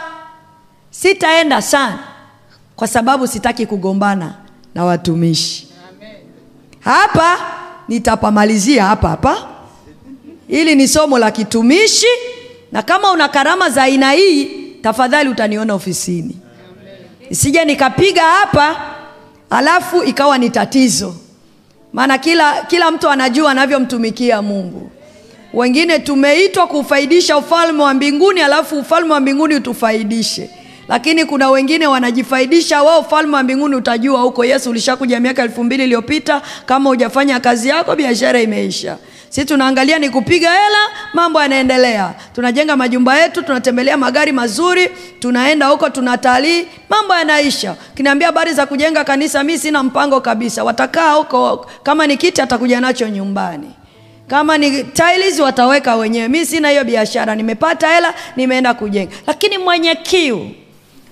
sitaenda 1.03 1.63
sana 1.63 1.99
kwa 2.77 2.89
sababu 2.89 3.27
sitaki 3.27 3.67
kugombana 3.67 4.35
na 4.75 4.85
watumishi. 4.85 5.69
Hapa 6.81 7.39
nitapamalizia 7.89 8.85
hapa 8.85 9.09
hapa. 9.09 9.49
Hili 10.49 10.75
ni 10.75 10.89
somo 10.89 11.19
la 11.19 11.31
kitumishi 11.31 12.07
na 12.73 12.83
kama 12.83 13.11
una 13.13 13.29
karama 13.29 13.71
za 13.71 13.83
aina 13.83 14.13
hii 14.13 14.45
tafadhali 14.83 15.29
utaniona 15.31 15.75
ofisini. 15.75 16.37
Isije 17.31 17.65
nikapiga 17.65 18.23
hapa 18.23 18.77
alafu 19.51 20.03
ikawa 20.03 20.39
ni 20.39 20.51
tatizo. 20.51 21.15
Maana 21.93 22.19
kila 22.19 22.63
kila 22.63 22.91
mtu 22.91 23.09
anajua 23.09 23.51
anavyomtumikia 23.51 24.43
mungu. 24.43 24.91
Wengine 25.55 25.99
tumeitwa 25.99 26.67
kufaidisha 26.67 27.37
ufalme 27.39 27.83
wa 27.83 27.95
mbinguni 27.95 28.41
alafu 28.41 28.79
ufalme 28.79 29.13
wa 29.13 29.21
mbinguni 29.21 29.55
utufaidishe 29.55 30.51
lakini 30.91 31.25
kuna 31.25 31.51
wengine 31.51 31.87
wanajifaidisha 31.87 32.83
wao 32.83 33.01
ufalme 33.01 33.37
wa 33.37 33.43
mbinguni 33.43 33.77
utajua 33.77 34.21
huko. 34.21 34.45
Yesu 34.45 34.71
ulishakuja 34.71 35.21
miaka 35.21 35.43
elfu 35.43 35.65
mbili 35.65 35.85
iliyopita 35.85 36.43
kama 36.67 36.91
hujafanya 36.91 37.41
kazi 37.41 37.69
yako 37.69 37.97
biashara 37.97 38.41
imeisha. 38.41 38.97
Si 39.29 39.45
tunaangalia 39.45 39.99
ni 39.99 40.11
kupiga 40.11 40.51
hela 40.51 40.79
mambo 41.15 41.43
yanaendelea. 41.43 42.15
Tunajenga 42.35 42.77
majumba 42.77 43.19
yetu 43.19 43.43
tunatembelea 43.43 43.97
magari 43.97 44.33
mazuri 44.33 44.89
tunaenda 45.19 45.67
huko 45.67 45.91
tunatalii 45.91 46.67
mambo 46.89 47.15
yanaisha. 47.15 47.75
Kinaambia 47.95 48.27
habari 48.29 48.53
za 48.53 48.67
kujenga 48.67 49.05
kanisa 49.05 49.45
mi 49.45 49.59
sina 49.59 49.83
mpango 49.83 50.21
kabisa. 50.21 50.65
Watakaa 50.65 51.13
huko 51.13 51.67
kama 51.83 52.07
ni 52.07 52.17
kiti 52.17 52.43
atakuja 52.43 52.81
nacho 52.81 53.09
nyumbani. 53.09 53.71
Kama 54.29 54.59
ni 54.59 54.85
tiles 54.85 55.41
wataweka 55.41 55.97
wenyewe. 55.97 56.29
Mi 56.29 56.47
sina 56.47 56.69
hiyo 56.71 56.85
biashara. 56.85 57.35
Nimepata 57.35 57.89
hela 57.89 58.15
nimeenda 58.37 58.75
kujenga. 58.75 59.13
Lakini 59.27 59.59
mwenye 59.59 59.95
kiu 59.95 60.51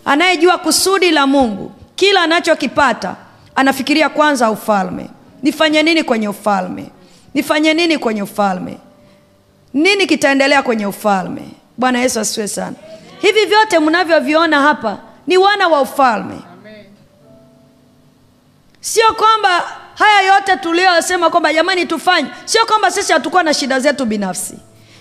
anayejua 0.09 0.59
kusudi 0.59 1.11
la 1.11 1.27
mungu 1.27 1.73
kila 1.97 2.23
anachokipata 2.23 3.17
anafikiria 3.55 4.09
kwanza 4.09 4.51
ufalme. 4.51 5.11
Nifanye 5.43 5.83
nini 5.83 6.03
kwenye 6.03 6.29
ufalme? 6.29 6.91
Nifanye 7.35 7.75
nini 7.75 7.99
kwenye 7.99 8.23
ufalme? 8.23 8.79
Nini 9.75 10.07
kitaendelea 10.07 10.63
kwenye 10.63 10.87
ufalme? 10.87 11.43
Bwana 11.77 11.99
yesu 11.99 12.21
asiwe 12.21 12.49
sana. 12.49 12.77
Hivi 13.21 13.45
vyote 13.47 13.79
mnavyoviona 13.79 14.61
hapa 14.63 14.99
ni 15.27 15.37
wana 15.37 15.69
wa 15.69 15.81
ufalme. 15.81 16.35
Sio 18.81 19.15
kwamba 19.15 19.63
haya 19.95 20.35
yote 20.35 20.57
tuliyosema 20.57 21.31
kwamba 21.31 21.53
jamani 21.53 21.87
tufanye. 21.87 22.29
Sio 22.45 22.67
kwamba 22.67 22.91
sisi 22.91 23.13
hatukuwa 23.13 23.43
na 23.43 23.55
shida 23.55 23.81
zetu 23.81 24.05
binafsi. 24.05 24.55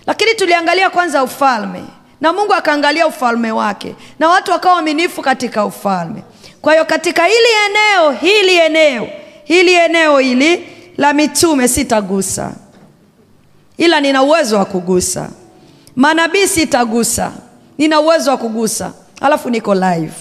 Lakini 0.07 0.33
tuliangalia 0.33 0.89
kwanza 0.89 1.23
ufalme 1.23 1.83
na 2.21 2.33
mungu 2.33 2.53
akaangalia 2.53 3.07
ufalme 3.07 3.51
wake 3.51 3.95
na 4.19 4.29
watu 4.29 4.51
wakawa 4.51 4.75
waaminifu 4.75 5.21
katika 5.21 5.65
ufalme. 5.65 6.23
Kwa 6.61 6.73
hiyo 6.73 6.85
katika 6.85 7.25
hili 7.25 7.47
eneo 7.69 8.11
hili 8.11 8.55
eneo 8.55 9.07
hili 9.43 9.73
eneo 9.73 10.19
hili 10.19 10.69
la 10.97 11.13
mitume 11.13 11.67
sitagusa. 11.67 12.51
Ila 13.77 14.01
nina 14.01 14.23
uwezo 14.23 14.57
wa 14.57 14.65
kugusa. 14.65 15.29
Manabii 15.95 16.47
sitagusa. 16.47 17.31
Nina 17.77 17.99
uwezo 17.99 18.31
wa 18.31 18.37
kugusa. 18.37 18.93
Alafu 19.21 19.49
niko 19.49 19.75
live. 19.75 20.13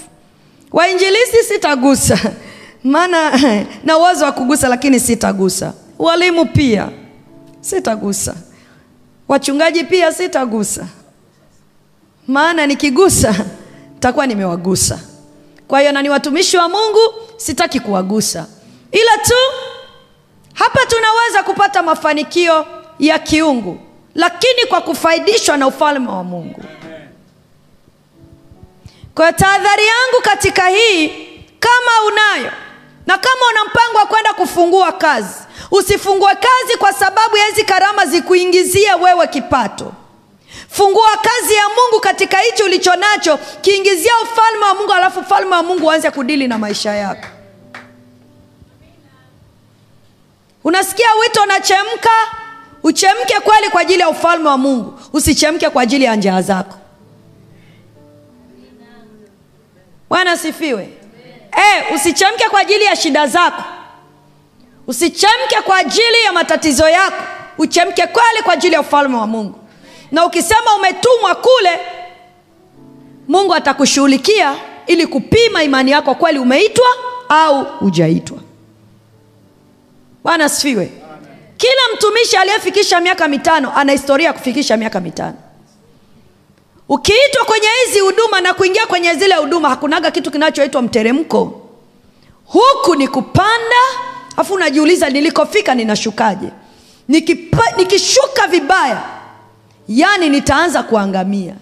Wainjilisi 0.72 1.42
sitagusa. 1.48 2.18
Maana 2.84 3.30
na 3.84 3.98
uwezo 3.98 4.24
wa 4.24 4.32
kugusa 4.32 4.68
lakini 4.68 5.00
sitagusa. 5.00 5.72
Walimu 5.98 6.46
pia 6.46 6.88
sitagusa. 7.60 8.34
Wachungaji 9.28 9.84
pia 9.84 10.12
sitagusa 10.12 10.86
maana 12.28 12.66
nikigusa 12.66 13.34
takuwa 14.00 14.26
nimewagusa. 14.26 14.98
Kwa 15.68 15.80
hiyo 15.80 15.92
na 15.92 16.02
ni 16.02 16.08
watumishi 16.10 16.56
wa 16.56 16.68
mungu 16.68 17.00
sitaki 17.36 17.80
kuwagusa. 17.80 18.46
Ila 18.92 19.18
tu 19.18 19.34
hapa 20.54 20.80
tunaweza 20.86 21.42
kupata 21.42 21.82
mafanikio 21.82 22.66
ya 22.98 23.18
kiungu 23.18 23.80
lakini 24.14 24.66
kwa 24.68 24.80
kufaidishwa 24.80 25.56
na 25.56 25.66
ufalme 25.66 26.08
wa 26.08 26.24
mungu. 26.24 26.62
Kwa 29.14 29.32
tahadhari 29.32 29.82
yangu 29.86 30.22
katika 30.22 30.68
hii 30.68 31.08
kama 31.60 32.06
unayo 32.08 32.52
na 33.06 33.18
kama 33.18 33.40
una 33.50 33.64
mpango 33.64 33.98
wa 33.98 34.06
kwenda 34.06 34.34
kufungua 34.34 34.92
kazi 34.92 35.34
usifungue 35.70 36.34
kazi 36.34 36.78
kwa 36.78 36.92
sababu 36.92 37.36
ya 37.36 37.46
hizi 37.46 37.64
karama 37.64 38.06
zikuingizie 38.06 38.94
wewe 38.94 39.26
kipato 39.26 39.92
fungua 40.76 41.10
kazi 41.22 41.54
ya 41.54 41.62
mungu 41.68 42.00
katika 42.00 42.38
hichi 42.38 42.62
ulicho 42.62 42.96
nacho. 42.96 43.38
Kiingizia 43.60 44.12
ufalme 44.22 44.64
wa 44.64 44.74
mungu 44.74 44.92
alafu 44.92 45.20
ufalme 45.20 45.54
wa 45.54 45.62
mungu 45.62 45.86
uanze 45.86 46.10
kudili 46.10 46.48
na 46.48 46.58
maisha 46.58 46.92
yako. 46.94 47.26
Unasikia 50.64 51.06
wito 51.20 51.42
unachemka? 51.42 52.10
Uchemke 52.82 53.40
kweli 53.40 53.68
kwa 53.70 53.80
ajili 53.80 54.00
ya 54.00 54.08
ufalme 54.08 54.48
wa 54.48 54.58
mungu. 54.58 55.00
Usichemke 55.12 55.70
kwa 55.70 55.82
ajili 55.82 56.04
ya 56.04 56.16
njaa 56.16 56.42
zako. 56.42 56.76
Bwana 60.08 60.32
asifiwe. 60.32 60.88
E, 61.56 61.94
usichemke 61.94 62.48
kwa 62.48 62.60
ajili 62.60 62.84
ya 62.84 62.96
shida 62.96 63.26
zako. 63.26 63.62
Usichemke 64.86 65.56
kwa 65.64 65.76
ajili 65.76 66.22
ya 66.24 66.32
matatizo 66.32 66.88
yako. 66.88 67.22
Uchemke 67.58 68.06
kweli 68.06 68.42
kwa 68.44 68.52
ajili 68.54 68.74
ya 68.74 68.80
ufalme 68.80 69.16
wa 69.16 69.26
mungu 69.26 69.65
na 70.12 70.26
ukisema 70.26 70.74
umetumwa 70.76 71.34
kule 71.34 71.70
mungu 73.28 73.54
atakushughulikia 73.54 74.54
ili 74.86 75.06
kupima 75.06 75.62
imani 75.62 75.90
yako 75.90 76.14
kweli 76.14 76.38
umeitwa 76.38 76.86
au 77.28 77.64
hujaitwa. 77.64 78.38
Bwana 80.24 80.44
asifiwe. 80.44 80.92
Kila 81.56 81.82
mtumishi 81.94 82.36
aliyefikisha 82.36 83.00
miaka 83.00 83.28
mitano 83.28 83.72
ana 83.76 83.92
historia 83.92 84.26
ya 84.26 84.32
kufikisha 84.32 84.76
miaka 84.76 85.00
mitano. 85.00 85.36
Ukiitwa 86.88 87.44
kwenye 87.44 87.66
hizi 87.86 88.00
huduma 88.00 88.40
na 88.40 88.54
kuingia 88.54 88.86
kwenye 88.86 89.14
zile 89.14 89.34
huduma 89.34 89.68
hakunaga 89.68 90.10
kitu 90.10 90.30
kinachoitwa 90.30 90.82
mteremko. 90.82 91.62
Huku 92.46 92.94
ni 92.94 93.08
kupanda 93.08 93.76
afu 94.36 94.54
unajiuliza 94.54 95.10
nilikofika 95.10 95.74
ninashukaje? 95.74 96.48
Nikishuka 97.76 98.46
vibaya 98.50 99.02
yani 99.88 100.28
nitaanza 100.28 100.82
kuangamia. 100.82 101.54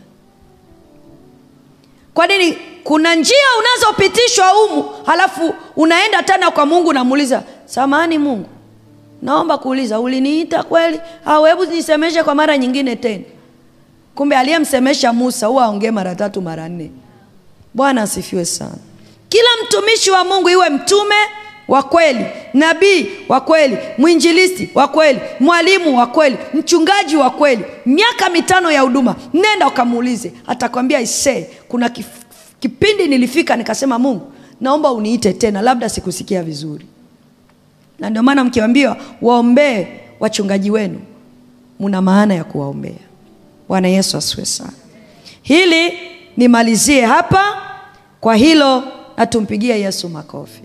Kwa 2.14 2.26
nini? 2.26 2.58
Kuna 2.84 3.14
njia 3.14 3.37
unazopitishwa 3.58 4.48
humu 4.48 4.84
halafu 5.06 5.54
unaenda 5.76 6.22
tena 6.22 6.50
kwa 6.50 6.66
mungu 6.66 6.92
namuuliza 6.92 7.42
samani 7.66 8.18
mungu 8.18 8.48
naomba 9.22 9.58
kuuliza 9.58 10.00
uliniita 10.00 10.62
kweli? 10.62 11.00
Au 11.26 11.44
hebu 11.44 11.64
nisemeshe 11.64 12.22
kwa 12.22 12.34
mara 12.34 12.58
nyingine 12.58 12.96
tena. 12.96 13.24
Kumbe 14.14 14.37
aliyemsemesha 14.37 15.12
musa 15.12 15.46
huwa 15.46 15.64
aongee 15.64 15.90
mara 15.90 16.14
tatu 16.14 16.42
mara 16.42 16.68
nne. 16.68 16.90
Bwana 17.74 18.02
asifiwe 18.02 18.44
sana. 18.44 18.76
Kila 19.28 19.48
mtumishi 19.64 20.10
wa 20.10 20.24
mungu 20.24 20.48
iwe 20.50 20.68
mtume 20.70 21.14
wa 21.68 21.83
kweli. 21.83 22.27
Nabii 22.55 23.07
wa 23.29 23.40
kweli. 23.40 23.79
Mwinjilisti 23.98 24.70
wa 24.74 24.88
kweli. 24.88 25.20
Mwalimu 25.40 25.98
wa 25.98 26.07
kweli. 26.07 26.37
Mchungaji 26.55 27.16
wa 27.16 27.31
kweli. 27.31 27.64
Miaka 27.87 28.31
mitano 28.31 28.70
ya 28.72 28.81
huduma. 28.81 29.16
Nenda 29.35 29.66
ukamuulize. 29.68 30.33
Atakwambia 30.46 31.00
isee 31.00 31.46
kuna 31.68 31.88
kif, 31.88 32.07
kipindi 32.61 33.07
nilifika 33.09 33.57
nikasema 33.57 33.98
mungu 33.98 34.33
naomba 34.61 34.92
uniite 34.92 35.33
tena 35.33 35.62
labda 35.62 35.88
sikusikia 35.88 36.42
vizuri. 36.42 36.87
Na 37.98 38.11
ndio 38.11 38.22
maana 38.22 38.44
mkiambiwa 38.44 38.96
waombee 39.22 39.87
wachungaji 40.20 40.70
wenu. 40.70 41.00
Muna 41.81 42.03
maana 42.03 42.35
ya 42.35 42.44
kuwaombea. 42.44 42.92
Bwana 43.68 43.88
yesu 43.88 44.16
asiwe 44.16 44.44
sana. 44.46 44.72
Hili 45.42 45.92
nimalizie 46.37 47.00
hapa. 47.05 47.44
Kwa 48.20 48.35
hilo 48.37 48.83
na 49.16 49.27
tumpigie 49.27 49.81
yesu 49.81 50.09
makofi 50.09 50.61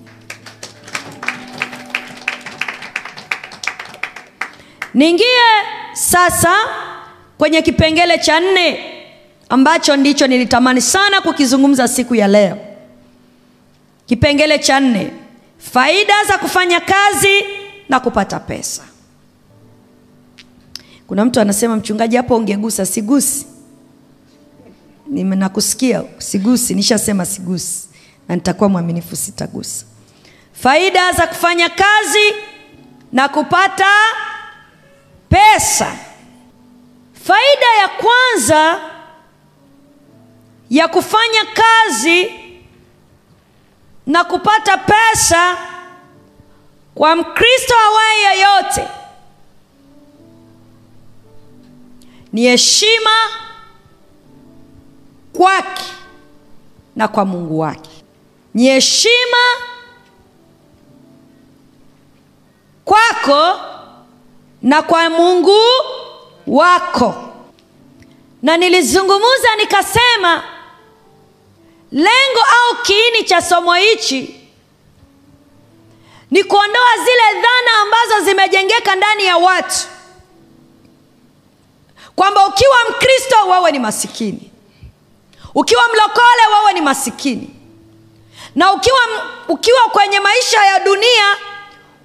niingie 4.93 5.25
sasa 5.93 6.53
kwenye 7.37 7.61
kipengele 7.61 8.17
cha 8.17 8.39
nne 8.39 8.79
ambacho 9.49 9.95
ndicho 9.95 10.27
nilitamani 10.27 10.81
sana 10.81 11.21
kukizungumza 11.21 11.87
siku 11.87 12.15
ya 12.15 12.27
leo. 12.27 12.57
Kipengele 14.05 14.59
cha 14.59 14.79
nne 14.79 15.11
faida 15.57 16.23
za 16.27 16.37
kufanya 16.37 16.79
kazi 16.79 17.43
na 17.89 17.99
kupata 17.99 18.39
pesa. 18.39 18.83
Kuna 21.07 21.25
mtu 21.25 21.39
anasema 21.39 21.75
mchungaji 21.75 22.15
hapo 22.17 22.35
ungegusa 22.37 22.85
sigusi. 22.85 23.45
Nakusikia 25.11 26.03
sigusi 26.17 26.75
nishasema 26.75 27.25
sigusi 27.25 27.89
na 28.27 28.35
nitakuwa 28.35 28.69
mwaminifu 28.69 29.15
sitagusa. 29.15 29.85
Faida 30.53 31.11
za 31.11 31.27
kufanya 31.27 31.69
kazi 31.69 32.33
na 33.11 33.29
kupata 33.29 33.85
pesa. 35.29 35.95
Faida 37.23 37.65
ya 37.81 37.87
kwanza 37.87 38.81
ya 40.69 40.87
kufanya 40.87 41.45
kazi 41.53 42.33
na 44.07 44.23
kupata 44.23 44.77
pesa 44.77 45.57
kwa 46.95 47.15
mkristo 47.15 47.73
awaye 47.87 48.21
yeyote 48.21 48.87
ni 52.33 52.41
heshima 52.41 53.17
kwake 55.33 55.83
na 56.95 57.07
kwa 57.07 57.25
mungu 57.25 57.59
wake. 57.59 57.89
Ni 58.53 58.63
heshima 58.67 59.37
kwako 62.85 63.59
na 64.61 64.81
kwa 64.81 65.09
mungu 65.09 65.59
wako. 66.47 67.15
Na 68.41 68.57
nilizungumza 68.57 69.55
nikasema 69.57 70.43
lengo 71.91 72.39
au 72.39 72.81
kiini 72.83 73.23
cha 73.23 73.41
somo 73.41 73.73
hichi 73.73 74.49
ni 76.31 76.43
kuondoa 76.43 76.97
zile 76.97 77.41
dhana 77.41 77.71
ambazo 77.81 78.25
zimejengeka 78.25 78.95
ndani 78.95 79.25
ya 79.25 79.37
watu 79.37 79.75
kwamba 82.15 82.47
ukiwa 82.47 82.77
mkristo 82.89 83.35
wewe 83.51 83.71
ni 83.71 83.79
masikini 83.79 84.51
ukiwa 85.55 85.83
mlokole 85.93 86.55
wewe 86.59 86.73
ni 86.73 86.81
masikini 86.81 87.49
na 88.55 88.73
ukiwa, 88.73 88.99
ukiwa 89.47 89.81
kwenye 89.83 90.19
maisha 90.19 90.65
ya 90.65 90.79
dunia 90.79 91.37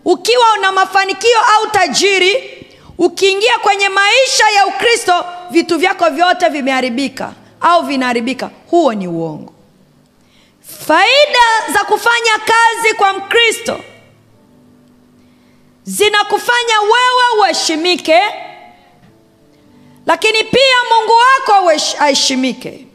ukiwa 0.05 0.53
una 0.59 0.73
mafanikio 0.73 1.39
au 1.57 1.67
tajiri 1.71 2.51
ukiingia 2.99 3.59
kwenye 3.59 3.89
maisha 3.89 4.51
ya 4.57 4.67
ukristo 4.67 5.25
vitu 5.51 5.79
vyako 5.79 6.11
vyote 6.11 6.49
vimeharibika 6.49 7.33
au 7.61 7.83
vinaharibika. 7.83 8.51
Huo 8.71 8.95
ni 8.95 9.09
uongo. 9.09 9.53
Faida 10.87 11.73
za 11.73 11.85
kufanya 11.85 12.33
kazi 12.39 12.95
kwa 12.95 13.13
mkristo 13.13 13.81
zinakufanya 15.85 16.81
wewe 16.81 17.41
uheshimike 17.41 18.21
lakini 20.07 20.45
pia 20.45 20.77
mungu 20.91 21.13
wako 21.13 21.71
aheshimike. 21.99 22.87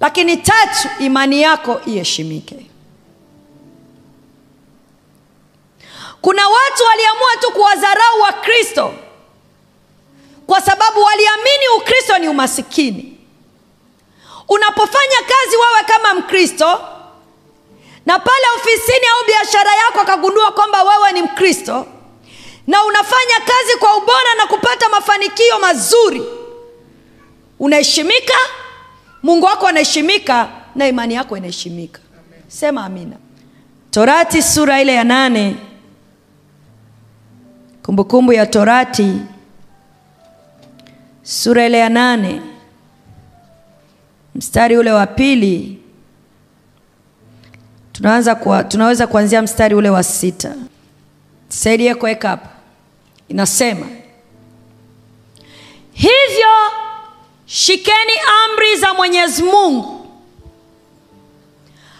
Lakini 0.00 0.36
tatu 0.36 0.88
imani 0.98 1.42
yako 1.42 1.80
iheshimike 1.86 2.65
kuna 6.20 6.48
watu 6.48 6.84
waliamua 6.84 7.36
tu 7.40 7.50
kuwadharau 7.50 8.20
wakristo 8.20 8.94
kwa 10.46 10.60
sababu 10.60 11.02
waliamini 11.02 11.68
ukristo 11.76 12.18
ni 12.18 12.28
umasikini. 12.28 13.18
Unapofanya 14.48 15.16
kazi 15.28 15.56
wewe 15.56 15.82
kama 15.86 16.14
mkristo 16.14 16.80
na 18.06 18.18
pale 18.18 18.44
ofisini 18.56 19.06
au 19.06 19.26
biashara 19.26 19.74
yako 19.74 20.00
akagundua 20.00 20.52
kwamba 20.52 20.82
wewe 20.82 21.12
ni 21.12 21.22
mkristo 21.22 21.86
na 22.66 22.84
unafanya 22.84 23.40
kazi 23.40 23.76
kwa 23.78 23.96
ubora 23.96 24.34
na 24.38 24.46
kupata 24.46 24.88
mafanikio 24.88 25.58
mazuri 25.58 26.22
unaheshimika 27.58 28.34
mungu 29.22 29.46
wako 29.46 29.66
anaheshimika 29.66 30.48
na 30.74 30.88
imani 30.88 31.14
yako 31.14 31.36
inaheshimika. 31.36 32.00
Sema 32.48 32.84
amina. 32.84 33.16
Torati 33.90 34.42
sura 34.42 34.80
ile 34.80 34.94
ya 34.94 35.04
nane 35.04 35.56
kumbukumbu 37.86 38.32
ya 38.32 38.46
torati 38.46 39.12
sura 41.22 41.66
ile 41.66 41.78
ya 41.78 41.88
nane 41.88 42.42
mstari 44.34 44.76
ule 44.76 44.92
wa 44.92 45.06
pili. 45.06 45.82
Tunaanza 47.92 48.34
kwa, 48.34 48.64
tunaweza 48.64 49.06
kuanzia 49.06 49.42
mstari 49.42 49.74
ule 49.74 49.90
wa 49.90 50.02
sita. 50.02 50.54
Saidie 51.48 51.94
kuweka 51.94 52.38
inasema 53.28 53.86
hivyo 55.92 56.54
shikeni 57.46 58.12
amri 58.44 58.76
za 58.76 58.94
mwenyezi 58.94 59.42
mungu. 59.42 60.06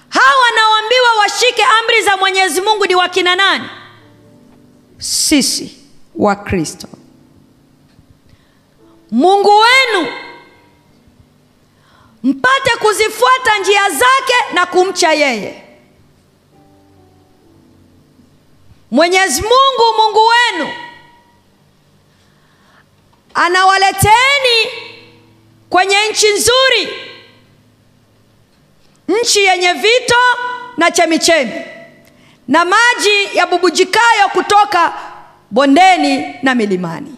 Hawa 0.08 0.34
wanaoambiwa 0.44 1.14
washike 1.18 1.62
amri 1.82 2.02
za 2.04 2.16
mwenyezi 2.16 2.60
mungu 2.60 2.86
ni 2.86 2.94
wakina 2.94 3.36
nani? 3.36 3.64
Sisi 4.98 5.75
wa 6.18 6.36
kristo. 6.36 6.88
Mungu 9.10 9.50
wenu 9.58 10.08
mpate 12.22 12.70
kuzifuata 12.76 13.58
njia 13.58 13.90
zake 13.90 14.34
na 14.54 14.66
kumcha 14.66 15.12
yeye. 15.12 15.62
Mwenyezi 18.90 19.42
mungu 19.42 19.96
mungu 19.98 20.20
wenu 20.26 20.72
anawaleteeni 23.34 24.70
kwenye 25.70 25.96
nchi 26.10 26.26
nzuri 26.32 26.88
nchi 29.08 29.44
yenye 29.44 29.72
vito 29.72 30.16
na 30.76 30.90
chemichemi 30.90 31.52
na 32.48 32.64
maji 32.64 33.28
yabubujikayo 33.34 34.28
kutoka 34.32 34.92
bondeni 35.50 36.34
na 36.42 36.54
milimani. 36.54 37.14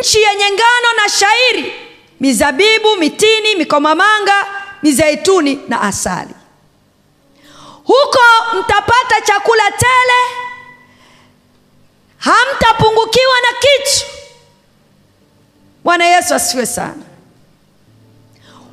Nchi 0.00 0.22
yenye 0.22 0.44
ngano 0.50 0.92
na 1.02 1.08
shairi 1.08 1.72
mizabibu 2.20 2.96
mitini 2.96 3.54
mikomamanga 3.56 4.46
mizeituni 4.82 5.60
na 5.68 5.80
asali. 5.80 6.34
Huko 7.84 8.18
mtapata 8.58 9.20
chakula 9.20 9.70
tele 9.70 10.20
hamtapungukiwa 12.18 13.34
na 13.40 13.58
kitu. 13.58 14.06
Bwana 15.84 16.04
yesu 16.06 16.34
asifiwe 16.34 16.66
sana. 16.66 17.02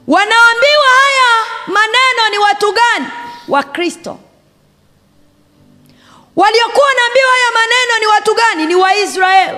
Wanaambiwa 0.08 0.88
haya 1.02 1.46
maneno 1.68 2.30
ni 2.32 2.38
watu 2.38 2.72
gani? 2.72 3.06
Wakristo 3.48 4.20
waliokuwa 6.36 6.86
wanaambiwa 6.88 7.29
haya 7.31 7.51
maneno 7.53 7.99
ni 7.99 8.05
watu 8.07 8.34
gani? 8.36 8.65
Ni 8.65 8.75
waisraeli. 8.75 9.57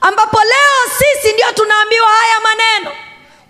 Ambapo 0.00 0.40
leo 0.44 0.96
sisi 0.98 1.32
ndio 1.34 1.52
tunaambiwa 1.52 2.06
haya 2.08 2.40
maneno. 2.40 2.90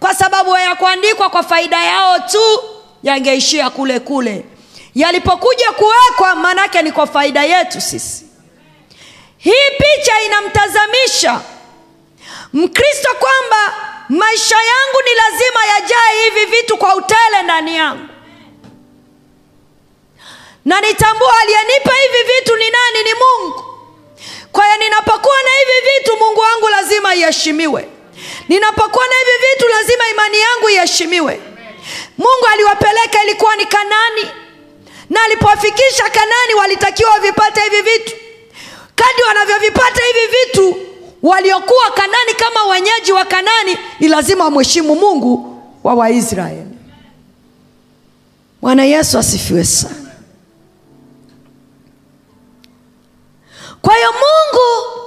Kwa 0.00 0.14
sababu 0.14 0.50
hayakuandikwa 0.50 1.30
kwa 1.30 1.42
faida 1.42 1.84
yao 1.84 2.18
tu 2.18 2.62
yangeishia 3.02 3.70
kule 3.70 4.00
kule. 4.00 4.44
Yalipokuja 4.94 5.72
kuwekwa 5.72 6.34
maanake 6.34 6.82
ni 6.82 6.92
kwa 6.92 7.06
faida 7.06 7.44
yetu 7.44 7.80
sisi. 7.80 8.26
Hii 9.38 9.70
picha 9.78 10.20
inamtazamisha 10.22 11.40
mkristo 12.52 13.08
kwamba 13.18 13.74
maisha 14.08 14.56
yangu 14.56 15.02
ni 15.04 15.14
lazima 15.14 15.64
yajae 15.66 16.24
hivi 16.24 16.44
vitu 16.56 16.76
kwa 16.76 16.94
utele 16.94 17.42
ndani 17.44 17.76
yangu 17.76 18.08
na 20.64 20.80
nitambua 20.80 21.32
aliyenipa 21.42 21.92
hivi 21.94 22.32
vitu 22.32 22.56
ni 22.56 22.64
nani? 22.70 22.98
Ni 23.04 23.14
mungu. 23.22 23.64
Kwa 24.52 24.64
hiyo 24.64 24.76
ninapokuwa 24.78 25.36
na 25.42 25.50
hivi 25.58 25.88
vitu 25.98 26.16
mungu 26.16 26.40
wangu 26.40 26.68
lazima 26.68 27.14
iheshimiwe. 27.14 27.88
Ninapokuwa 28.48 29.06
na 29.06 29.14
hivi 29.14 29.46
vitu 29.52 29.68
lazima 29.68 30.08
imani 30.08 30.38
yangu 30.40 30.68
iheshimiwe. 30.68 31.40
Mungu 32.18 32.46
aliwapeleka 32.52 33.24
ilikuwa 33.24 33.56
ni 33.56 33.66
kanani. 33.66 34.30
Na 35.10 35.22
alipowafikisha 35.24 36.04
kanani 36.04 36.54
walitakiwa 36.58 37.10
wavipate 37.10 37.60
hivi 37.60 37.82
vitu. 37.82 38.16
Kadi 38.94 39.22
wanavyovipata 39.28 40.02
hivi 40.04 40.36
vitu 40.36 40.76
waliokuwa 41.22 41.90
kanani 41.90 42.34
kama 42.36 42.64
wenyeji 42.66 43.12
wa 43.12 43.24
kanani 43.24 43.78
ni 44.00 44.08
lazima 44.08 44.44
wamheshimu 44.44 44.94
mungu 44.94 45.62
wa 45.84 45.94
waisraeli. 45.94 46.66
Bwana 48.62 48.84
yesu 48.84 49.18
asifiwe 49.18 49.64
sana 49.64 49.96
kwa 53.82 53.94
hiyo 53.96 54.12
mungu 54.12 54.98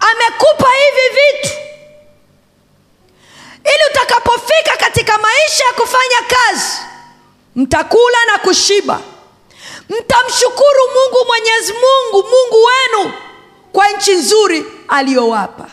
amekupa 0.00 0.68
hivi 0.72 1.08
vitu 1.14 1.54
ili 3.64 3.84
utakapofika 3.90 4.76
katika 4.76 5.18
maisha 5.18 5.64
ya 5.64 5.72
kufanya 5.72 6.22
kazi 6.28 6.78
mtakula 7.56 8.18
na 8.32 8.38
kushiba. 8.38 9.00
Mtamshukuru 9.88 10.80
mungu 10.94 11.26
mwenyezi 11.26 11.72
mungu 11.72 12.28
mungu 12.28 12.64
wenu 12.64 13.12
kwa 13.72 13.90
nchi 13.90 14.12
nzuri 14.14 14.64
aliyowapa. 14.88 15.66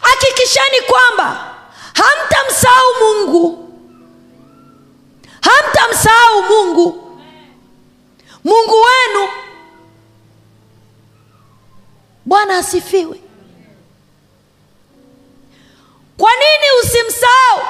Hakikisheni 0.00 0.80
kwamba 0.86 1.54
hamtamsahau 1.94 2.94
mungu. 3.00 3.68
Hamtamsahau 5.40 6.42
mungu 6.42 7.03
mungu 8.44 8.74
wenu. 8.74 9.28
Bwana 12.24 12.58
asifiwe. 12.58 13.20
Kwa 16.18 16.30
nini 16.32 16.66
usimsahau? 16.82 17.60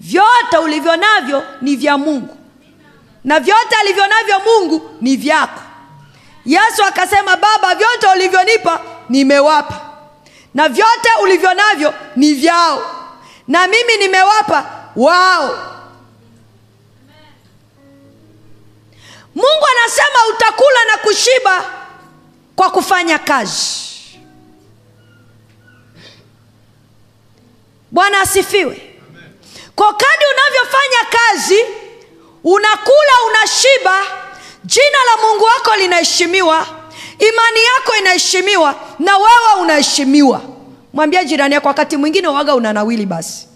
Vyote 0.00 0.58
ulivyo 0.64 0.96
navyo 0.96 1.42
ni 1.60 1.76
vya 1.76 1.98
mungu. 1.98 2.36
Na 3.24 3.40
vyote 3.40 3.76
alivyo 3.80 4.06
navyo 4.06 4.38
mungu 4.46 4.90
ni 5.00 5.16
vyako. 5.16 5.60
Yesu 6.46 6.84
akasema 6.84 7.36
baba 7.36 7.74
vyote 7.74 8.06
ulivyonipa 8.14 8.80
nimewapa. 9.08 9.80
Na 10.54 10.68
vyote 10.68 11.08
ulivyo 11.22 11.54
navyo 11.54 11.94
ni 12.16 12.34
vyao. 12.34 12.82
Na 13.48 13.66
mimi 13.66 13.96
nimewapa 13.96 14.70
wao 14.96 15.69
mungu 19.40 19.66
anasema 19.72 20.26
utakula 20.34 20.84
na 20.92 20.96
kushiba 21.02 21.64
kwa 22.56 22.70
kufanya 22.70 23.18
kazi. 23.18 23.80
Bwana 27.90 28.20
asifiwe. 28.20 28.96
Kwa 29.76 29.92
kadi 29.92 30.24
unavyofanya 30.34 31.04
kazi 31.10 31.64
unakula 32.44 33.12
unashiba 33.28 34.02
jina 34.64 34.98
la 35.10 35.22
mungu 35.28 35.44
wako 35.44 35.76
linaheshimiwa 35.76 36.66
imani 37.18 37.64
yako 37.76 37.96
inaheshimiwa 38.00 38.74
na 38.98 39.16
wewe 39.18 39.60
unaheshimiwa. 39.62 40.42
Mwambia 40.92 41.24
jirani 41.24 41.54
yako 41.54 41.68
wakati 41.68 41.96
mwingine 41.96 42.28
waga 42.28 42.54
unanawili 42.54 43.06
basi. 43.06 43.46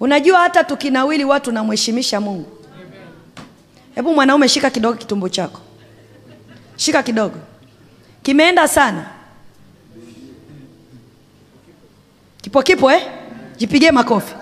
Unajua 0.00 0.38
hata 0.40 0.64
tukinawili 0.64 1.24
watu 1.24 1.52
namheshimisha 1.52 2.20
mungu 2.20 2.57
hebu 3.98 4.14
mwanaume 4.14 4.48
shika 4.48 4.70
kidogo 4.70 4.98
kitumbo 4.98 5.28
chako. 5.28 5.60
Shika 6.76 7.02
kidogo. 7.02 7.38
Kimeenda 8.22 8.68
sana. 8.68 9.06
Kipo 12.42 12.62
kipo 12.62 12.92
eh? 12.92 13.02
jipigie 13.56 13.90
makofi. 13.92 14.34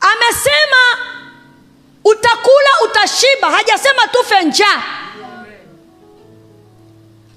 Amesema 0.00 0.82
utakula 2.04 2.70
utashiba. 2.84 3.50
Hajasema 3.50 4.06
tufe 4.08 4.44
njaa. 4.44 4.82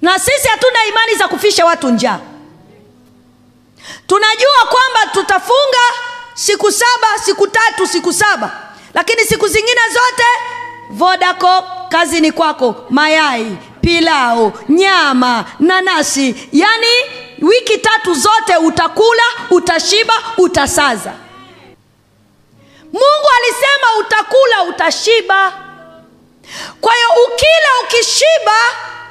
Na 0.01 0.19
sisi 0.19 0.47
hatuna 0.47 0.86
imani 0.86 1.15
za 1.15 1.27
kufisha 1.27 1.65
watu 1.65 1.89
njaa. 1.89 2.19
Tunajua 4.07 4.65
kwamba 4.69 5.13
tutafunga 5.13 6.12
siku 6.34 6.71
saba 6.71 7.07
siku 7.25 7.47
tatu 7.47 7.88
siku 7.88 8.13
saba. 8.13 8.51
Lakini 8.93 9.21
siku 9.21 9.47
zingine 9.47 9.81
zote 9.93 10.23
vodaco 10.89 11.63
kazi 11.89 12.21
ni 12.21 12.31
kwako. 12.31 12.75
Mayai 12.89 13.57
pilau 13.81 14.53
nyama 14.69 15.45
nanasi. 15.59 16.49
Yani 16.51 16.88
wiki 17.41 17.77
tatu 17.77 18.13
zote 18.13 18.57
utakula 18.57 19.23
utashiba 19.49 20.13
utasaza. 20.38 21.13
Mungu 22.93 23.27
alisema 23.38 23.88
utakula 23.99 24.63
utashiba. 24.69 25.53
Kwa 26.81 26.93
hiyo 26.93 27.07
ukila 27.27 27.69
ukishiba 27.84 28.55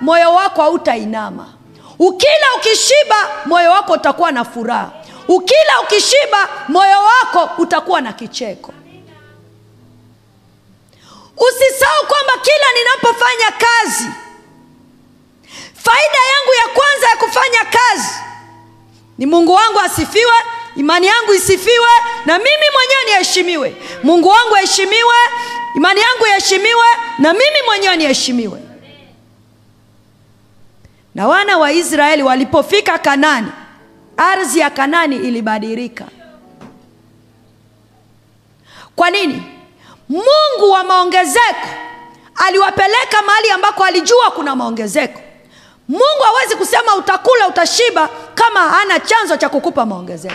moyo 0.01 0.35
wako 0.35 0.63
hautainama. 0.63 1.49
Ukila 1.99 2.55
ukishiba 2.57 3.29
moyo 3.47 3.71
wako 3.71 3.93
utakuwa 3.93 4.33
na 4.33 4.45
furaha 4.45 4.91
ukila 5.29 5.81
ukishiba 5.83 6.49
moyo 6.69 6.99
wako 7.03 7.63
utakuwa 7.63 8.01
na 8.01 8.13
kicheko. 8.13 8.75
Usisahau 11.37 12.07
kwamba 12.07 12.33
kila 12.43 12.67
ninapofanya 12.79 13.51
kazi 13.59 14.05
faida 15.75 16.19
yangu 16.33 16.55
ya 16.63 16.75
kwanza 16.75 17.09
ya 17.09 17.17
kufanya 17.17 17.65
kazi 17.65 18.09
ni 19.19 19.27
mungu 19.27 19.53
wangu 19.53 19.81
asifiwe 19.81 20.33
imani 20.77 21.07
yangu 21.07 21.35
isifiwe 21.35 21.91
na 22.27 22.39
mimi 22.39 22.67
mwenyewe 22.75 23.05
niheshimiwe. 23.07 23.77
Mungu 24.03 24.29
wangu 24.29 24.57
aheshimiwe 24.57 25.15
imani 25.77 26.01
yangu 26.01 26.27
iheshimiwe 26.27 26.87
na 27.19 27.33
mimi 27.33 27.63
mwenyewe 27.67 27.97
niheshimiwe. 27.97 28.61
Na 31.15 31.29
wana 31.29 31.59
wa 31.59 31.73
israeli 31.73 32.23
walipofika 32.23 32.99
kanani 32.99 33.53
ardhi 34.17 34.59
ya 34.59 34.71
kanani 34.71 35.17
ilibadilika 35.17 36.05
kwa 38.97 39.11
nini? 39.11 39.43
Mungu 40.09 40.71
wa 40.71 40.85
maongezeko 40.85 41.69
aliwapeleka 42.47 43.23
mahali 43.27 43.51
ambako 43.51 43.85
alijua 43.85 44.31
kuna 44.31 44.57
maongezeko. 44.57 45.21
Mungu 45.89 46.23
hawezi 46.25 46.57
kusema 46.57 46.95
utakula 46.97 47.49
utashiba 47.49 48.09
kama 48.35 48.61
hana 48.61 49.01
chanzo 49.01 49.37
cha 49.37 49.49
kukupa 49.49 49.87
maongezeko. 49.87 50.35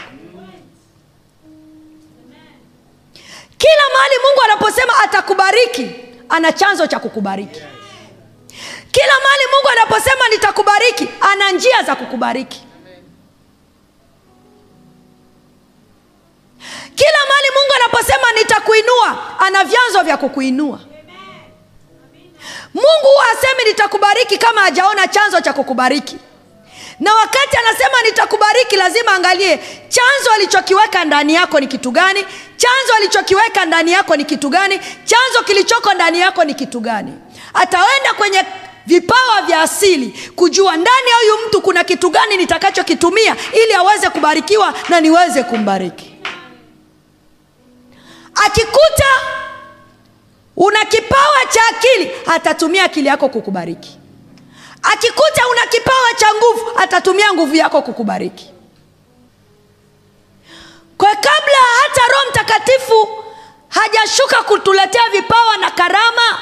Kila 3.57 3.83
mahali 3.93 4.15
mungu 4.23 4.41
anaposema 4.45 4.93
atakubariki 5.03 5.91
ana 6.29 6.51
chanzo 6.51 6.87
cha 6.87 6.99
kukubariki. 6.99 7.61
Kila 8.91 9.13
mahali 9.23 9.43
mungu 9.53 9.69
anaposema 9.71 10.29
nitakubariki 10.29 11.09
ana 11.21 11.51
njia 11.51 11.83
za 11.83 11.95
kukubariki 11.95 12.66
kila 16.97 17.19
mali 17.29 17.47
mungu 17.55 17.73
anaposema 17.75 18.31
nitakuinua 18.39 19.17
ana 19.39 19.63
vyanzo 19.63 20.01
vya 20.03 20.17
kukuinua. 20.17 20.79
Mungu 22.73 23.07
huwa 23.13 23.23
asemi 23.33 23.63
nitakubariki 23.69 24.37
kama 24.37 24.61
hajaona 24.61 25.07
chanzo 25.07 25.41
cha 25.41 25.53
kukubariki. 25.53 26.17
Na 26.99 27.13
wakati 27.15 27.57
anasema 27.57 28.01
nitakubariki 28.05 28.75
lazima 28.75 29.11
angalie 29.11 29.57
chanzo 29.87 30.31
alichokiweka 30.35 31.05
ndani 31.05 31.33
yako 31.33 31.59
ni 31.59 31.67
kitu 31.67 31.91
gani 31.91 32.25
chanzo 32.57 32.93
alichokiweka 32.97 33.65
ndani 33.65 33.91
yako 33.91 34.15
ni 34.15 34.25
kitu 34.25 34.49
gani 34.49 34.79
chanzo 35.05 35.43
kilichoko 35.45 35.93
ndani 35.93 36.19
yako 36.19 36.43
ni 36.43 36.53
kitu 36.53 36.79
gani. 36.79 37.13
Ataenda 37.53 38.13
kwenye 38.17 38.43
vipawa 38.85 39.41
vya 39.41 39.61
asili 39.61 40.31
kujua 40.35 40.75
ndani 40.77 41.09
ya 41.09 41.15
huyu 41.15 41.47
mtu 41.47 41.61
kuna 41.61 41.83
kitu 41.83 42.09
gani 42.09 42.37
nitakachokitumia 42.37 43.35
ili 43.63 43.73
aweze 43.73 44.09
kubarikiwa 44.09 44.73
na 44.89 45.01
niweze 45.01 45.43
kumbariki 45.43 46.13
akikuta 48.45 49.05
una 50.55 50.85
kipawa 50.85 51.45
cha 51.49 51.61
akili 51.77 52.11
atatumia 52.25 52.83
akili 52.83 53.07
yako 53.07 53.29
kukubariki. 53.29 53.97
Akikuta 54.81 55.47
una 55.47 55.67
kipawa 55.67 56.13
cha 56.15 56.27
nguvu 56.33 56.79
atatumia 56.79 57.33
nguvu 57.33 57.55
yako 57.55 57.81
kukubariki. 57.81 58.49
Kwa 60.97 61.15
kabla 61.15 61.57
hata 61.83 62.01
roho 62.11 62.23
mtakatifu 62.29 63.23
hajashuka 63.69 64.43
kutuletea 64.43 65.09
vipawa 65.11 65.57
na 65.57 65.71
karama 65.71 66.39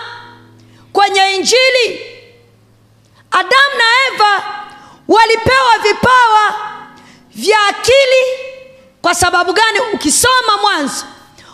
kwenye 0.93 1.35
injili 1.35 2.05
adamu 3.31 3.75
na 3.77 4.13
eva 4.13 4.43
walipewa 5.07 5.77
vipawa 5.83 6.55
vya 7.35 7.57
akili. 7.69 8.25
Kwa 9.01 9.15
sababu 9.15 9.53
gani? 9.53 9.79
Ukisoma 9.93 10.57
mwanzo 10.61 11.05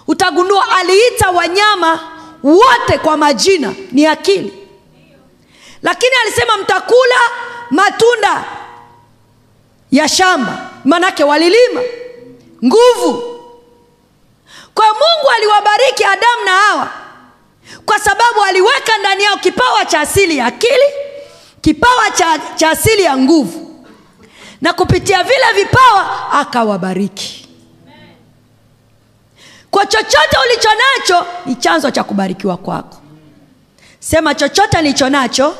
utagundua 0.07 0.65
aliita 0.77 1.29
wanyama 1.31 1.99
wote 2.43 2.97
kwa 2.97 3.17
majina 3.17 3.73
ni 3.91 4.05
akili. 4.05 4.53
Lakini 5.81 6.11
alisema 6.25 6.57
mtakula 6.57 7.15
matunda 7.69 8.43
ya 9.91 10.07
shamba 10.09 10.69
manake 10.85 11.23
walilima 11.23 11.81
nguvu. 12.65 13.23
Kwa 14.73 14.85
mungu 14.87 15.29
aliwabariki 15.37 16.03
adamu 16.03 16.45
na 16.45 16.51
hawa 16.51 16.89
kwa 17.85 17.99
sababu 17.99 18.43
aliweka 18.43 18.97
ndani 18.97 19.23
yao 19.23 19.37
kipawa 19.37 19.85
cha 19.85 19.99
asili 19.99 20.37
ya 20.37 20.45
akili 20.45 20.83
kipawa 21.61 22.11
cha, 22.11 22.39
cha 22.55 22.69
asili 22.69 23.03
ya 23.03 23.17
nguvu. 23.17 23.85
Na 24.61 24.73
kupitia 24.73 25.23
vile 25.23 25.45
vipawa 25.55 26.31
akawabariki 26.31 27.40
kwa 29.71 29.85
chochote 29.85 30.37
ulicho 30.45 30.69
nacho 30.69 31.25
ni 31.45 31.55
chanzo 31.55 31.91
cha 31.91 32.03
kubarikiwa 32.03 32.57
kwako. 32.57 32.97
Sema 33.99 34.35
chochote 34.35 34.81
nilicho 34.81 35.09
nacho 35.09 35.55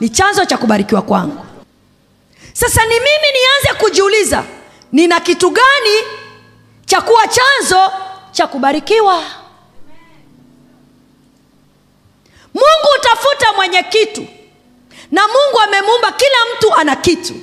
ni 0.00 0.08
chanzo 0.08 0.44
cha 0.44 0.58
kubarikiwa 0.58 1.02
kwangu. 1.02 1.46
Sasa 2.52 2.82
ni 2.84 2.94
mimi 2.94 3.28
nianze 3.32 3.78
kujiuliza 3.84 4.44
nina 4.92 5.20
kitu 5.20 5.50
gani 5.50 5.96
cha 6.86 7.00
kuwa 7.00 7.22
chanzo 7.28 7.92
cha 8.32 8.46
kubarikiwa? 8.46 9.22
Mungu 12.54 12.88
utafuta 12.98 13.52
mwenye 13.56 13.82
kitu 13.82 14.26
na 15.10 15.22
mungu 15.28 15.60
amemuumba 15.64 16.12
kila 16.12 16.36
mtu 16.56 16.74
ana 16.74 16.96
kitu. 16.96 17.34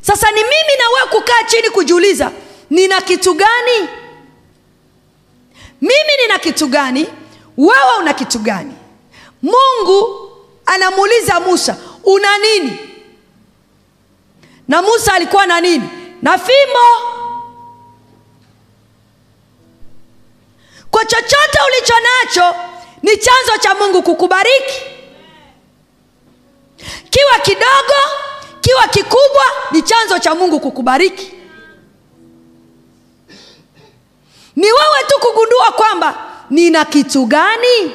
Sasa 0.00 0.30
ni 0.30 0.42
mimi 0.42 0.76
nawewe 0.78 1.06
kukaa 1.10 1.44
chini 1.46 1.70
kujiuliza 1.70 2.32
nina 2.70 3.00
kitu 3.00 3.34
gani 3.34 3.88
mimi 5.80 6.16
nina 6.22 6.38
kitu 6.38 6.66
gani? 6.66 7.06
Wewe 7.56 7.96
una 8.00 8.14
kitu 8.14 8.38
gani? 8.38 8.74
Mungu 9.42 10.30
anamuuliza 10.66 11.40
musa 11.40 11.76
una 12.04 12.38
nini? 12.38 12.78
Na 14.68 14.82
musa 14.82 15.14
alikuwa 15.14 15.46
na 15.46 15.60
nini? 15.60 15.88
Na 16.22 16.38
fimbo. 16.38 17.10
Kwa 20.90 21.04
chochote 21.04 21.58
ulicho 21.68 21.94
nacho 22.00 22.54
ni 23.02 23.10
chanzo 23.16 23.56
cha 23.60 23.74
mungu 23.74 24.02
kukubariki. 24.02 24.82
Kiwa 27.10 27.38
kidogo 27.42 28.00
kiwa 28.60 28.88
kikubwa 28.88 29.44
ni 29.70 29.82
chanzo 29.82 30.18
cha 30.18 30.34
mungu 30.34 30.60
kukubariki 30.60 31.32
ni 34.60 34.66
wewe 34.66 34.98
tu 35.08 35.14
kugundua 35.20 35.72
kwamba 35.76 36.14
nina 36.50 36.84
kitu 36.84 37.26
gani? 37.26 37.92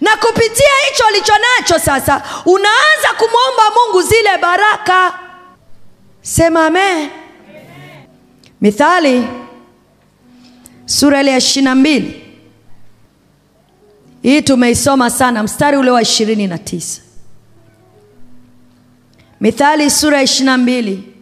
Na 0.00 0.16
kupitia 0.16 0.68
hicho 0.90 1.04
ulicho 1.10 1.32
nacho 1.32 1.78
sasa 1.78 2.22
unaanza 2.46 3.08
kumwomba 3.18 3.62
mungu 3.76 4.02
zile 4.02 4.38
baraka. 4.42 5.18
Sema 6.22 6.66
amen. 6.66 7.10
Mithali 8.60 9.24
sura 10.86 11.20
ile 11.20 11.30
ya 11.30 11.36
ishiri 11.36 11.64
na 11.64 11.74
mbili. 11.74 12.24
Hii 14.22 14.42
tumeisoma 14.42 15.10
sana 15.10 15.42
mstari 15.42 15.76
ule 15.76 15.90
wa 15.90 16.02
ishirini 16.02 16.46
na 16.46 16.58
tisa. 16.58 17.00
Mithali 19.40 19.90
sura 19.90 20.16
ya 20.16 20.22
ishiri 20.22 20.46
na 20.46 20.58
mbili 20.58 21.14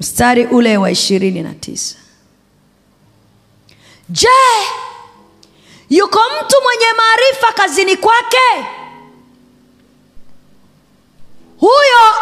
mstari 0.00 0.44
ule 0.46 0.76
wa 0.76 0.90
ishirini 0.90 1.42
na 1.42 1.54
tisa 1.54 1.96
je 4.08 4.28
yuko 5.90 6.18
mtu 6.18 6.56
mwenye 6.62 6.86
maarifa 6.96 7.52
kazini 7.52 7.96
kwake? 7.96 8.66
Huyo 11.60 12.14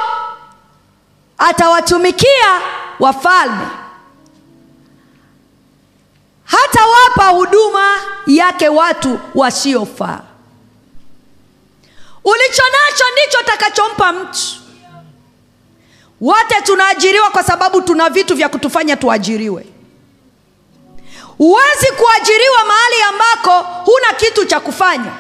atawatumikia 1.39 2.61
wafalme. 3.01 3.67
Hata 6.45 6.87
wapa 6.87 7.25
huduma 7.29 8.01
yake 8.27 8.69
watu 8.69 9.19
wasiofaa. 9.35 10.21
Ulicho 12.25 12.63
nacho 12.63 13.05
ndicho 13.13 13.43
takachompa 13.45 14.13
mtu. 14.13 14.41
Wote 16.21 16.55
tunaajiriwa 16.65 17.31
kwa 17.31 17.43
sababu 17.43 17.83
tuna 17.83 18.11
vitu 18.11 18.35
vya 18.35 18.49
kutufanya 18.49 18.97
tuajiriwe 18.97 19.67
huwezi 21.43 21.87
kuajiriwa 21.97 22.65
mahali 22.65 23.03
ambako 23.03 23.67
huna 23.85 24.13
kitu 24.17 24.45
cha 24.45 24.61
kufanya. 24.61 25.13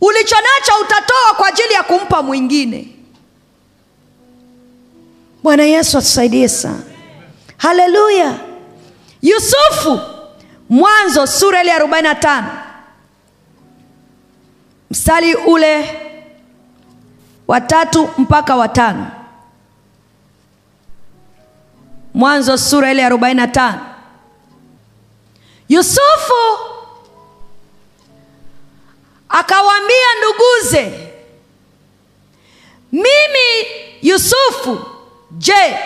Ulichonacho 0.00 0.72
utatoa 0.82 1.34
kwa 1.36 1.48
ajili 1.48 1.72
ya 1.74 1.82
kumpa 1.82 2.22
mwingine. 2.22 2.88
Bwana 5.42 5.62
yesu 5.62 5.98
atusaidie 5.98 6.48
sana. 6.48 6.82
Haleluya. 7.56 8.34
Yusufu 9.22 10.00
mwanzo 10.68 11.26
sura 11.26 11.62
ile 11.62 11.78
45 11.78 12.44
mstari 14.90 15.34
ule 15.34 16.00
watatu 17.48 18.08
mpaka 18.18 18.56
watano 18.56 19.06
mwanzo 22.14 22.58
sura 22.58 22.92
ile 22.92 23.08
45 23.08 23.74
yusufu 25.68 26.58
akawaambia 29.28 30.06
nduguze 30.18 31.12
mimi 32.92 33.66
yusufu 34.02 34.80
je 35.30 35.76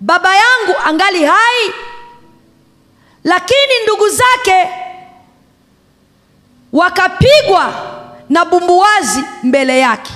baba 0.00 0.34
yangu 0.36 0.74
angali 0.84 1.24
hai? 1.24 1.72
Lakini 3.24 3.72
ndugu 3.84 4.08
zake 4.08 4.68
wakapigwa 6.72 7.74
na 8.28 8.44
bumbuwazi 8.44 9.24
mbele 9.42 9.78
yake 9.78 10.12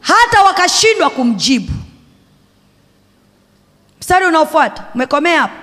hata 0.00 0.42
wakashindwa 0.42 1.10
kumjibu. 1.10 1.72
Mstari 4.00 4.26
unaofuata 4.26 4.84
umekomea 4.94 5.40
hapo 5.40 5.54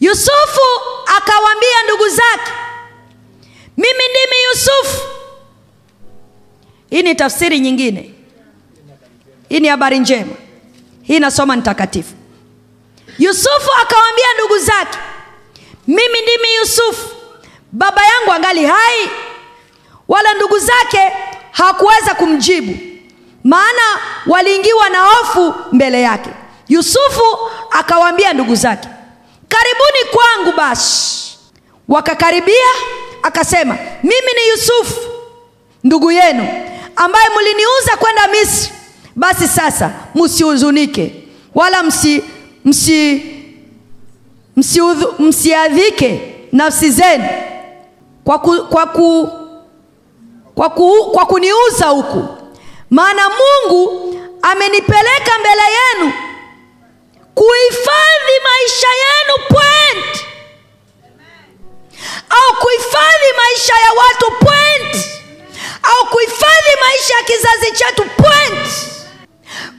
yusufu 0.00 0.60
akawaambia 1.16 1.82
ndugu 1.84 2.08
zake 2.08 2.52
mimi 3.76 4.04
ndimi 4.10 4.36
yusufu. 4.50 5.00
Hii 6.90 7.02
ni 7.02 7.14
tafsiri 7.14 7.60
nyingine. 7.60 8.14
Hii 9.48 9.60
ni 9.60 9.68
habari 9.68 9.98
njema. 9.98 10.32
Hii 11.02 11.18
nasoma 11.18 11.56
nitakatifu. 11.56 12.14
Yusufu 13.18 13.70
akawaambia 13.82 14.26
ndugu 14.34 14.58
zake 14.58 14.98
mimi 15.86 16.22
ndimi 16.22 16.54
yusufu. 16.60 17.08
Baba 17.72 18.02
yangu 18.06 18.32
angali 18.32 18.66
hai. 18.66 19.10
Wala 20.08 20.34
ndugu 20.34 20.58
zake 20.58 21.12
hakuweza 21.50 22.14
kumjibu 22.14 22.78
maana 23.44 23.82
waliingiwa 24.26 24.88
na 24.88 25.00
hofu 25.00 25.54
mbele 25.72 26.02
yake. 26.02 26.30
Yusufu 26.68 27.22
akawaambia 27.70 28.32
ndugu 28.32 28.54
zake 28.54 28.88
karibuni 29.56 30.12
kwangu 30.14 30.56
basi. 30.56 31.16
Wakakaribia 31.88 32.68
akasema 33.22 33.78
mimi 34.02 34.32
ni 34.36 34.48
yusufu 34.50 35.00
ndugu 35.84 36.10
yenu 36.12 36.48
ambaye 36.96 37.28
mliniuza 37.36 37.96
kwenda 37.98 38.28
misri. 38.28 38.72
Basi 39.16 39.48
sasa 39.48 39.90
msihuzunike 40.14 41.14
wala 41.54 41.82
msi 41.82 42.24
msi 42.64 43.22
msiadhike 44.56 45.22
msiadhike 45.22 46.34
nafsi 46.52 46.90
zenu 46.90 47.24
kwa, 48.24 48.38
ku, 48.38 48.66
kwa, 48.70 48.86
ku, 48.86 49.28
kwa, 50.54 50.70
ku, 50.70 51.10
kwa 51.12 51.26
kuniuza 51.26 51.86
huku. 51.86 52.24
Maana 52.90 53.22
mungu 53.28 54.14
amenipeleka 54.42 55.32
mbele 55.40 55.62
yenu 55.62 56.12
kuhifadhi 57.36 58.36
maisha 58.48 58.88
yenu 59.04 59.34
point. 59.48 60.24
Au 62.30 62.56
kuhifadhi 62.60 63.30
maisha 63.36 63.74
ya 63.74 63.92
watu 63.92 64.30
point. 64.30 65.06
Au 65.82 66.06
kuhifadhi 66.06 66.72
maisha 66.80 67.14
ya 67.14 67.22
kizazi 67.24 67.72
chetu 67.72 68.04
point. 68.04 68.68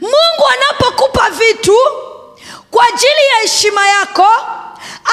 Mungu 0.01 0.43
anapokupa 0.53 1.30
vitu 1.30 1.78
kwa 2.72 2.86
ajili 2.88 3.22
ya 3.34 3.41
heshima 3.41 3.88
yako 3.88 4.28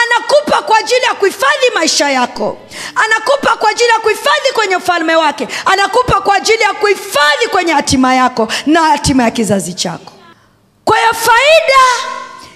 anakupa 0.05 0.63
kwa 0.63 0.79
ajili 0.79 1.03
ya 1.03 1.15
kuhifadhi 1.15 1.71
maisha 1.75 2.11
yako. 2.11 2.59
Anakupa 2.95 3.57
kwa 3.57 3.71
ajili 3.71 3.89
ya 3.89 3.99
kuhifadhi 3.99 4.53
kwenye 4.55 4.77
ufalme 4.77 5.17
wake. 5.17 5.49
Anakupa 5.67 6.21
kwa 6.21 6.35
ajili 6.37 6.63
ya 6.63 6.73
kuhifadhi 6.75 7.47
kwenye 7.51 7.73
hatima 7.73 8.15
yako 8.15 8.49
na 8.67 8.83
hatima 8.83 9.23
ya 9.23 9.31
kizazi 9.31 9.75
chako. 9.75 10.13
Kwa 10.85 10.99
hiyo 10.99 11.13
faida 11.15 11.85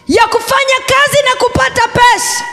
ya 0.08 0.26
kufanya 0.28 0.76
kazi 0.86 1.22
na 1.24 1.34
kupata 1.36 1.88
pesa 1.88 2.44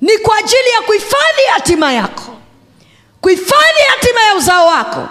ni 0.00 0.18
kwa 0.18 0.36
ajili 0.38 0.68
ya 0.74 0.80
kuhifadhi 0.82 1.42
hatima 1.52 1.92
yako 1.92 2.36
kuhifadhi 3.20 3.80
hatima 3.88 4.22
ya 4.22 4.34
uzao 4.34 4.66
wako 4.66 5.08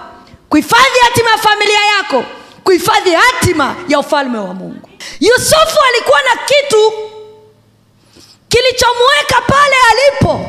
kuhifadhi 0.49 0.99
hatima 1.01 1.29
ya 1.31 1.37
familia 1.37 1.85
yako 1.85 2.23
kuhifadhi 2.63 3.13
hatima 3.13 3.75
ya 3.87 3.99
ufalme 3.99 4.37
wa 4.37 4.53
mungu. 4.53 4.89
Yusufu 5.19 5.79
alikuwa 5.89 6.21
na 6.21 6.35
kitu 6.45 6.93
kilichomweka 8.49 9.41
pale 9.47 9.75
alipo. 9.91 10.45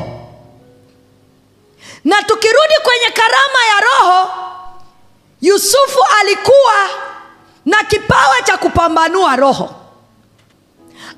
Na 2.03 2.23
tukirudi 2.23 2.73
kwenye 2.83 3.05
karama 3.05 3.65
ya 3.65 3.79
roho 3.81 4.29
yusufu 5.41 5.99
alikuwa 6.19 6.89
na 7.65 7.83
kipawa 7.83 8.41
cha 8.41 8.57
kupambanua 8.57 9.35
roho 9.35 9.75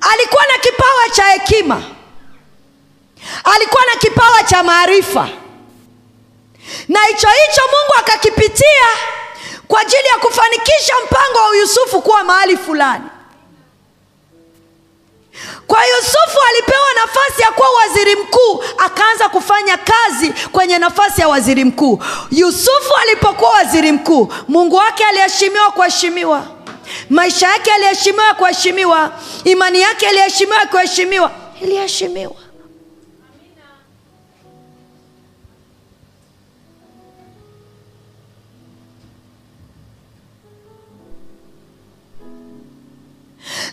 alikuwa 0.00 0.42
na 0.46 0.58
kipawa 0.58 1.08
cha 1.12 1.24
hekima. 1.24 1.82
Alikuwa 3.44 3.82
na 3.86 3.96
kipawa 4.00 4.42
cha 4.42 4.62
maarifa. 4.62 5.28
Na 6.88 7.00
hicho 7.04 7.28
hicho 7.28 7.62
mungu 7.62 7.94
akakipitia 7.98 8.88
kwa 9.68 9.80
ajili 9.80 10.06
ya 10.12 10.18
kufanikisha 10.18 10.94
mpango 11.06 11.38
wa 11.38 11.56
yusufu 11.56 12.02
kuwa 12.02 12.24
mahali 12.24 12.56
fulani. 12.56 13.04
Kwa 15.66 15.86
yusufu 15.86 16.38
alipewa 16.48 16.94
nafasi 16.94 17.42
ya 17.42 17.50
kuwa 17.52 17.70
waziri 17.70 18.16
mkuu 18.16 18.64
akaanza 18.78 19.28
kufanya 19.28 19.76
kazi 19.76 20.32
kwenye 20.52 20.78
nafasi 20.78 21.20
ya 21.20 21.28
waziri 21.28 21.64
mkuu. 21.64 22.02
Yusufu 22.30 22.94
alipokuwa 23.02 23.50
waziri 23.50 23.92
mkuu 23.92 24.32
mungu 24.48 24.76
wake 24.76 25.04
aliheshimiwa 25.04 25.70
kuheshimiwa 25.70 26.46
maisha 27.10 27.46
yake 27.48 27.70
aliheshimiwa 27.72 28.34
kuheshimiwa. 28.34 29.12
Imani 29.44 29.80
yake 29.80 30.08
aliheshimiwa 30.08 30.66
kuheshimiwa. 30.66 31.30
Iliheshimiwa. 31.62 32.34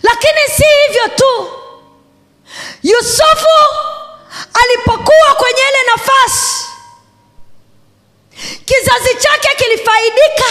Lakini 0.03 0.39
si 0.57 0.63
hivyo 0.88 1.07
tu. 1.15 1.51
Yusufu 2.84 3.57
alipokuwa 4.53 5.36
kwenye 5.38 5.61
ile 5.61 5.91
nafasi 5.95 6.65
kizazi 8.65 9.15
chake 9.15 9.55
kilifaidika 9.63 10.45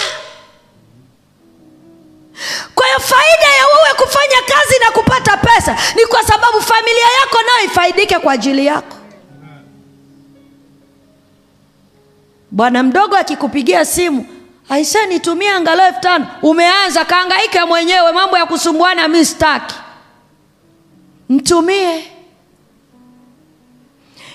hiyo 2.91 3.01
faida 3.01 3.57
ya 3.57 3.67
wewe 3.67 3.95
kufanya 3.97 4.43
kazi 4.43 4.79
na 4.85 4.91
kupata 4.91 5.37
pesa. 5.37 5.77
Ni 5.97 6.07
kwa 6.07 6.23
sababu 6.23 6.61
familia 6.63 7.07
yako 7.21 7.39
nayo 7.43 7.65
ifaidike 7.67 8.19
kwa 8.19 8.33
ajili 8.33 8.67
yako. 8.67 8.97
Bwana 12.51 12.83
mdogo 12.83 13.17
akikupigia 13.17 13.85
simu 13.85 14.27
aise 14.69 15.07
nitumie 15.07 15.51
angalau 15.51 15.87
elfu 15.87 16.01
tano. 16.01 16.27
Umeanza 16.43 17.05
kaangaike 17.05 17.65
mwenyewe 17.65 18.13
mambo 18.13 18.39
ya 18.39 18.47
kusumbuana 18.47 19.09
mi 19.09 19.25
staki 19.25 19.75
mtumie. 21.29 22.11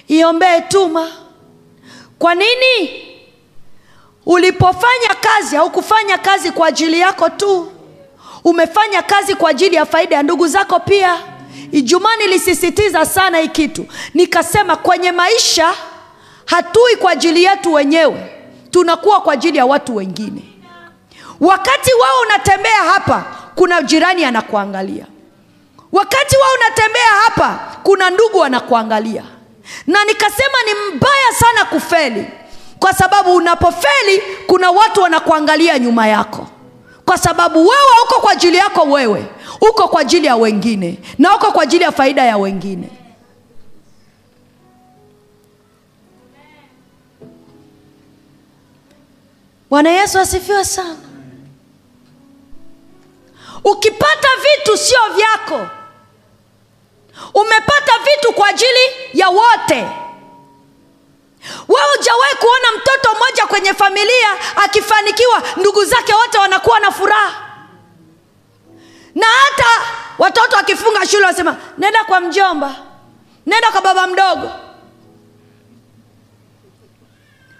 Iombee 0.07 0.61
tuma 0.61 1.11
kwa 2.19 2.35
nini? 2.35 3.01
Ulipofanya 4.25 5.15
kazi 5.21 5.55
haukufanya 5.55 6.17
kazi 6.17 6.51
kwa 6.51 6.67
ajili 6.67 6.99
yako 6.99 7.29
tu 7.29 7.71
umefanya 8.45 9.01
kazi 9.01 9.35
kwa 9.35 9.49
ajili 9.49 9.75
ya 9.75 9.85
faida 9.85 10.15
ya 10.15 10.23
ndugu 10.23 10.47
zako 10.47 10.79
pia. 10.79 11.17
Ijumaa 11.71 12.15
nilisisitiza 12.15 13.05
sana 13.05 13.37
hii 13.37 13.47
kitu. 13.47 13.85
Nikasema 14.13 14.75
kwenye 14.75 15.11
maisha 15.11 15.73
hatui 16.45 16.95
kwa 16.95 17.11
ajili 17.11 17.43
yetu 17.43 17.73
wenyewe. 17.73 18.31
Tunakuwa 18.71 19.21
kwa 19.21 19.33
ajili 19.33 19.57
ya 19.57 19.65
watu 19.65 19.95
wengine. 19.95 20.41
Wakati 21.39 21.93
wao 21.93 22.21
unatembea 22.25 22.77
hapa 22.93 23.25
kuna 23.55 23.81
jirani 23.81 24.25
anakuangalia. 24.25 25.05
Wakati 25.91 26.37
wao 26.37 26.49
unatembea 26.59 27.07
hapa 27.23 27.59
kuna 27.83 28.09
ndugu 28.09 28.43
anakuangalia. 28.43 29.23
Na 29.87 30.03
nikasema 30.05 30.57
ni 30.65 30.95
mbaya 30.95 31.33
sana 31.39 31.65
kufeli. 31.65 32.25
Kwa 32.79 32.93
sababu 32.93 33.35
unapofeli 33.35 34.23
kuna 34.47 34.71
watu 34.71 35.01
wanakuangalia 35.01 35.79
nyuma 35.79 36.07
yako 36.07 36.47
kwa 37.05 37.17
sababu 37.17 37.59
wewe 37.59 37.91
uko 38.03 38.19
kwa 38.21 38.31
ajili 38.31 38.57
yako 38.57 38.81
wewe 38.81 39.25
uko 39.69 39.87
kwa 39.87 40.01
ajili 40.01 40.27
ya 40.27 40.35
wengine 40.35 40.97
na 41.17 41.35
uko 41.35 41.51
kwa 41.51 41.63
ajili 41.63 41.83
ya 41.83 41.91
faida 41.91 42.23
ya 42.25 42.37
wengine. 42.37 42.89
Bwana 49.69 49.89
yesu 49.89 50.19
asifiwe 50.19 50.65
sana. 50.65 50.97
Ukipata 53.63 54.27
vitu 54.41 54.77
sio 54.77 54.99
vyako. 55.15 55.67
Umepata 57.33 57.91
vitu 58.03 58.33
kwa 58.33 58.47
ajili 58.47 58.79
ya 59.13 59.29
wote 59.29 59.87
wewe 61.67 61.87
hujawahi 61.97 62.35
kuona 62.35 62.71
mtoto 62.77 63.15
mmoja 63.15 63.45
kwenye 63.45 63.73
familia 63.73 64.27
akifanikiwa 64.55 65.43
ndugu 65.57 65.85
zake 65.85 66.13
wote 66.13 66.37
wanakuwa 66.37 66.79
na 66.79 66.91
furaha? 66.91 67.41
Na 69.15 69.25
hata 69.27 69.69
watoto 70.17 70.55
wakifunga 70.57 71.05
shule 71.07 71.25
wanasema 71.25 71.57
nenda 71.77 72.03
kwa 72.03 72.19
mjomba 72.19 72.75
nenda 73.45 73.71
kwa 73.71 73.81
baba 73.81 74.07
mdogo. 74.07 74.51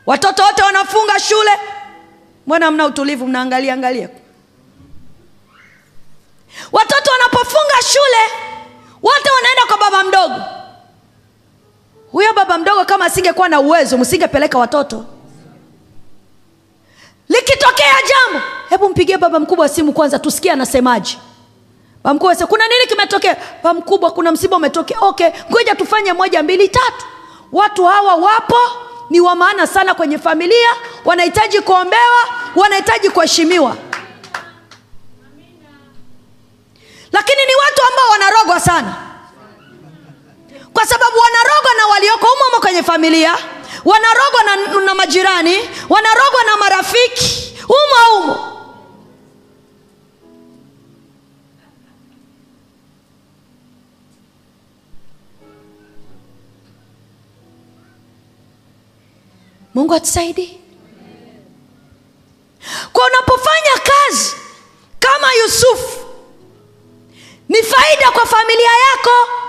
Watoto 0.05 0.43
wote 0.43 0.63
wanafunga 0.63 1.19
shule. 1.19 1.51
Mbona 2.47 2.71
mna 2.71 2.86
utulivu? 2.86 3.27
Mnaangalia 3.27 3.73
angalia. 3.73 4.09
Watoto 6.71 7.11
wanapofunga 7.11 7.81
shule 7.91 8.41
wote 9.03 9.29
wanaenda 9.31 9.65
kwa 9.67 9.77
baba 9.77 10.03
mdogo 10.03 10.41
mdogo 12.76 12.86
kama 12.86 13.05
asingekuwa 13.05 13.49
na 13.49 13.59
uwezo 13.59 13.97
msingepeleka 13.97 14.57
watoto. 14.57 15.05
Likitokea 17.30 17.93
jambo 18.07 18.45
hebu 18.69 18.89
mpigie 18.89 19.17
baba 19.17 19.39
mkubwa 19.39 19.69
simu 19.69 19.93
kwanza 19.93 20.19
tusikie 20.19 20.51
anasemaje. 20.51 21.17
Bamkubwa 22.03 22.34
mkubwa 22.34 22.47
kuna 22.47 22.67
nini 22.67 22.86
kimetokea? 22.88 23.38
Bamkubwa 23.63 24.11
kuna 24.11 24.32
msiba 24.32 24.57
umetokea. 24.57 24.99
Okay 25.01 25.30
ngoja 25.51 25.76
tufanye 25.76 26.13
moja 26.13 26.43
mbili 26.43 26.69
tatu. 26.69 27.05
Watu 27.51 27.86
hawa 27.86 28.15
wapo 28.15 28.57
ni 29.09 29.19
wa 29.19 29.36
maana 29.36 29.67
sana 29.67 29.93
kwenye 29.93 30.17
familia 30.17 30.69
wanahitaji 31.05 31.61
kuombewa 31.61 32.21
wanahitaji 32.55 33.09
kuheshimiwa. 33.09 33.78
Lakini 37.11 37.45
ni 37.45 37.55
watu 37.55 37.82
ambao 37.89 38.09
wanarogwa 38.11 38.59
sana 38.59 39.14
kwa 40.76 40.86
sababu 40.86 41.17
wanarogwa 41.19 41.73
na 41.78 41.88
walioko 41.88 42.28
umomo 42.28 42.59
kwenye 42.61 42.84
familia 42.84 43.38
wanarogwa 43.86 44.43
na, 44.43 44.55
na 44.86 44.95
majirani 44.95 45.57
wanarogwa 45.89 46.43
na 46.43 46.57
marafiki 46.57 47.55
umo 47.69 48.17
umo 48.23 48.51
mungu 59.73 59.93
atusaidi 59.93 60.59
kwa 62.93 63.05
unapofanya 63.07 63.71
kazi 63.84 64.36
kama 64.99 65.34
yusufu 65.34 65.99
ni 67.49 67.63
faida 67.63 68.11
kwa 68.11 68.26
familia 68.26 68.71
yako. 68.71 69.45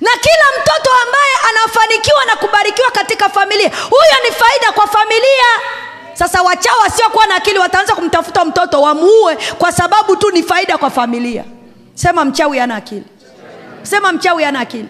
Na 0.00 0.10
kila 0.10 0.44
mtoto 0.60 0.90
ambaye 1.06 1.32
anafanikiwa 1.48 2.24
na 2.24 2.36
kubarikiwa 2.36 2.90
katika 2.90 3.28
familia 3.28 3.68
huyo 3.90 4.16
ni 4.24 4.30
faida 4.34 4.72
kwa 4.72 4.86
familia. 4.86 5.44
Sasa 6.14 6.42
wachao 6.42 6.78
wasiokuwa 6.80 7.26
na 7.26 7.34
akili 7.34 7.58
wataanza 7.58 7.94
kumtafuta 7.94 8.44
mtoto 8.44 8.82
wamuue 8.82 9.36
kwa 9.58 9.72
sababu 9.72 10.16
tu 10.16 10.30
ni 10.30 10.42
faida 10.42 10.78
kwa 10.78 10.90
familia. 10.90 11.44
Sema 11.94 12.24
mchawi 12.24 12.60
ana 12.60 12.74
akili. 12.76 13.04
Sema 13.82 14.12
mchawi 14.12 14.44
ana 14.44 14.60
akili. 14.60 14.88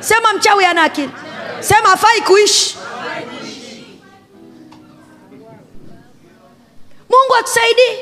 Sema 0.00 0.32
mchawi 0.32 0.64
ana 0.64 0.82
akili. 0.82 1.10
Sema 1.60 1.92
afai 1.92 2.20
kuishi. 2.20 2.78
Mungu 7.10 7.34
atusaidii 7.40 7.98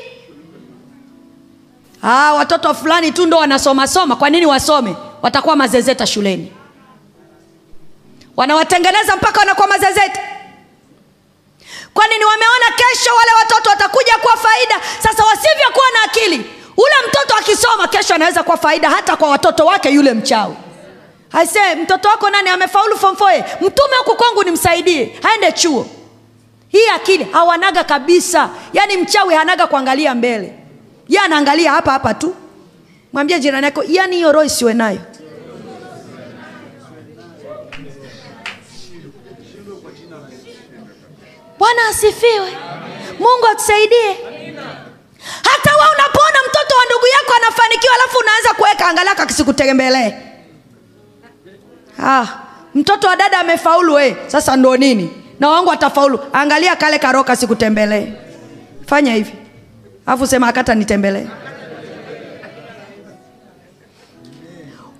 ah, 2.03 2.33
watoto 2.33 2.73
fulani 2.73 3.11
tu 3.11 3.25
ndo 3.25 3.37
wanasomasoma 3.37 4.15
kwa 4.15 4.29
nini 4.29 4.45
wasome 4.45 4.95
watakuwa 5.25 5.55
mazezeta 5.55 6.07
shuleni. 6.07 6.51
Wanawatengeneza 8.37 9.15
mpaka 9.15 9.39
wanakuwa 9.39 9.67
mazezeta. 9.67 10.19
Kwani 11.93 12.17
ni 12.17 12.25
wameona 12.25 12.65
kesho 12.75 13.15
wale 13.15 13.31
watoto 13.39 13.69
watakuja 13.69 14.17
kuwa 14.17 14.37
faida? 14.37 14.75
Sasa 15.03 15.23
wasivyokuwa 15.25 15.85
na 15.93 16.03
akili 16.11 16.37
ule 16.77 16.95
mtoto 17.09 17.35
akisoma 17.35 17.87
kesho 17.87 18.15
anaweza 18.15 18.43
kuwa 18.43 18.57
faida 18.57 18.89
hata 18.89 19.15
kwa 19.15 19.29
watoto 19.29 19.65
wake 19.65 19.89
yule 19.89 20.13
mchawi. 20.13 20.55
Aise 21.31 21.75
mtoto 21.75 22.09
wako 22.09 22.29
nani? 22.29 22.49
Amefaulu 22.49 22.97
fomfoe 22.97 23.37
mtume 23.61 23.95
huku 23.97 24.15
kwangu 24.15 24.43
nimsaidie 24.43 25.19
aende 25.31 25.51
chuo. 25.51 25.87
Hii 26.67 26.87
akili 26.95 27.23
hawanaga 27.31 27.83
kabisa. 27.83 28.49
Yaani 28.73 28.97
mchawi 28.97 29.35
hanaga 29.35 29.67
kuangalia 29.67 30.15
mbele. 30.15 30.53
Ye 31.09 31.19
anaangalia 31.19 31.71
hapa 31.71 31.91
hapa 31.91 32.13
tu. 32.13 32.35
Mwambie 33.13 33.39
jirani 33.39 33.65
yako 33.65 33.83
yaani 33.87 34.15
hiyo 34.15 34.31
roho 34.31 34.45
isiwe 34.45 34.73
nayo 34.73 34.99
bwana 41.59 41.87
asifiwe. 41.89 42.57
Mungu 43.19 43.47
atusaidie. 43.51 44.11
Hata 45.43 45.71
we 45.75 45.83
unapoona 45.95 46.39
mtoto 46.49 46.75
wa 46.77 46.85
ndugu 46.85 47.07
yako 47.07 47.33
anafanikiwa 47.37 47.93
alafu 47.95 48.17
unaanza 48.17 48.53
kuweka 48.53 48.87
angalaka 48.87 49.15
kakisikutembelee 49.21 50.13
ah, 52.03 52.25
mtoto 52.75 53.07
wa 53.07 53.15
dada 53.15 53.39
amefaulu 53.39 53.99
eh. 53.99 54.15
sasa 54.27 54.55
ndo 54.55 54.77
nini? 54.77 55.23
Na 55.39 55.49
wangu 55.49 55.71
atafaulu. 55.71 56.19
Angalia 56.33 56.75
kale 56.75 56.99
karoka 56.99 57.35
sikutembelee 57.35 58.07
fanya 58.87 59.13
hivi. 59.13 59.33
Alafu 60.05 60.27
sema 60.27 60.47
akata 60.47 60.75
nitembelee 60.75 61.27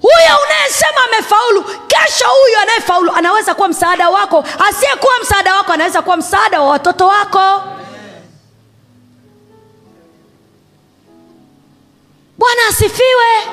huyo 0.01 0.37
unayesema 0.45 1.03
amefaulu 1.07 1.65
kesho 2.05 2.25
huyu 2.29 2.57
anayefaulu 2.61 3.11
anaweza 3.15 3.55
kuwa 3.55 3.67
msaada 3.67 4.09
wako. 4.09 4.45
Asiyekuwa 4.69 5.13
msaada 5.21 5.55
wako 5.55 5.71
anaweza 5.73 6.01
kuwa 6.01 6.17
msaada 6.17 6.61
wa 6.61 6.69
watoto 6.69 7.07
wako. 7.07 7.63
Bwana 12.37 12.61
asifiwe. 12.69 13.47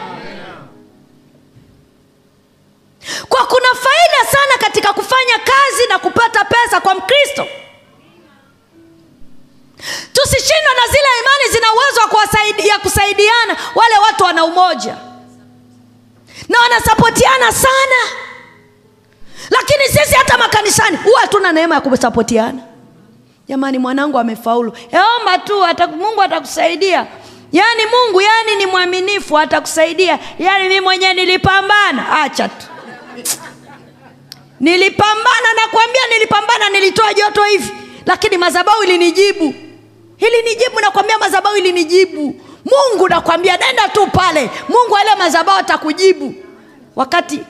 Kwa 3.28 3.46
kuna 3.46 3.68
faida 3.74 4.30
sana 4.30 4.58
katika 4.58 4.92
kufanya 4.92 5.38
kazi 5.38 5.86
na 5.88 5.98
kupata 5.98 6.44
pesa 6.44 6.80
kwa 6.80 6.94
mkristo. 6.94 7.46
Tusishindwa 10.12 10.74
na 10.74 10.86
zile 10.86 11.08
imani 11.20 11.52
zina 11.52 11.66
uwezo 11.72 12.00
ya 12.68 12.78
kusaidiana. 12.78 13.56
Wale 13.74 13.98
watu 13.98 14.24
wana 14.24 14.44
umoja. 14.44 14.96
Na 16.48 16.60
wanasapotiana 16.60 17.52
sana 17.52 18.21
lakini 19.50 19.84
sisi 19.84 20.14
hata 20.14 20.38
makanisani 20.38 20.96
huwa 20.96 21.20
hatuna 21.20 21.52
neema 21.52 21.74
ya 21.74 21.80
kusapotiana. 21.80 22.58
Jamani 23.48 23.78
mwanangu 23.78 24.18
amefaulu. 24.18 24.72
Eomba 24.92 25.38
tu 25.38 25.64
ata, 25.64 25.86
mungu 25.86 26.22
atakusaidia. 26.22 27.06
Yaani 27.52 27.82
mungu 27.86 28.20
yaani 28.20 28.56
ni 28.56 28.66
mwaminifu 28.66 29.38
atakusaidia. 29.38 30.18
Yaani 30.38 30.68
mi 30.68 30.80
mwenyewe 30.80 31.14
nilipambana. 31.14 32.22
Acha 32.22 32.48
tu. 32.48 32.66
Nilipambana 34.60 35.52
nakwambia 35.56 36.00
nilipambana 36.12 36.68
nilitoa 36.68 37.14
joto 37.14 37.44
hivi. 37.44 37.72
Lakini 38.06 38.36
madhabau 38.38 38.82
ilinijibu. 38.82 39.54
Ilinijibu 40.18 40.80
nakwambia 40.80 41.18
madhabau 41.18 41.56
ilinijibu. 41.56 42.40
Mungu 42.64 43.08
nakwambia 43.08 43.56
nenda 43.56 43.88
tu 43.88 44.06
pale. 44.06 44.50
Mungu 44.68 44.96
ale 44.96 45.14
madhabau 45.14 45.56
atakujibu 45.56 46.34
wakati 46.96 47.40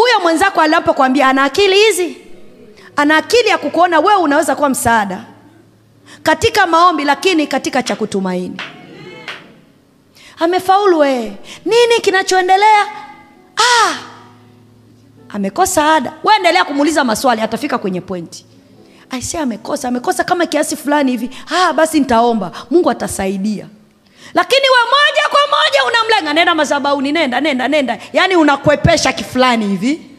huyo 0.00 0.20
mwenzako 0.22 0.60
anapokwambia 0.60 1.28
ana 1.28 1.44
akili 1.44 1.76
hizi? 1.76 2.16
Ana 2.96 3.16
akili 3.16 3.48
ya 3.48 3.58
kukuona 3.58 4.00
wewe 4.00 4.16
unaweza 4.22 4.56
kuwa 4.56 4.68
msaada 4.68 5.24
katika 6.22 6.66
maombi 6.66 7.04
lakini 7.04 7.46
katika 7.46 7.82
cha 7.82 7.96
kutumaini. 7.96 8.56
Amefaulu 10.38 10.98
wee 10.98 11.32
nini 11.64 12.00
kinachoendelea? 12.02 12.86
Ah, 13.56 13.94
amekosa 15.28 15.94
ada. 15.94 16.12
We 16.24 16.36
endelea 16.36 16.64
kumuuliza 16.64 17.04
maswali 17.04 17.40
atafika 17.42 17.78
kwenye 17.78 18.00
pointi 18.00 18.46
aise 19.10 19.38
amekosa 19.38 19.88
amekosa 19.88 20.24
kama 20.24 20.46
kiasi 20.46 20.76
fulani 20.76 21.10
hivi. 21.10 21.30
Ah, 21.50 21.72
basi 21.72 22.00
nitaomba. 22.00 22.52
Mungu 22.70 22.90
atasaidia 22.90 23.66
lakini 24.36 24.66
we 24.68 24.78
moja 24.96 25.28
kwa 25.30 25.40
moja 25.40 25.84
unamlenga. 25.84 26.32
Nenda 26.34 26.54
mazabauni 26.54 27.12
nenda 27.12 27.40
nenda 27.40 27.68
nenda. 27.68 27.98
Yaani 28.12 28.36
unakwepesha 28.36 29.12
kifulani 29.12 29.66
hivi. 29.66 30.10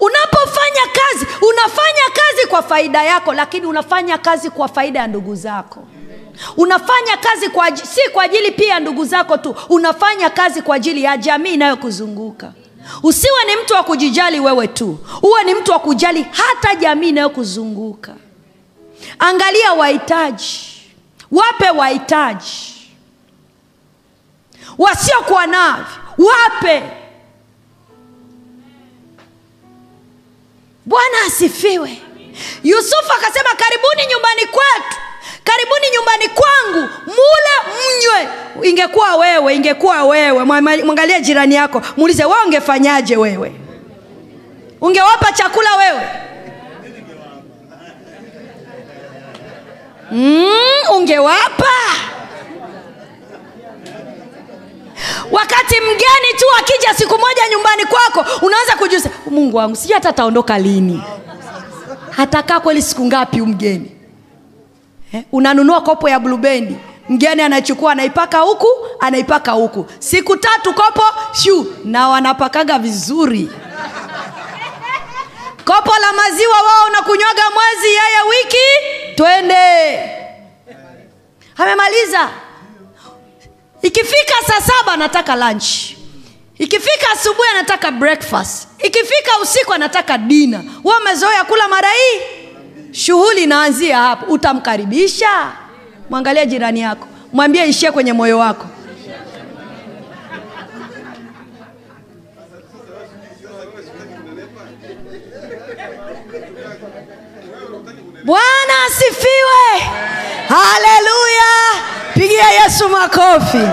Unapofanya 0.00 0.82
kazi 0.92 1.26
unafanya 1.50 2.02
kazi 2.14 2.46
kwa 2.48 2.62
faida 2.62 3.02
yako 3.02 3.32
lakini 3.34 3.66
unafanya 3.66 4.18
kazi 4.18 4.50
kwa 4.50 4.68
faida 4.68 5.00
ya 5.00 5.06
ndugu 5.06 5.34
zako. 5.34 5.84
Unafanya 6.56 7.16
kazi 7.16 7.48
kwa, 7.48 7.76
si 7.76 8.00
kwa 8.12 8.24
ajili 8.24 8.50
pia 8.50 8.80
ndugu 8.80 9.04
zako 9.04 9.36
tu. 9.36 9.56
Unafanya 9.68 10.30
kazi 10.30 10.62
kwa 10.62 10.76
ajili 10.76 11.02
ya 11.02 11.16
jamii 11.16 11.54
inayokuzunguka 11.54 12.52
usiwe 13.02 13.44
ni 13.44 13.56
mtu 13.56 13.74
wa 13.74 13.82
kujijali 13.82 14.40
wewe 14.40 14.66
tu. 14.68 14.98
Uwe 15.22 15.44
ni 15.44 15.54
mtu 15.54 15.72
wa 15.72 15.78
kujali 15.78 16.26
hata 16.30 16.74
jamii 16.74 17.08
inayokuzunguka. 17.08 18.14
Angalia 19.18 19.72
wahitaji. 19.72 20.60
Wape 21.30 21.70
wahitaji. 21.70 22.74
Wasiokuwa 24.78 25.46
navyo 25.46 25.86
wape. 26.18 26.82
Bwana 30.86 31.16
asifiwe. 31.26 32.02
Yusufu 32.64 33.12
akasema 33.16 33.50
karibuni 33.50 34.06
nyumbani 34.12 34.40
kwetu 34.46 34.96
karibuni 35.44 35.86
nyumbani 35.94 36.28
kwangu 36.28 36.88
mule 37.06 37.54
mnywe. 37.74 38.28
Ingekuwa 38.70 39.16
wewe 39.16 39.54
ingekuwa 39.54 40.04
wewe. 40.04 40.44
Mwa- 40.44 40.84
mwangalie 40.84 41.20
jirani 41.20 41.54
yako. 41.54 41.82
Muulize 41.96 42.24
wewe 42.24 42.42
ungefanyaje 42.46 43.16
wewe? 43.16 43.52
Ungewapa 44.80 45.32
chakula 45.32 45.76
wewe? 45.76 46.02
Mm, 50.12 50.96
ungewapa? 50.96 51.68
Wakati 55.30 55.80
mgeni 55.80 56.38
tu 56.38 56.44
akija 56.58 56.94
siku 56.94 57.18
moja 57.18 57.48
nyumbani 57.50 57.84
kwako 57.84 58.46
unaanza 58.46 58.76
kujusa 58.76 59.10
mungu 59.26 59.56
wangu 59.56 59.76
sijui 59.76 59.94
hata 59.94 60.08
ataondoka 60.08 60.58
lini. 60.58 61.02
Atakaa 62.18 62.60
kweli 62.60 62.82
siku 62.82 63.04
ngapi 63.04 63.40
umgeni 63.40 63.78
mgeni 63.78 63.97
eh? 65.12 65.22
unanunua 65.32 65.80
kopo 65.80 66.08
ya 66.08 66.20
blubendi 66.20 66.76
mgeni 67.08 67.42
anachukua 67.42 67.92
anaipaka 67.92 68.38
huku 68.38 68.66
anaipaka 69.00 69.52
huku. 69.52 69.86
Siku 69.98 70.36
tatu 70.36 70.74
kopo 70.74 71.02
shu 71.32 71.66
na 71.84 72.08
wanapakaga 72.08 72.78
vizuri. 72.78 73.50
Kopo 75.64 75.92
la 76.00 76.12
maziwa 76.12 76.56
wao 76.62 76.86
unakunywaga 76.88 77.42
mwezi 77.54 77.86
yeye 77.86 78.22
wiki 78.30 78.66
twende. 79.14 80.00
Amemaliza. 81.56 82.28
Ikifika 83.82 84.34
saa 84.46 84.60
saba 84.60 84.92
anataka 84.92 85.36
lunch. 85.36 85.66
Ikifika 86.58 87.10
asubuhi 87.12 87.48
anataka 87.54 87.90
breakfast. 87.90 88.68
Ikifika 88.78 89.38
usiku 89.42 89.72
anataka 89.72 90.18
dina 90.18 90.64
we 90.84 90.94
umezoea 91.00 91.44
kula 91.44 91.68
mara 91.68 91.88
hii 91.88 92.20
shughuli 92.92 93.42
inaanzia 93.42 93.98
hapo. 93.98 94.26
Utamkaribisha? 94.32 95.52
Mwangalia 96.10 96.46
jirani 96.46 96.80
yako. 96.80 97.06
Mwambie 97.32 97.66
ishie 97.68 97.92
kwenye 97.92 98.12
moyo 98.12 98.38
wako. 98.38 98.66
Bwana 108.24 108.74
asifiwe. 108.86 109.90
Haleluya. 110.48 111.82
Pigia 112.14 112.50
yesu 112.62 112.88
makofi. 112.88 113.64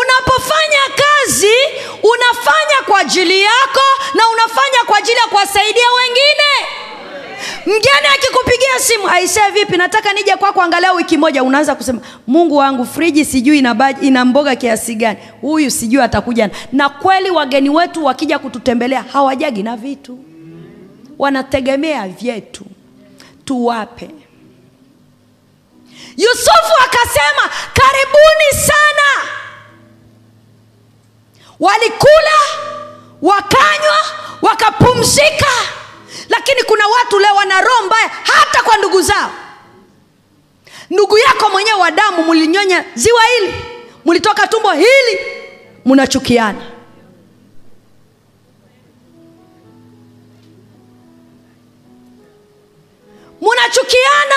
Unapofanya 0.00 0.82
kazi 0.96 1.54
unafanya 2.02 2.82
kwa 2.86 3.00
ajili 3.00 3.40
yako 3.42 3.80
na 4.14 4.28
unafanya 4.28 4.78
kwa 4.86 4.98
ajili 4.98 5.16
ya 5.16 5.26
kuwasaidia 5.26 5.90
wengine. 5.98 6.80
Mgeni 7.66 8.06
akikupigia 8.14 8.78
simu 8.80 9.08
aisee 9.08 9.50
vipi? 9.52 9.76
Nataka 9.76 10.12
nije 10.12 10.36
kwako 10.36 10.62
angalia 10.62 10.92
wiki 10.92 11.16
moja. 11.18 11.42
Unaanza 11.42 11.74
kusema 11.74 12.00
mungu 12.26 12.56
wangu 12.56 12.86
friji 12.86 13.24
sijui 13.24 13.58
ina, 13.58 13.94
ina 14.00 14.24
mboga 14.24 14.56
kiasi 14.56 14.94
gani? 14.94 15.18
Huyu 15.40 15.70
sijui 15.70 16.02
atakuja 16.02 16.50
na 16.72 16.88
kweli 16.88 17.30
wageni 17.30 17.70
wetu 17.70 18.04
wakija 18.04 18.38
kututembelea 18.38 19.04
hawajagi 19.12 19.62
na 19.62 19.76
vitu. 19.76 20.18
Wanategemea 21.18 22.08
vyetu. 22.08 22.64
Tuwape. 23.44 24.10
Yusufu 26.16 26.74
akasema 26.84 27.50
karibuni 27.74 28.66
sana 28.66 29.28
walikula 31.60 32.38
wakanywa 33.22 33.96
wakapumzika. 34.42 35.46
Lakini 36.28 36.62
kuna 36.62 36.86
watu 36.88 37.18
leo 37.18 37.34
wana 37.34 37.60
roho 37.60 37.82
mbaya 37.86 38.10
hata 38.22 38.62
kwa 38.62 38.76
ndugu 38.76 39.02
zao. 39.02 39.30
Ndugu 40.90 41.18
yako 41.18 41.48
mwenyewe 41.50 41.78
wa 41.80 41.90
damu 41.90 42.24
mlinyonya 42.24 42.84
ziwa 42.94 43.22
hili 43.24 43.54
mlitoka 44.04 44.46
tumbo 44.46 44.72
hili 44.72 45.18
mnachukiana 45.84 46.60
mnachukiana 53.40 54.36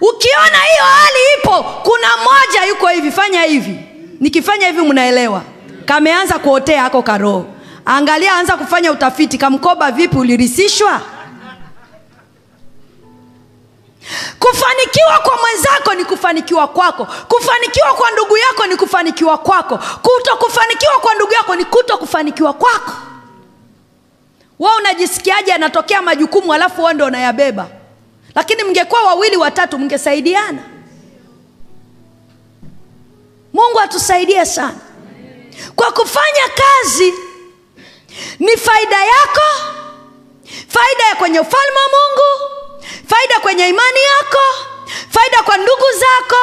ukiona 0.00 0.58
hiyo 0.58 0.84
hali 0.84 1.18
ipo 1.38 1.62
kuna 1.62 2.08
moja 2.16 2.64
yuko 2.68 2.86
hivi 2.88 3.10
fanya 3.12 3.42
hivi. 3.42 3.78
Nikifanya 4.20 4.66
hivi 4.66 4.80
mnaelewa 4.82 5.42
kameanza 5.88 6.38
kuotea 6.38 6.82
hako 6.82 7.02
karoho 7.02 7.46
angalia 7.84 8.34
anza 8.34 8.56
kufanya 8.56 8.92
utafiti. 8.92 9.38
Kamkoba 9.38 9.90
vipi 9.92 10.16
ulirisishwa? 10.16 11.00
Kufanikiwa 14.38 15.18
kwa 15.22 15.36
mwenzako 15.36 15.94
ni 15.94 16.04
kufanikiwa 16.04 16.68
kwako. 16.68 17.04
Kufanikiwa 17.28 17.94
kwa 17.94 18.10
ndugu 18.10 18.36
yako 18.36 18.66
ni 18.66 18.76
kufanikiwa 18.76 19.38
kwako. 19.38 19.78
Kuto 19.78 20.36
kufanikiwa 20.36 20.92
kwa 21.00 21.14
ndugu 21.14 21.32
yako 21.32 21.56
ni 21.56 21.64
kuto 21.64 21.98
kufanikiwa 21.98 22.52
kwako. 22.52 22.92
Wa 24.58 24.76
unajisikiaje 24.76 25.52
anatokea 25.52 26.02
majukumu 26.02 26.52
alafu 26.54 26.82
wa 26.82 26.92
ndo 26.94 27.06
unayabeba? 27.06 27.66
Lakini 28.34 28.64
mngekuwa 28.64 29.02
wawili 29.02 29.36
watatu 29.36 29.78
mngesaidiana. 29.78 30.62
Mungu 33.52 33.80
atusaidie 33.80 34.46
sana 34.46 34.74
kwa 35.76 35.92
kufanya 35.92 36.42
kazi 36.54 37.14
ni 38.38 38.56
faida 38.56 39.04
yako 39.04 39.48
faida 40.68 41.04
ya 41.08 41.14
kwenye 41.16 41.40
ufalme 41.40 41.76
wa 41.76 41.88
mungu 41.98 42.50
faida 43.06 43.40
kwenye 43.40 43.68
imani 43.68 43.98
yako 44.18 44.66
faida 45.10 45.42
kwa 45.42 45.56
ndugu 45.56 45.84
zako 45.98 46.36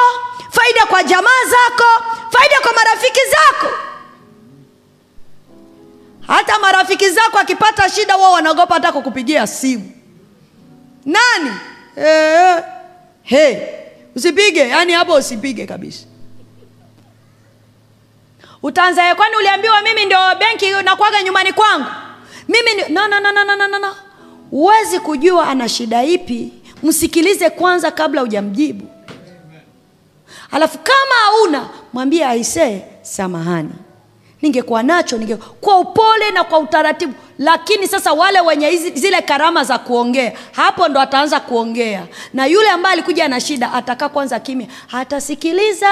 faida 0.50 0.86
kwa 0.86 1.02
jamaa 1.02 1.44
zako 1.50 2.04
faida 2.30 2.60
kwa 2.60 2.72
marafiki 2.72 3.20
zako. 3.30 3.74
Hata 6.26 6.58
marafiki 6.58 7.10
zako 7.10 7.38
akipata 7.38 7.90
shida 7.90 8.16
wao 8.16 8.32
wanaogopa 8.32 8.74
hata 8.74 8.92
kukupigia 8.92 9.46
simu. 9.46 9.92
Nani? 11.04 11.50
Eh, 11.96 12.62
hey, 13.22 13.56
usipige 14.16 14.68
yaani 14.68 14.92
hapo 14.92 15.14
usipige 15.14 15.66
kabisa 15.66 16.04
utaanza 18.66 19.14
kwani 19.14 19.36
uliambiwa 19.36 19.82
mimi 19.82 20.04
ndio 20.04 20.18
benki 20.38 20.70
nakwaga 20.84 21.22
nyumbani 21.22 21.52
kwangu? 21.52 21.86
Mimi 22.48 22.74
ni... 22.74 22.94
no, 22.94 23.08
no, 23.08 23.20
no, 23.20 23.32
no, 23.32 23.68
no, 23.68 23.78
no. 23.78 23.94
huwezi 24.50 25.00
kujua 25.00 25.46
ana 25.48 25.68
shida 25.68 26.04
ipi. 26.04 26.52
Msikilize 26.82 27.50
kwanza 27.50 27.90
kabla 27.90 28.20
hujamjibu. 28.20 28.88
Alafu 30.50 30.78
kama 30.78 31.14
hauna 31.24 31.68
mwambie 31.92 32.24
aisee 32.26 32.82
samahani 33.02 33.72
ningekuwa 34.42 34.82
nacho 34.82 35.18
ninge 35.18 35.36
kwa 35.36 35.78
upole 35.78 36.30
na 36.30 36.44
kwa 36.44 36.58
utaratibu. 36.58 37.14
Lakini 37.38 37.88
sasa 37.88 38.12
wale 38.12 38.40
wenye 38.40 38.76
zile 38.76 39.22
karama 39.22 39.64
za 39.64 39.78
kuongea 39.78 40.32
hapo 40.52 40.88
ndo 40.88 41.00
ataanza 41.00 41.40
kuongea. 41.40 42.06
Na 42.34 42.46
yule 42.46 42.68
ambaye 42.68 42.92
alikuja 42.92 43.28
na 43.28 43.40
shida 43.40 43.72
atakaa 43.72 44.08
kwanza 44.08 44.40
kimya 44.40 44.66
atasikiliza. 44.92 45.90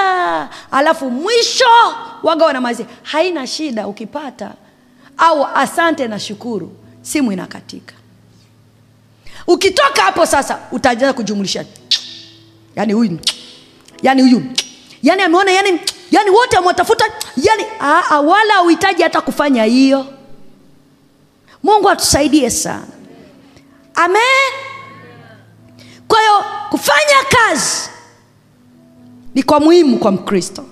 Alafu 0.70 1.10
mwisho 1.10 1.64
waga 2.22 2.44
wanamazia 2.44 2.86
haina 3.02 3.46
shida 3.46 3.86
ukipata. 3.86 4.52
Au 5.18 5.46
asante 5.54 6.08
na 6.08 6.20
shukuru 6.20 6.72
simu 7.02 7.32
inakatika. 7.32 7.94
Ukitoka 9.46 10.02
hapo 10.02 10.26
sasa 10.26 10.58
utaanza 10.72 11.12
kujumlisha 11.12 11.64
yani 12.76 12.92
huyu 12.92 13.18
yani 14.02 14.22
huyu. 14.22 14.42
Yani 15.02 15.22
ameona 15.22 15.52
yani 15.52 15.80
wote 16.34 16.60
mwatafuta 16.60 17.04
yani 17.36 17.64
wala 18.28 18.62
uhitaji 18.62 19.02
hata 19.02 19.20
kufanya 19.20 19.64
hiyo. 19.64 20.06
Mungu 21.62 21.90
atusaidie 21.90 22.50
sana. 22.50 22.86
Amen. 23.94 24.52
Kwa 26.08 26.18
hiyo 26.20 26.44
kufanya 26.70 27.22
kazi 27.28 27.90
ni 29.34 29.42
kwa 29.42 29.60
muhimu 29.60 29.98
kwa 29.98 30.12
mkristo 30.12 30.64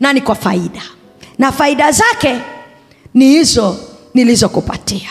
na 0.00 0.12
ni 0.12 0.20
kwa 0.20 0.34
faida. 0.34 0.82
Na 1.38 1.52
faida 1.52 1.92
zake 1.92 2.40
ni 3.14 3.24
hizo 3.28 3.76
nilizokupatia. 4.14 5.10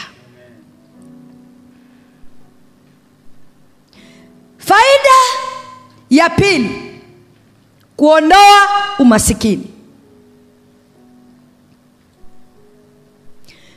Faida 4.58 5.16
ya 6.10 6.30
pili 6.30 6.91
kuondoa 8.02 8.68
umasikini. 8.99 9.68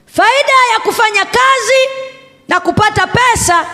Faida 0.06 0.52
ya 0.72 0.80
kufanya 0.80 1.24
kazi 1.24 1.80
na 2.48 2.60
kupata 2.60 3.06
pesa 3.06 3.66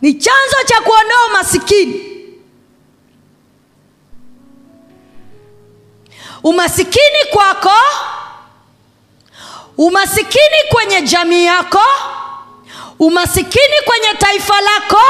ni 0.00 0.14
chanzo 0.14 0.56
cha 0.66 0.80
kuondoa 0.80 1.26
umasikini. 1.30 2.06
Umasikini 6.42 7.24
kwako 7.32 7.72
umasikini 9.78 10.56
kwenye 10.72 11.02
jamii 11.02 11.44
yako 11.44 11.82
umasikini 12.98 13.74
kwenye 13.84 14.14
taifa 14.18 14.60
lako 14.60 15.00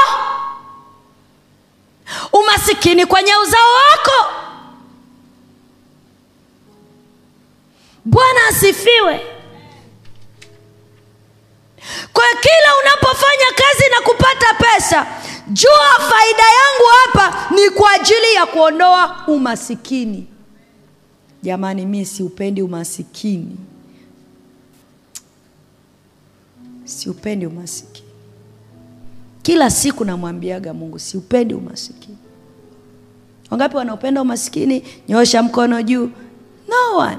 umasikini 2.33 3.05
kwenye 3.05 3.35
uzao 3.35 3.73
wako 3.91 4.40
bwana 8.05 8.39
asifiwe. 8.49 9.21
Kwa 12.13 12.23
kila 12.41 12.71
unapofanya 12.83 13.45
kazi 13.55 13.89
na 13.91 14.01
kupata 14.01 14.53
pesa 14.53 15.07
jua 15.47 16.09
faida 16.09 16.43
yangu 16.43 16.85
hapa 17.03 17.55
ni 17.55 17.69
kwa 17.69 17.91
ajili 17.91 18.33
ya 18.35 18.45
kuondoa 18.45 19.23
umasikini. 19.27 20.27
Jamani 21.43 21.85
mi 21.85 22.05
siupendi 22.05 22.61
umasikini. 22.61 23.57
Siupendi 26.85 27.45
umasikini. 27.45 28.07
Kila 29.41 29.69
siku 29.71 30.05
namwambiaga 30.05 30.73
mungu 30.73 30.99
siupendi 30.99 31.53
umasikini. 31.53 32.17
Wangapi 33.51 33.77
wanaopenda 33.77 34.21
umasikini? 34.21 34.83
Nyosha 35.09 35.43
mkono 35.43 35.81
juu. 35.81 36.09
No 36.67 36.97
one 36.97 37.17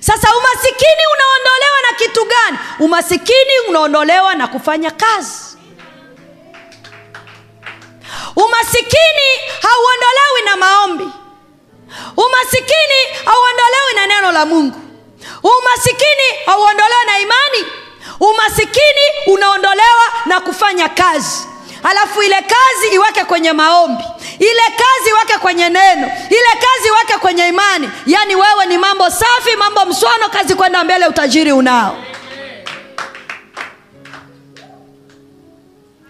sasa 0.00 0.28
umasikini 0.36 1.02
unaondolewa 1.14 1.80
na 1.90 1.96
kitu 1.98 2.24
gani? 2.24 2.58
Umasikini 2.78 3.58
unaondolewa 3.68 4.34
na 4.34 4.48
kufanya 4.48 4.90
kazi. 4.90 5.56
Umasikini 8.36 9.28
hauondolewi 9.62 10.42
na 10.44 10.56
maombi. 10.56 11.08
Umasikini 12.16 13.00
hauondolewi 13.24 13.94
na 13.94 14.06
neno 14.06 14.32
la 14.32 14.46
mungu. 14.46 14.80
Umasikini 15.42 16.28
hauondolewi 16.46 17.04
na 17.06 17.18
imani. 17.18 17.66
Umasikini 18.20 19.06
unaondolewa 19.26 20.04
na 20.26 20.40
kufanya 20.40 20.88
kazi. 20.88 21.48
Alafu 21.82 22.22
ile 22.22 22.36
kazi 22.42 22.94
iweke 22.94 23.24
kwenye 23.24 23.52
maombi 23.52 24.04
ile 24.38 24.62
kazi 24.76 25.12
weke 25.12 25.38
kwenye 25.38 25.68
neno. 25.68 26.06
Ile 26.30 26.52
kazi 26.60 26.90
weke 26.90 27.18
kwenye 27.20 27.48
imani. 27.48 27.90
Yaani 28.06 28.34
wewe 28.36 28.66
ni 28.66 28.78
mambo 28.78 29.10
safi 29.10 29.56
mambo 29.58 29.84
mswano 29.86 30.28
kazi 30.28 30.54
kwenda 30.54 30.84
mbele 30.84 31.06
utajiri 31.06 31.52
unao. 31.52 31.96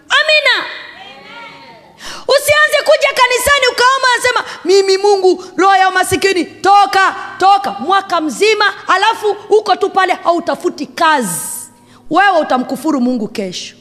Amina. 0.09 0.65
Usianze 2.27 2.77
kuja 2.85 3.09
kanisani 3.21 3.67
ukaoma 3.71 4.07
nasema 4.17 4.43
mimi 4.65 4.97
mungu 4.97 5.45
roho 5.57 5.75
ya 5.75 5.89
umasikini 5.89 6.45
toka 6.45 7.15
toka. 7.37 7.71
Mwaka 7.71 8.21
mzima 8.21 8.73
alafu 8.87 9.35
uko 9.49 9.75
tu 9.75 9.89
pale 9.89 10.13
hautafuti 10.23 10.85
kazi. 10.85 11.41
Wewe 12.09 12.39
utamkufuru 12.39 13.01
mungu 13.01 13.27
kesho 13.27 13.75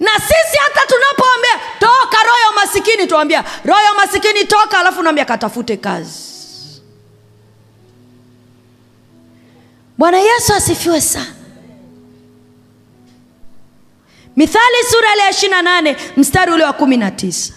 na 0.00 0.10
sisi 0.14 0.58
hata 0.64 0.86
tunapoambia 0.86 1.60
toka 1.80 2.16
roho 2.24 2.38
ya 2.44 2.50
umasikini 2.50 3.06
tuambia 3.06 3.44
roho 3.64 3.80
ya 3.80 3.92
umasikini 3.92 4.44
toka 4.44 4.78
alafu 4.78 5.02
naambia 5.02 5.24
katafute 5.24 5.76
kazi. 5.76 6.30
Bwana 9.98 10.18
yesu 10.18 10.54
asifiwe 10.54 11.00
sana. 11.00 11.34
Mithali 14.36 14.84
sura 14.90 15.12
ile 15.14 15.22
ya 15.22 15.30
ishirina 15.30 15.62
nane 15.62 15.96
mstari 16.16 16.52
ule 16.52 16.64
wa 16.64 16.72
kumi 16.72 16.96
na 16.96 17.10
tisa. 17.10 17.52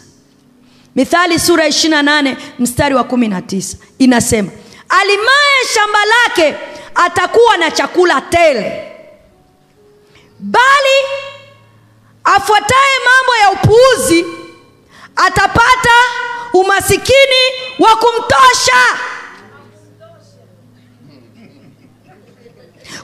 Mithali 0.95 1.39
sura 1.39 1.63
ya 1.63 1.69
ishirina 1.69 2.01
nane 2.01 2.37
mstari 2.59 2.95
wa 2.95 3.03
kumi 3.03 3.27
na 3.27 3.41
tisa. 3.41 3.77
Inasema 3.99 4.51
alimaye 4.89 5.65
shamba 5.73 5.99
lake 6.05 6.55
atakuwa 6.95 7.57
na 7.57 7.71
chakula 7.71 8.21
tele 8.21 8.91
bali 10.39 11.22
afuataye 12.23 12.99
mambo 13.05 13.35
ya 13.35 13.49
upuuzi 13.51 14.25
atapata 15.15 15.91
umasikini 16.53 17.43
wa 17.79 17.95
kumtosha. 17.95 18.83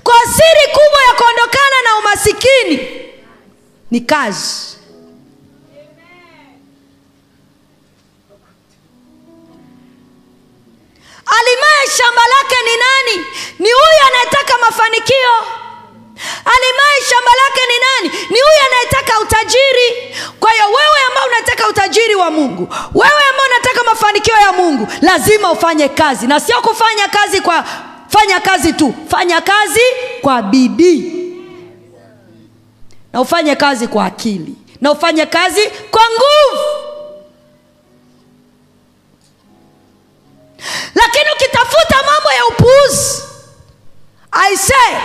Kwa 0.04 0.16
siri 0.22 0.72
kubwa 0.74 1.02
ya 1.08 1.14
kuondokana 1.14 1.82
na 1.84 1.98
umasikini 2.00 3.02
ni 3.92 4.02
kazi. 4.02 4.78
Alimaye 11.38 11.86
shamba 11.98 12.22
lake 12.34 12.56
ni 12.68 12.76
nani? 12.86 13.26
Ni 13.60 13.70
huyu 13.72 14.00
anayetaka 14.08 14.58
mafanikio. 14.58 15.36
Alimaye 16.54 17.00
shamba 17.10 17.32
lake 17.42 17.62
ni 17.72 17.78
nani 17.80 17.89
mungu. 22.40 22.68
Wewe 22.94 23.22
ambao 23.32 23.46
unataka 23.56 23.84
mafanikio 23.84 24.36
ya 24.36 24.52
mungu 24.52 24.88
lazima 25.02 25.52
ufanye 25.52 25.90
kazi. 25.90 26.28
Na 26.28 26.40
sio 26.40 26.62
kufanya 26.62 27.08
kazi 27.08 27.42
kwa 27.42 27.64
fanya 28.08 28.40
kazi 28.40 28.74
tu. 28.74 28.94
Fanya 29.10 29.42
kazi 29.42 29.82
kwa 30.22 30.42
bidii. 30.42 31.14
Na 33.14 33.22
ufanye 33.22 33.56
kazi 33.56 33.88
kwa 33.88 34.06
akili. 34.06 34.56
Na 34.82 34.92
ufanye 34.92 35.26
kazi 35.26 35.62
kwa 35.92 36.02
nguvu. 36.02 36.64
Lakini 40.96 41.26
ukitafuta 41.36 41.96
mambo 42.06 42.32
ya 42.32 42.46
upuuzi 42.50 43.24
aisee 44.32 44.98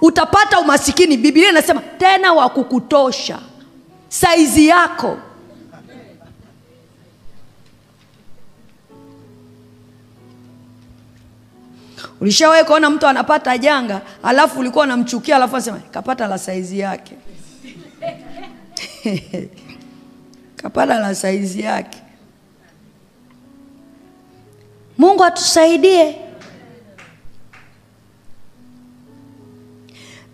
utapata 0.00 0.60
umasikini. 0.60 1.16
Biblia 1.16 1.48
inasema 1.48 1.80
tena 1.98 2.32
wa 2.32 2.48
kukutosha. 2.48 3.38
Saizi 4.08 4.68
yako 4.68 5.16
ulishawahi 12.22 12.64
kuona 12.64 12.90
mtu 12.90 13.06
anapata 13.06 13.58
janga 13.58 14.00
alafu 14.22 14.60
ulikuwa 14.60 14.84
unamchukia 14.84 15.36
alafu 15.36 15.56
anasema 15.56 15.78
kapata 15.90 16.26
la 16.26 16.38
saizi 16.38 16.78
yake. 16.78 17.14
Kapata 20.62 20.98
la 20.98 21.14
saizi 21.14 21.60
yake. 21.60 21.98
Mungu 24.98 25.24
atusaidie. 25.24 26.18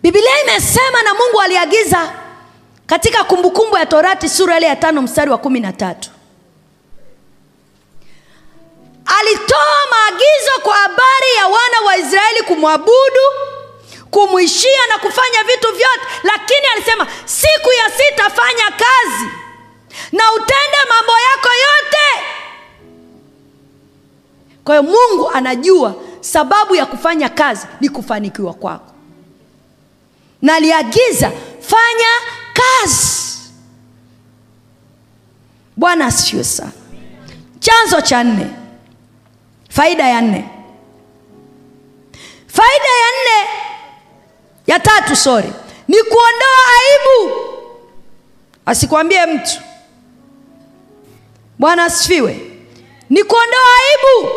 Bibilia 0.03 0.43
imesema 0.43 1.03
na 1.03 1.13
mungu 1.13 1.41
aliagiza 1.41 2.13
katika 2.85 3.23
kumbukumbu 3.23 3.77
ya 3.77 3.85
torati 3.85 4.29
sura 4.29 4.57
ile 4.57 4.67
ya 4.67 4.75
tano 4.75 5.01
mstari 5.01 5.31
wa 5.31 5.37
kumi 5.37 5.59
na 5.59 5.73
tatu 5.73 6.09
alitoa 9.19 9.77
maagizo 9.91 10.51
kwa 10.63 10.75
habari 10.75 11.33
ya 11.37 11.47
wana 11.47 11.81
wa 11.85 11.97
israeli 11.97 12.41
kumwabudu 12.43 13.25
kumwishia 14.11 14.87
na 14.89 14.97
kufanya 14.97 15.43
vitu 15.43 15.67
vyote. 15.67 16.01
Lakini 16.23 16.67
alisema 16.75 17.07
siku 17.25 17.71
ya 17.71 17.89
sita 17.89 18.29
fanya 18.29 18.65
kazi 18.65 19.25
na 20.11 20.33
utende 20.33 20.77
mambo 20.89 21.11
yako 21.11 21.49
yote. 21.49 22.25
Kwa 24.63 24.79
hiyo 24.79 24.83
mungu 24.91 25.29
anajua 25.33 25.95
sababu 26.21 26.75
ya 26.75 26.85
kufanya 26.85 27.29
kazi 27.29 27.67
ni 27.81 27.89
kufanikiwa 27.89 28.53
kwako. 28.53 28.93
Na 30.41 30.55
aliagiza 30.55 31.31
fanya 31.61 32.09
kazi. 32.53 33.29
Bwana 35.75 36.05
asifiwe 36.05 36.43
sana. 36.43 36.71
Chanzo 37.59 38.01
cha 38.01 38.23
nne 38.23 38.47
faida 39.69 40.07
ya 40.07 40.21
nne. 40.21 40.45
Faida 42.47 42.89
ya 43.01 43.09
nne 43.21 43.49
ya 44.67 44.79
tatu 44.79 45.15
sori 45.15 45.53
ni 45.87 45.97
kuondoa 45.97 46.59
aibu. 46.79 47.35
Asikwambie 48.65 49.25
mtu. 49.25 49.59
Bwana 51.59 51.83
asifiwe. 51.83 52.39
Ni 53.09 53.23
kuondoa 53.23 53.59
aibu. 53.81 54.29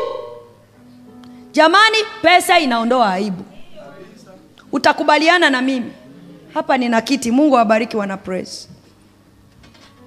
Jamani 1.53 1.97
pesa 2.23 2.59
inaondoa 2.59 3.13
aibu. 3.13 3.45
Utakubaliana 4.73 5.51
na 5.51 5.63
mimi. 5.63 5.93
Hapa 6.55 6.79
nina 6.79 7.01
kiti. 7.01 7.31
Mungu 7.31 7.57
awabariki 7.57 7.97
wana 7.97 8.17
praise. 8.17 8.69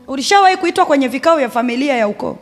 Ulishawahi 0.07 0.57
kuitwa 0.57 0.85
kwenye 0.85 1.07
vikao 1.07 1.37
vya 1.37 1.49
familia 1.49 1.95
ya 1.97 2.07
ukoo? 2.07 2.37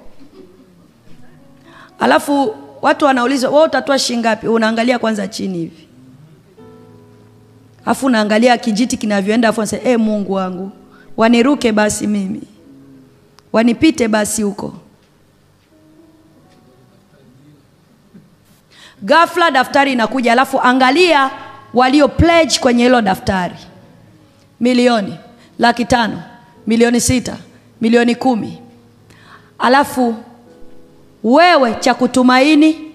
Alafu 1.99 2.55
watu 2.83 3.05
wanaulizwa 3.05 3.49
we 3.51 3.63
utatoa 3.63 3.99
shingapi 3.99 4.47
unaangalia 4.47 4.99
kwanza 4.99 5.27
chini 5.27 5.57
hivi. 5.57 5.87
Alafu 7.85 8.05
unaangalia 8.05 8.57
kijiti 8.57 8.97
kinavyoenda 8.97 9.49
afu 9.49 9.59
unasema 9.61 9.83
e 9.83 9.97
mungu 9.97 10.33
wangu 10.33 10.71
waniruke 11.17 11.71
basi 11.71 12.07
mimi. 12.07 12.41
Wanipite 13.53 14.07
basi 14.07 14.41
huko. 14.43 14.73
Ghafla 19.03 19.51
daftari 19.51 19.93
inakuja 19.93 20.31
alafu 20.31 20.59
angalia 20.61 21.31
walio 21.73 22.07
pledge 22.07 22.59
kwenye 22.59 22.83
hilo 22.83 23.01
daftari. 23.01 23.55
Milioni 24.59 25.17
laki 25.59 25.85
tano 25.85 26.23
milioni 26.67 27.01
sita 27.01 27.37
milioni 27.81 28.15
kumi. 28.15 28.59
Alafu 29.59 30.15
wewe 31.23 31.75
cha 31.79 31.93
kutumaini 31.93 32.91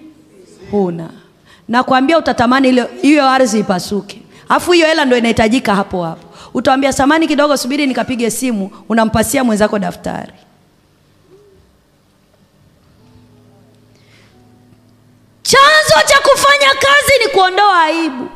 huna. 0.71 1.09
Nakwambia 1.67 2.17
utatamani 2.17 2.83
hiyo 3.01 3.29
ardhi 3.29 3.59
ipasuke. 3.59 4.21
Alafu 4.49 4.71
hiyo 4.71 4.87
hela 4.87 5.05
ndo 5.05 5.17
inahitajika 5.17 5.75
hapo 5.75 6.03
hapo. 6.03 6.25
Utawambia 6.53 6.93
samani 6.93 7.27
kidogo 7.27 7.57
subiri 7.57 7.87
nikapige 7.87 8.31
simu 8.31 8.71
unampasia 8.89 9.43
mwenzako 9.43 9.79
daftari. 9.79 10.33
Chanzo 15.43 16.07
cha 16.07 16.19
kufanya 16.19 16.69
kazi 16.73 17.23
ni 17.25 17.31
kuondoa 17.31 17.83
aibu. 17.83 18.29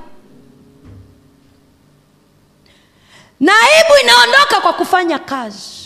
Na 3.39 3.52
aibu 3.54 3.94
inaondoka 4.04 4.62
kwa 4.62 4.74
kufanya 4.74 5.20
kazi 5.20 5.83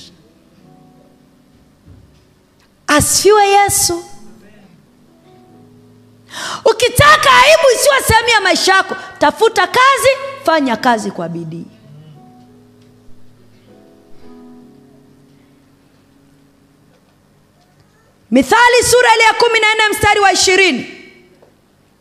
asifiwe 2.87 3.47
yesu. 3.49 4.03
Ukitaka 6.65 7.29
aibu 7.43 7.63
isiwe 7.75 8.01
sehemu 8.07 8.29
ya 8.29 8.41
maisha 8.41 8.73
yako 8.73 8.95
tafuta 9.19 9.67
kazi 9.67 10.09
fanya 10.45 10.75
kazi 10.77 11.11
kwa 11.11 11.29
bidii. 11.29 11.65
Mithali 18.31 18.83
sura 18.83 19.13
ile 19.15 19.23
ya 19.23 19.33
kumi 19.33 19.59
na 19.59 19.73
nne 19.73 19.89
mstari 19.89 20.19
wa 20.19 20.31
ishirini. 20.31 20.93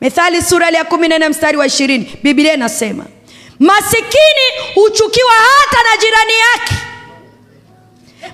Mithali 0.01 0.43
sura 0.43 0.69
ile 0.69 0.79
ya 0.79 0.85
kumi 0.85 1.09
na 1.09 1.19
nne 1.19 1.29
mstari 1.29 1.57
wa 1.57 1.67
ishirini 1.67 2.19
biblia 2.23 2.55
inasema 2.55 3.05
masikini 3.59 4.47
huchukiwa 4.75 5.33
hata 5.33 5.83
na 5.91 5.97
jirani 5.97 6.33
yake 6.33 6.75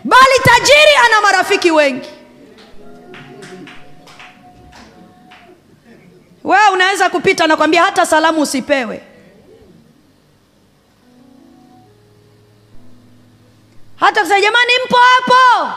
bali 0.04 0.38
tajiri 0.44 0.94
ana 1.06 1.20
marafiki 1.20 1.70
wengi 1.70 2.08
wewe 6.44 6.68
unaweza 6.72 7.10
kupita 7.10 7.46
nakwambia 7.46 7.82
hata 7.82 8.06
salamu 8.06 8.40
usipewe. 8.40 9.02
Hata 13.96 14.20
kusema 14.20 14.40
jamani 14.40 14.72
mpo 14.86 14.96
hapo? 14.96 15.72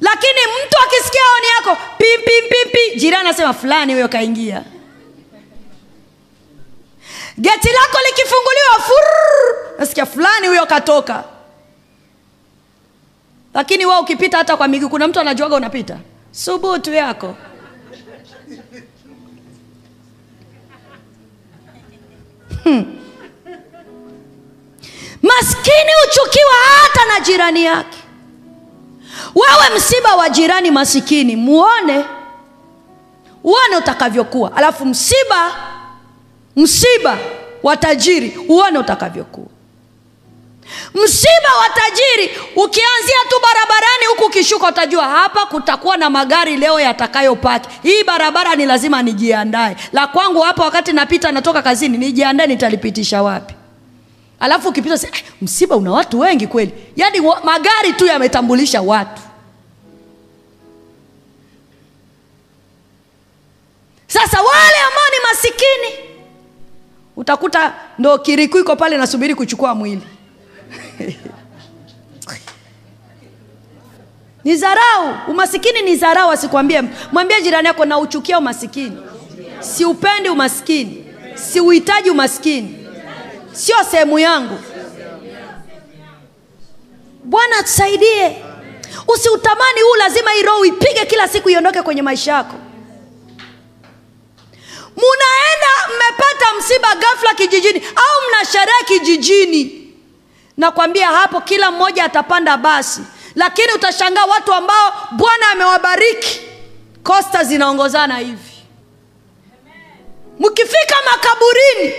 Lakini 0.00 0.40
mtu 0.66 0.78
akisikia 0.86 1.20
oni 1.36 1.46
yako 1.56 1.82
pimpimpipi 1.98 2.96
jirani 3.00 3.20
anasema 3.28 3.52
fulani 3.54 3.92
huyo 3.92 4.08
kaingia. 4.08 4.64
Geti 7.38 7.68
lako 7.68 7.98
likifunguliwa 8.06 8.74
furr, 8.86 9.78
nasikia 9.78 10.06
fulani 10.06 10.46
huyo 10.48 10.66
katoka. 10.66 11.24
Lakini 13.54 13.86
wewe 13.86 14.00
ukipita 14.00 14.38
hata 14.38 14.56
kwa 14.56 14.68
miguu 14.68 14.88
kuna 14.88 15.08
mtu 15.08 15.20
anajuaga 15.20 15.56
unapita? 15.56 15.98
Subutu 16.32 16.92
yako 16.94 17.36
hmm. 22.64 22.84
maskini 25.22 25.90
huchukiwa 26.04 26.52
hata 26.82 27.04
na 27.04 27.20
jirani 27.20 27.64
yake. 27.64 27.98
Wewe 29.34 29.76
msiba 29.76 30.14
wa 30.16 30.28
jirani 30.28 30.70
masikini 30.70 31.36
muone. 31.36 32.04
Uone 33.44 33.76
utakavyokuwa. 33.78 34.56
Alafu 34.56 34.86
msiba 34.86 35.52
msiba 36.56 37.18
wa 37.62 37.76
tajiri 37.76 38.38
uone 38.48 38.78
utakavyokuwa 38.78 39.46
msiba 40.94 41.56
wa 41.60 41.68
tajiri 41.68 42.30
ukianzia 42.56 43.16
tu 43.28 43.36
barabarani 43.42 44.04
huku 44.10 44.24
ukishuka 44.24 44.68
utajua 44.68 45.08
hapa 45.08 45.46
kutakuwa 45.46 45.96
na 45.96 46.10
magari 46.10 46.56
leo 46.56 46.80
yatakayopaki. 46.80 47.68
Hii 47.82 48.04
barabara 48.04 48.54
ni 48.56 48.66
lazima 48.66 49.02
nijiandae. 49.02 49.76
La 49.92 50.06
kwangu 50.06 50.40
hapa 50.40 50.64
wakati 50.64 50.92
napita 50.92 51.32
natoka 51.32 51.62
kazini 51.62 51.98
nijiandae 51.98 52.46
nitalipitisha 52.46 53.22
wapi? 53.22 53.54
Alafu 54.40 54.68
ukipita 54.68 54.98
si, 54.98 55.08
msiba 55.42 55.76
una 55.76 55.92
watu 55.92 56.20
wengi 56.20 56.46
kweli. 56.46 56.72
Yaani 56.96 57.20
magari 57.44 57.92
tu 57.92 58.06
yametambulisha 58.06 58.82
watu. 58.82 59.22
Sasa 64.06 64.38
wale 64.42 64.76
ambao 64.86 65.04
ni 65.10 65.28
masikini 65.28 66.08
utakuta 67.16 67.74
ndo 67.98 68.18
kirikuiko 68.18 68.76
pale 68.76 68.96
nasubiri 68.96 69.34
kuchukua 69.34 69.74
mwili 69.74 70.02
ni 74.44 74.56
dharau 74.56 75.14
umasikini 75.28 75.82
ni 75.82 75.96
dharau 75.96 76.30
asikwambie. 76.30 76.82
Mwambie 77.12 77.42
jirani 77.42 77.66
yako 77.66 77.84
nauchukia 77.84 78.38
umasikini. 78.38 78.96
Siupendi 79.60 80.28
umasikini. 80.28 81.04
Siuhitaji 81.34 82.10
umasikini. 82.10 82.86
Sio 83.52 83.76
sehemu 83.90 84.18
yangu. 84.18 84.58
Bwana 87.24 87.62
tusaidie. 87.62 88.36
Usiutamani 89.08 89.80
huu 89.80 89.94
lazima 89.98 90.30
hii 90.30 90.42
roho 90.42 90.64
ipige 90.64 91.06
kila 91.06 91.28
siku 91.28 91.50
iondoke 91.50 91.82
kwenye 91.82 92.02
maisha 92.02 92.32
yako. 92.32 92.54
Munaenda 94.96 95.70
mmepata 95.88 96.46
msiba 96.58 96.88
ghafla 96.94 97.34
kijijini 97.34 97.78
au 97.78 98.28
mna 98.28 98.50
sherehe 98.52 98.84
kijijini 98.86 99.83
nakwambia 100.56 101.06
hapo 101.08 101.40
kila 101.40 101.70
mmoja 101.70 102.04
atapanda 102.04 102.56
basi. 102.56 103.00
Lakini 103.34 103.72
utashangaa 103.72 104.24
watu 104.24 104.52
ambao 104.52 104.92
bwana 105.12 105.48
amewabariki 105.52 106.40
kosta 107.02 107.44
zinaongozana 107.44 108.16
hivi. 108.18 108.50
Mkifika 110.38 110.96
makaburini 111.12 111.94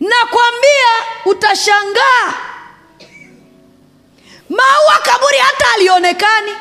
nakwambia 0.00 0.90
utashangaa. 1.24 2.34
Maua 4.50 4.98
kaburi 5.02 5.38
hata 5.38 5.64
alionekani. 5.74 6.52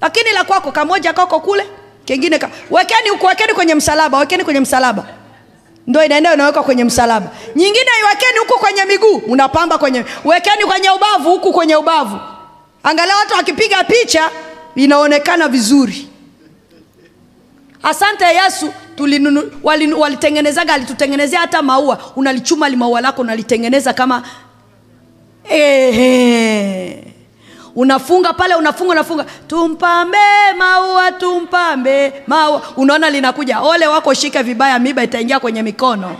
Lakini 0.00 0.30
la 0.32 0.44
kwako 0.44 0.72
kamoja 0.72 1.12
kako 1.12 1.40
kule 1.40 1.66
kengine 2.04 2.38
ka... 2.38 2.50
wekeni 2.70 3.08
huku 3.08 3.26
wekeni 3.26 3.54
kwenye 3.54 3.74
msalaba 3.74 4.18
wekeni 4.18 4.44
kwenye 4.44 4.60
msalaba 4.60 5.04
ndo 5.86 6.04
inaenda 6.04 6.34
inawekwa 6.34 6.62
kwenye 6.62 6.84
msalaba. 6.84 7.30
Nyingine 7.56 7.90
iwekeni 8.00 8.38
huku 8.38 8.58
kwenye 8.58 8.84
miguu 8.84 9.16
unapamba 9.16 9.78
kwenye 9.78 10.04
wekeni 10.24 10.64
kwenye 10.64 10.90
ubavu 10.90 11.30
huku 11.30 11.52
kwenye 11.52 11.76
ubavu. 11.76 12.18
Angalia 12.82 13.16
watu 13.16 13.34
wakipiga 13.34 13.84
picha 13.84 14.30
inaonekana 14.74 15.48
vizuri. 15.48 16.08
Asante 17.82 18.24
yesu 18.24 18.72
walitengenezaga 19.98 20.74
alitutengenezea 20.74 21.40
hata 21.40 21.62
maua. 21.62 21.98
Unalichuma 22.16 22.68
limaua 22.68 23.00
lako 23.00 23.22
unalitengeneza 23.22 23.92
kama 23.92 24.22
ehe 25.50 27.11
unafunga 27.76 28.32
pale 28.32 28.54
unafunga 28.54 28.92
unafunga. 28.92 29.24
Tumpambe 29.46 30.18
maua 30.56 31.12
tumpambe 31.12 32.22
maua 32.26 32.62
unaona 32.76 33.10
linakuja. 33.10 33.60
Ole 33.60 33.86
wako 33.86 34.14
shike 34.14 34.42
vibaya 34.42 34.78
miba 34.78 35.02
itaingia 35.04 35.40
kwenye 35.40 35.62
mikono. 35.62 36.16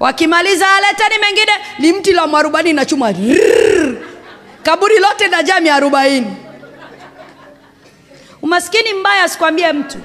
Wakimaliza 0.00 0.66
aleteni 0.76 1.18
mengine. 1.20 1.52
Limti 1.78 2.12
la 2.12 2.26
mwarubani 2.26 2.70
inachuma 2.70 3.14
kaburi 4.62 4.98
lote 4.98 5.28
najaa 5.28 5.60
miarobaini 5.60 6.36
umaskini 8.42 8.92
mbaya 8.94 9.22
asikwambie 9.24 9.72
mtu. 9.72 9.98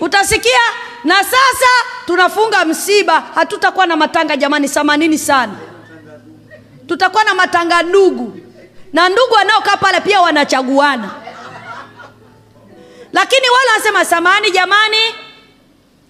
Utasikia? 0.00 0.58
Na 1.04 1.14
sasa 1.14 1.66
tunafunga 2.06 2.64
msiba. 2.64 3.20
Hatutakuwa 3.34 3.86
na 3.86 3.96
matanga 3.96 4.36
jamani 4.36 4.68
samanini 4.68 5.18
sana 5.18 5.52
tutakuwa 6.90 7.24
na 7.24 7.34
matanga 7.34 7.82
ndugu. 7.82 8.36
Na 8.92 9.08
ndugu 9.08 9.34
wanaokaa 9.34 9.76
pale 9.76 10.00
pia 10.00 10.20
wanachaguana. 10.20 11.10
Lakini 13.12 13.46
wale 13.50 13.70
wanasema 13.70 14.04
samani 14.04 14.50
jamani 14.50 14.96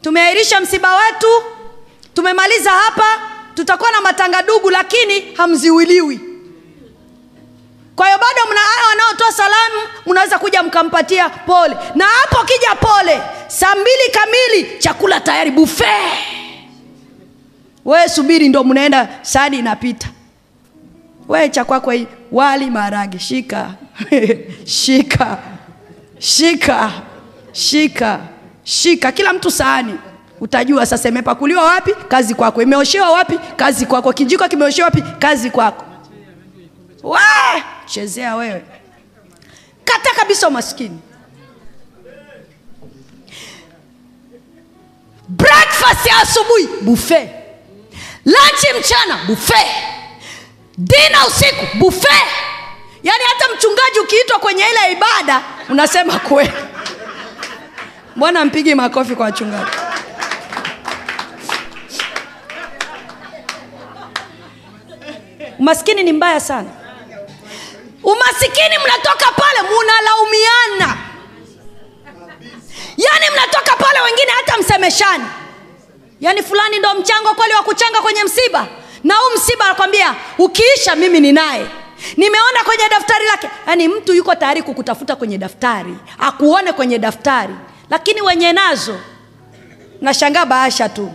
tumeahirisha 0.02 0.60
msiba 0.60 0.96
wetu 0.96 1.26
tumemaliza 2.14 2.70
hapa 2.70 3.04
tutakuwa 3.54 3.90
na 3.90 4.00
matanga 4.00 4.42
ndugu 4.42 4.70
lakini 4.70 5.34
hamziwiliwi. 5.34 6.20
Kwa 7.96 8.06
hiyo 8.06 8.18
bado 8.18 8.50
mna 8.50 8.60
haya 8.60 8.86
wanaotoa 8.88 9.32
salamu 9.32 9.88
mnaweza 10.06 10.38
kuja 10.38 10.62
mkampatia 10.62 11.28
pole. 11.28 11.76
Na 11.94 12.04
hapo 12.06 12.44
kija 12.44 12.74
pole 12.74 13.20
saa 13.48 13.74
mbili 13.74 14.10
kamili 14.12 14.78
chakula 14.78 15.20
tayari 15.20 15.50
bufe 15.50 15.88
wewe 17.84 18.08
subiri 18.08 18.48
ndo 18.48 18.64
mnaenda 18.64 19.08
sani 19.22 19.58
inapita 19.58 20.08
wewe 21.30 21.48
cha 21.48 21.66
hii 21.92 22.06
wali 22.32 22.70
maharage 22.70 23.18
shika. 23.18 23.74
Shika. 24.64 25.38
Shika. 26.18 26.92
Shika. 27.52 28.20
Shika. 28.64 29.12
Kila 29.12 29.32
mtu 29.32 29.50
sahani 29.50 29.94
utajua 30.40 30.86
sasa 30.86 31.08
imepakuliwa 31.08 31.64
wapi 31.64 31.94
kazi 32.08 32.34
kwako. 32.34 32.62
Imeoshewa 32.62 33.10
wapi 33.12 33.38
kazi 33.56 33.86
kwako. 33.86 34.12
Kijiko 34.12 34.48
kimeoshewa 34.48 34.84
wapi 34.84 35.02
kazi 35.02 35.50
kwako. 35.50 35.84
We 37.02 37.18
chezea 37.86 38.36
wewe. 38.36 38.62
Kata 39.84 40.10
kabisa 40.16 40.48
umaskini. 40.48 40.98
Breakfast 45.28 46.06
ya 46.06 46.16
asubuhi 46.22 46.66
bufe 46.82 47.30
lanchi 48.24 48.66
mchana 48.80 49.24
bufe 49.26 49.90
dina 50.80 51.26
usiku 51.26 51.66
bufe 51.78 52.08
yaani 53.02 53.24
hata 53.32 53.54
mchungaji 53.54 54.00
ukiitwa 54.00 54.38
kwenye 54.38 54.64
ile 54.70 54.92
ibada 54.92 55.42
unasema 55.68 56.18
kweli. 56.18 56.52
Mbona 58.16 58.44
mpigi 58.44 58.74
makofi 58.74 59.14
kwa 59.14 59.24
wachungaji? 59.26 59.70
Umaskini 65.58 66.02
ni 66.02 66.12
mbaya 66.12 66.40
sana. 66.40 66.70
Umasikini 68.02 68.78
mnatoka 68.84 69.32
pale 69.32 69.58
munalaumiana. 69.62 70.96
Yaani 72.96 73.26
mnatoka 73.32 73.76
pale 73.76 74.00
wengine 74.00 74.30
hata 74.36 74.58
msemeshani. 74.58 75.24
Yaani 76.20 76.42
fulani 76.42 76.78
ndo 76.78 76.94
mchango 76.94 77.34
kweli 77.34 77.54
wa 77.54 77.62
kuchanga 77.62 78.00
kwenye 78.02 78.24
msiba 78.24 78.66
na 79.04 79.14
huu 79.14 79.30
msiba 79.36 79.64
anakwambia 79.64 80.14
ukiisha 80.38 80.94
mimi 80.96 81.20
ninaye 81.20 81.66
nimeona 82.16 82.64
kwenye 82.64 82.88
daftari 82.90 83.26
lake. 83.26 83.48
Yaani 83.66 83.88
mtu 83.88 84.14
yuko 84.14 84.34
tayari 84.34 84.62
kukutafuta 84.62 85.16
kwenye 85.16 85.38
daftari 85.38 85.94
akuone 86.18 86.72
kwenye 86.72 86.98
daftari. 86.98 87.54
Lakini 87.90 88.22
wenye 88.22 88.52
nazo 88.52 89.00
nashangaa 90.00 90.44
bahasha 90.46 90.88
tu. 90.88 91.12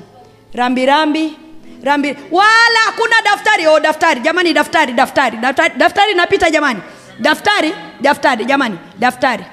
Rambirambi 0.54 1.38
rambili 1.84 2.18
wala 2.32 2.80
hakuna 2.86 3.22
daftari. 3.22 3.68
Oh, 3.68 3.80
daftari. 3.80 4.20
Jamani 4.22 4.54
daftari 4.54 4.94
daftari. 4.94 5.38
Daftari 5.38 5.74
daftari 5.78 6.14
napita 6.14 6.50
jamani. 6.50 6.80
Daftari 7.20 7.74
daftari. 8.02 8.46
Jamani 8.46 8.78
daftari. 9.00 9.44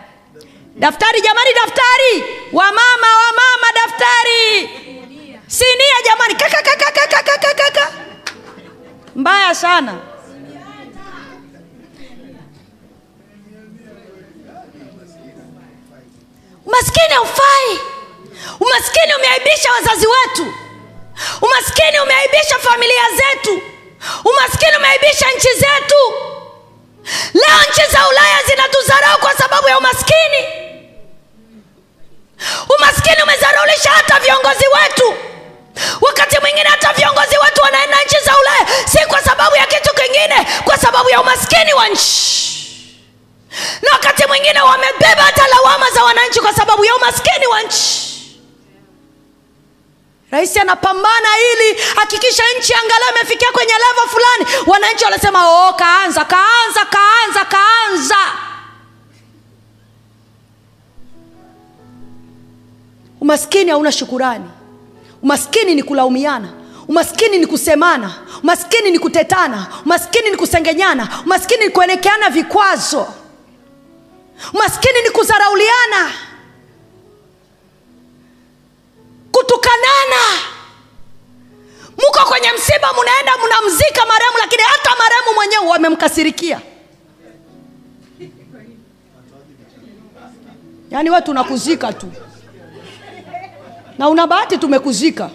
Daftari 0.77 1.21
jamani 1.21 1.51
daftari. 1.55 2.25
Wamama 2.53 3.09
wamama 3.23 3.69
daftari. 3.75 4.71
Sinia 5.47 5.97
jamani. 6.05 6.35
Kaka 6.35 6.63
kaka 6.63 6.91
kaka 6.93 7.23
kaka 7.23 7.55
kaka 7.55 7.93
mbaya 9.17 9.55
sana. 9.55 9.95
Umaskini 16.67 17.15
haufai. 17.15 17.81
Umaskini 18.61 19.15
umeaibisha 19.19 19.73
wazazi 19.73 20.07
wetu. 20.07 20.55
Umaskini 21.43 22.01
umeaibisha 22.01 22.59
familia 22.59 23.03
zetu. 23.17 23.63
Umaskini 24.25 24.77
umeaibisha 24.77 25.27
nchi 25.37 25.49
zetu. 25.55 26.03
Leo 27.35 27.59
nchi 27.71 27.93
za 27.93 28.09
ulaya 28.09 28.39
zinatudharau 28.47 29.19
kwa 29.19 29.35
sababu 29.35 29.69
ya 29.69 29.79
umaskini. 29.79 30.43
Umaskini 32.79 33.23
umezaraulisha 33.23 33.91
hata 33.91 34.21
viongozi 34.21 34.65
wetu 34.75 35.15
wakati 36.01 36.41
mwingine 36.41 36.69
hata 36.69 36.93
viongozi 36.93 37.37
wetu 37.45 37.61
wanaenda 37.63 37.97
nchi 38.07 38.17
za 38.25 38.33
ulaya 38.39 38.67
si 38.89 38.99
kwa 39.07 39.23
sababu 39.23 39.57
ya 39.57 39.67
kitu 39.67 39.95
kingine 39.95 40.47
kwa 40.65 40.79
sababu 40.79 41.11
ya 41.11 41.21
umaskini 41.21 41.73
wa 41.75 41.89
nchi. 41.89 42.43
Na 43.83 43.93
wakati 43.93 44.27
mwingine 44.27 44.61
wamebeba 44.61 45.23
hata 45.23 45.49
lawama 45.49 45.91
za 45.91 46.05
wananchi 46.05 46.41
kwa 46.41 46.53
sababu 46.55 46.85
ya 46.85 46.97
umaskini 46.97 47.47
wa 47.47 47.63
nchi. 47.63 48.03
Rais 50.31 50.57
anapambana 50.57 51.29
ili 51.53 51.81
hakikisha 51.97 52.43
nchi 52.59 52.75
angalau 52.75 53.11
imefikia 53.11 53.49
kwenye 53.53 53.73
levo 53.73 54.09
fulani. 54.09 54.63
Wananchi 54.67 55.05
wanasema 55.05 55.49
oh, 55.69 55.73
kaanza 55.73 56.25
kaanza 56.25 56.85
kaanza 56.85 57.45
kaanza. 57.45 58.17
Umaskini 63.21 63.71
hauna 63.71 63.93
shukurani 63.93 64.51
umaskini 65.23 65.75
ni 65.75 65.83
kulaumiana. 65.83 66.49
Umaskini 66.89 67.39
ni 67.39 67.47
kusemana. 67.47 68.15
Umaskini 68.43 68.91
ni 68.91 68.99
kutetana. 68.99 69.67
Umaskini 69.85 70.31
ni 70.31 70.37
kusengenyana. 70.37 71.09
Umaskini 71.25 71.65
ni 71.65 71.71
kuelekeana 71.71 72.31
vikwazo. 72.31 73.07
Umaskini 74.55 75.03
ni 75.03 75.11
kuzarauliana 75.11 76.11
kutukanana. 79.33 80.23
Mko 81.93 82.29
kwenye 82.29 82.53
msiba 82.53 82.89
mnaenda 83.03 83.33
mnamzika 83.47 84.07
marehemu 84.07 84.39
lakini 84.39 84.63
hata 84.63 84.91
marehemu 84.99 85.35
mwenyewe 85.35 85.67
wamemkasirikia. 85.67 86.61
Yaani 90.91 91.11
we 91.11 91.21
tunakuzika 91.23 91.93
tu 91.93 92.13
na 93.99 94.09
una 94.09 94.27
bahati 94.27 94.59
tumekuzika. 94.59 95.31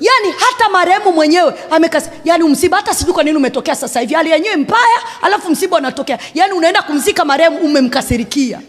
Yaani 0.00 0.34
hata 0.38 0.68
marehemu 0.68 1.12
mwenyewe 1.12 1.54
amekasi 1.70 2.10
yaani 2.24 2.44
msiba 2.44 2.76
hata 2.76 2.94
sijui 2.94 3.12
kwa 3.14 3.24
nini 3.24 3.36
umetokea 3.36 3.74
sasa 3.74 4.00
hivi. 4.00 4.14
Hali 4.14 4.30
yenyewe 4.30 4.56
mbaya 4.56 4.98
alafu 5.22 5.50
msiba 5.50 5.76
unatokea. 5.76 6.18
Yaani 6.34 6.52
unaenda 6.52 6.82
kumzika 6.82 7.24
marehemu 7.24 7.58
umemkasirikia. 7.58 8.60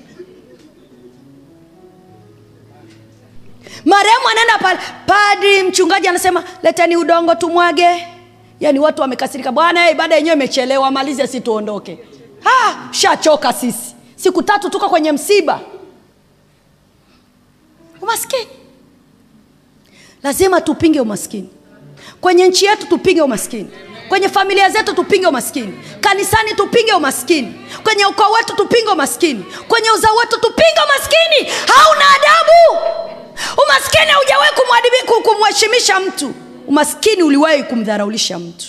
Marehemu 3.85 4.27
anaenda 4.31 4.57
pale 4.57 4.79
padri 5.05 5.63
mchungaji 5.63 6.07
anasema 6.07 6.43
leteni 6.63 6.97
udongo 6.97 7.35
tumwage. 7.35 8.07
Yaani 8.59 8.79
watu 8.79 9.01
wamekasirika. 9.01 9.51
Bwana 9.51 9.91
ibada 9.91 10.15
yenyewe 10.15 10.35
imechelewa 10.35 10.91
malize 10.91 11.27
si 11.27 11.41
tuondoke. 11.41 11.99
Shachoka 12.91 13.53
sisi. 13.53 13.95
Siku 14.15 14.43
tatu 14.43 14.69
tuko 14.69 14.89
kwenye 14.89 15.11
msiba 15.11 15.59
umaskini. 18.09 18.47
Lazima 20.23 20.61
tupinge 20.61 20.99
umaskini. 21.01 21.49
Kwenye 22.21 22.47
nchi 22.47 22.65
yetu 22.65 22.87
tupinge 22.87 23.21
umaskini. 23.21 23.69
Kwenye 24.09 24.29
familia 24.29 24.69
zetu 24.69 24.95
tupinge 24.95 25.27
umaskini. 25.27 25.79
Kanisani 26.01 26.53
tupinge 26.55 26.93
umaskini. 26.93 27.53
Kwenye 27.83 28.05
ukoo 28.05 28.31
wetu 28.31 28.55
tupinge 28.55 28.89
umaskini. 28.91 29.43
Kwenye 29.67 29.91
uzao 29.91 30.15
wetu 30.15 30.39
tupinge 30.39 30.79
umaskini. 30.85 31.55
Hauna 31.67 32.05
adabu. 32.15 32.85
Umaskini 33.65 34.11
haujawahi 34.11 34.51
kumheshimisha 35.23 35.99
mtu. 35.99 36.33
Umaskini 36.67 37.23
uliwahi 37.23 37.63
kumdharaulisha 37.63 38.39
mtu. 38.39 38.65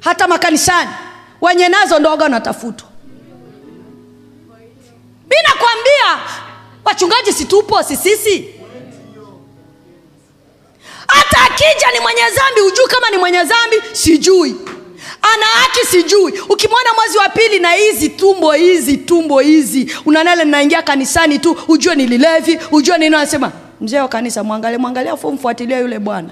Hata 0.00 0.28
makanisani 0.28 0.90
wenye 1.40 1.68
nazo 1.68 1.98
ndogo 1.98 2.22
wanatafutwa. 2.22 2.88
Mi 5.30 5.36
nakwambia 5.48 6.28
wachungaji 6.84 7.32
situpo 7.32 7.82
sisisi 7.82 8.48
hata 11.06 11.38
akija 11.44 11.90
ni 11.94 12.00
mwenye 12.00 12.20
zambi 12.20 12.60
hujui 12.60 12.86
kama 12.88 13.10
ni 13.10 13.16
mwenye 13.16 13.38
zambi 13.38 13.76
sijui. 13.92 14.54
Ana 15.34 15.46
haki 15.46 15.86
sijui. 15.86 16.32
Ukimwona 16.48 16.90
mwezi 16.96 17.18
wa 17.18 17.28
pili 17.28 17.58
na 17.60 17.72
hizi 17.72 18.08
tumbo 18.08 18.52
hizi 18.52 18.96
tumbo 18.96 19.40
hizi. 19.40 19.92
Unanale 20.06 20.44
naingia 20.44 20.82
kanisani 20.82 21.38
tu 21.38 21.56
ujue 21.68 21.94
nililevi 21.94 22.58
ujue 22.72 22.98
nini 22.98 23.16
anasema 23.16 23.52
mzee 23.80 24.00
wa 24.00 24.08
kanisa 24.08 24.44
mwangalie 24.44 24.78
mwangalie 24.78 25.10
afu 25.12 25.32
mfuatilie 25.32 25.78
yule 25.80 25.98
bwana. 25.98 26.28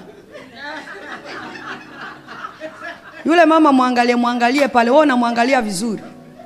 Yule 3.25 3.45
mama 3.45 3.71
mwangalie 3.71 4.15
mwangalie 4.15 4.67
pale 4.67 4.89
wewe 4.91 5.03
unamwangalia 5.03 5.61
vizuri. 5.61 6.01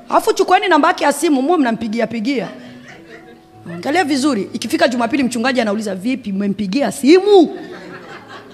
Alafu 0.09 0.33
chukueni 0.33 0.67
namba 0.67 0.95
ya 0.99 1.13
simu 1.13 1.41
muwe 1.41 1.57
mnampigia 1.57 2.07
pigia 2.07 2.47
angalia 3.73 4.03
vizuri 4.03 4.49
ikifika 4.53 4.87
jumapili 4.87 5.23
mchungaji 5.23 5.61
anauliza 5.61 5.95
vipi 5.95 6.31
mmempigia 6.31 6.91
simu? 6.91 7.59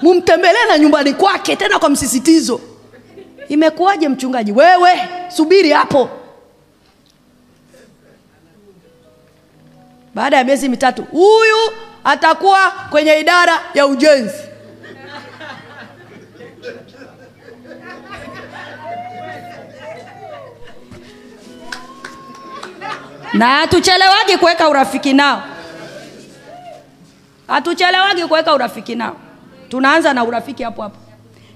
Mumtembelee 0.02 0.66
na 0.68 0.78
nyumbani 0.78 1.14
kwake 1.14 1.56
tena 1.56 1.80
kwa 1.80 1.90
msisitizo. 1.90 2.62
Imekuwaje 3.50 4.10
mchungaji? 4.10 4.52
Wewe 4.52 4.92
subiri 5.30 5.70
hapo. 5.72 6.10
Baada 10.16 10.38
ya 10.38 10.44
miezi 10.44 10.70
mitatu 10.70 11.04
huyu 11.04 11.58
atakuwa 12.04 12.72
kwenye 12.90 13.20
idara 13.20 13.60
ya 13.74 13.88
ujenzi 13.88 14.34
na 23.34 23.48
hatuchelewagi 23.48 24.38
kuweka 24.38 24.70
urafiki 24.70 25.14
nao. 25.14 25.44
Hatuchelewagi 27.48 28.26
kuweka 28.26 28.54
urafiki 28.54 28.96
nao. 28.96 29.16
Tunaanza 29.70 30.14
na 30.14 30.24
urafiki 30.24 30.64
hapo 30.64 30.82
hapo. 30.82 30.96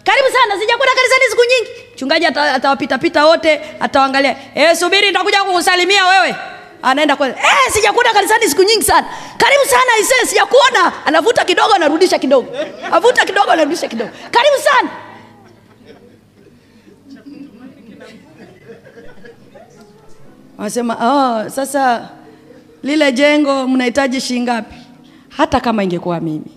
Karibu 0.03 0.27
sana 0.27 0.59
sijakwenda 0.61 0.95
kanisani 0.95 1.23
siku 1.29 1.41
nyingi. 1.43 1.93
Mchungaji 1.95 2.25
atawapitapita 2.25 3.25
wote 3.25 3.61
atawangalia 3.79 4.35
e, 4.55 4.75
subiri 4.75 5.07
nitakuja 5.07 5.43
kukusalimia 5.43 6.05
wewe. 6.07 6.35
Anaenda 6.83 7.15
kwa 7.15 7.27
e, 7.29 7.35
sijakuona 7.73 8.13
kanisani 8.13 8.49
siku 8.49 8.63
nyingi 8.63 8.83
sana. 8.83 9.07
Karibu 9.37 9.65
sana 9.65 9.97
ise 9.99 10.25
sijakuona. 10.25 10.91
Anavuta 11.05 11.45
kidogo 11.45 11.73
anarudisha 11.73 12.19
kidogo. 12.19 12.55
Avuta 12.91 13.25
kidogo 13.25 13.51
anarudisha 13.51 13.87
kidogo. 13.87 14.11
Karibu 14.31 14.57
sana 14.63 14.89
wanasema 20.57 20.93
oh, 20.95 21.49
sasa 21.49 22.09
lile 22.83 23.11
jengo 23.11 23.67
mnahitaji 23.67 24.21
shilingi 24.21 24.43
ngapi? 24.43 24.75
Hata 25.29 25.59
kama 25.59 25.83
ingekuwa 25.83 26.19
mimi 26.19 26.51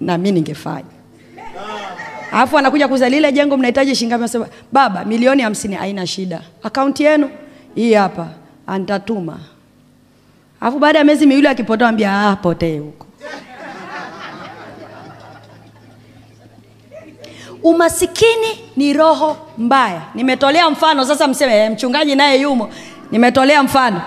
na 0.00 0.18
mi 0.18 0.32
ningefanya. 0.32 0.84
Alafu 2.32 2.58
anakuja 2.58 2.88
kuuza 2.88 3.08
lile 3.08 3.32
jengo 3.32 3.56
mnahitaji 3.56 3.94
shilingi 3.94 4.10
ngapi? 4.10 4.22
Anasema 4.22 4.46
baba 4.72 5.04
milioni 5.04 5.42
hamsini 5.42 5.74
haina 5.74 6.06
shida. 6.06 6.42
Akaunti 6.62 7.02
yenu 7.04 7.30
hii 7.74 7.94
hapa 7.94 8.28
antatuma. 8.66 9.38
Alafu 10.60 10.78
baada 10.78 10.98
ya 10.98 11.04
miezi 11.04 11.26
miwili 11.26 11.48
akipotea 11.48 11.88
ambia 11.88 12.28
ah, 12.30 12.36
potee 12.36 12.78
huko 12.78 13.06
umasikini 17.62 18.70
ni 18.76 18.92
roho 18.92 19.36
mbaya. 19.58 20.02
Nimetolea 20.14 20.70
mfano 20.70 21.04
sasa 21.04 21.28
mseme 21.28 21.56
eh, 21.64 21.70
mchungaji 21.70 22.14
naye 22.16 22.40
yumo. 22.40 22.70
Nimetolea 23.10 23.62
mfano. 23.62 24.02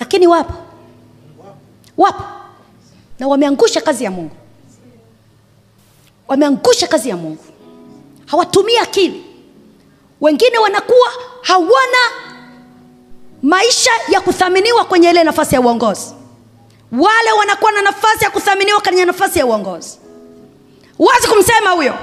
Lakini 0.00 0.26
wapo. 0.26 0.52
Wapo. 1.96 2.22
Na 3.18 3.28
wameangusha 3.28 3.80
kazi 3.80 4.04
ya 4.04 4.10
mungu. 4.10 4.36
Wameangusha 6.28 6.86
kazi 6.86 7.08
ya 7.08 7.16
mungu. 7.16 7.44
Hawatumii 8.26 8.76
akili. 8.76 9.24
Wengine 10.20 10.58
wanakuwa 10.58 11.08
hawana 11.42 11.98
maisha 13.42 13.90
ya 14.08 14.20
kuthaminiwa 14.20 14.84
kwenye 14.84 15.10
ile 15.10 15.24
nafasi 15.24 15.54
ya 15.54 15.60
uongozi 15.60 16.14
wale 16.92 17.32
wanakuwa 17.32 17.72
na 17.72 17.82
nafasi 17.82 18.24
ya 18.24 18.30
kuthaminiwa 18.30 18.80
kwenye 18.80 19.04
nafasi 19.04 19.38
ya 19.38 19.46
uongozi. 19.46 19.98
Wazi 20.98 21.28
kumsema 21.28 21.70
huyo. 21.70 21.94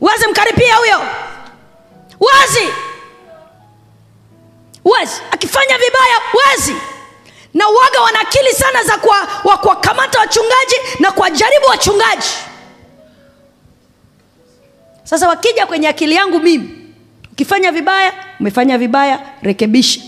Wazi 0.00 0.26
mkaripia 0.26 0.76
huyo. 0.76 1.00
Wazi 2.20 2.68
wazi 4.84 5.20
akifanya 5.30 5.78
vibaya 5.78 6.16
wazi 6.46 6.76
na 7.54 7.68
uwaga 7.68 8.00
wana 8.00 8.20
akili 8.20 8.52
sana 8.52 8.82
za 8.84 8.98
kuwakamata 9.56 10.20
wachungaji 10.20 10.76
na 11.00 11.12
kuwajaribu 11.12 11.66
wachungaji. 11.66 12.28
Sasa 15.04 15.28
wakija 15.28 15.66
kwenye 15.66 15.88
akili 15.88 16.14
yangu 16.14 16.38
mimi 16.38 16.92
ukifanya 17.32 17.72
vibaya 17.72 18.12
umefanya 18.40 18.78
vibaya 18.78 19.20
rekebisha 19.42 20.00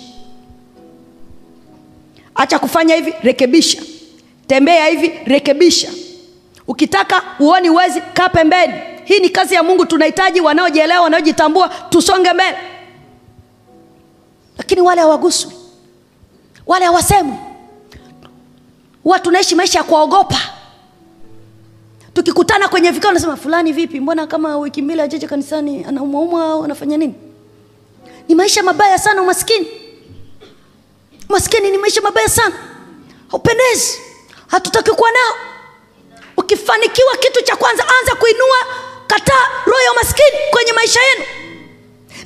acha 2.39 2.59
kufanya 2.59 2.95
hivi 2.95 3.15
rekebisha. 3.23 3.83
Tembea 4.47 4.87
hivi 4.87 5.09
rekebisha. 5.25 5.89
Ukitaka 6.67 7.23
uoni 7.41 7.71
uwezi 7.71 8.01
kaa 8.13 8.29
pembeni. 8.29 8.73
Hii 9.05 9.21
ni 9.21 9.29
kazi 9.31 9.55
ya 9.55 9.63
mungu 9.63 9.87
tunahitaji 9.87 10.41
wanaojielewa 10.41 11.01
wanaojitambua 11.01 11.69
tusonge 11.69 12.33
mbele. 12.33 12.57
Lakini 14.59 14.81
wale 14.81 15.01
hawaguswi 15.01 15.53
wale 16.67 16.85
hawasemwi. 16.85 17.37
Huwa 19.03 19.19
tunaishi 19.19 19.55
maisha 19.55 19.79
ya 19.79 19.85
kuwaogopa. 19.85 20.41
Tukikutana 22.15 22.69
kwenye 22.69 22.91
vikao 22.91 23.13
nasema 23.13 23.37
fulani 23.37 23.73
vipi? 23.73 24.01
Mbona 24.01 24.27
kama 24.27 24.59
wiki 24.59 24.83
mbili 24.83 25.01
ajeje 25.01 25.27
kanisani 25.27 25.85
anaumwaumwa 25.85 26.45
au 26.45 26.65
anafanya 26.65 26.97
nini? 26.97 27.15
Ni 28.29 28.35
maisha 28.35 28.63
mabaya 28.63 28.99
sana 28.99 29.23
umaskini 29.23 29.67
umaskini 31.29 31.71
ni 31.71 31.79
maisha 31.79 32.01
mabaya 32.01 32.29
sana. 32.29 32.55
Haupendezi. 33.31 34.01
Hatutaki 34.47 34.91
kuwa 34.91 35.11
nao. 35.11 35.35
Ukifanikiwa 36.37 37.17
kitu 37.17 37.43
cha 37.43 37.57
kwanza 37.57 37.85
anza 38.01 38.15
kuinua 38.15 38.57
kataa 39.07 39.49
roho 39.67 39.81
ya 39.81 39.93
umaskini 39.93 40.39
kwenye 40.51 40.73
maisha 40.73 41.01
yenu. 41.03 41.25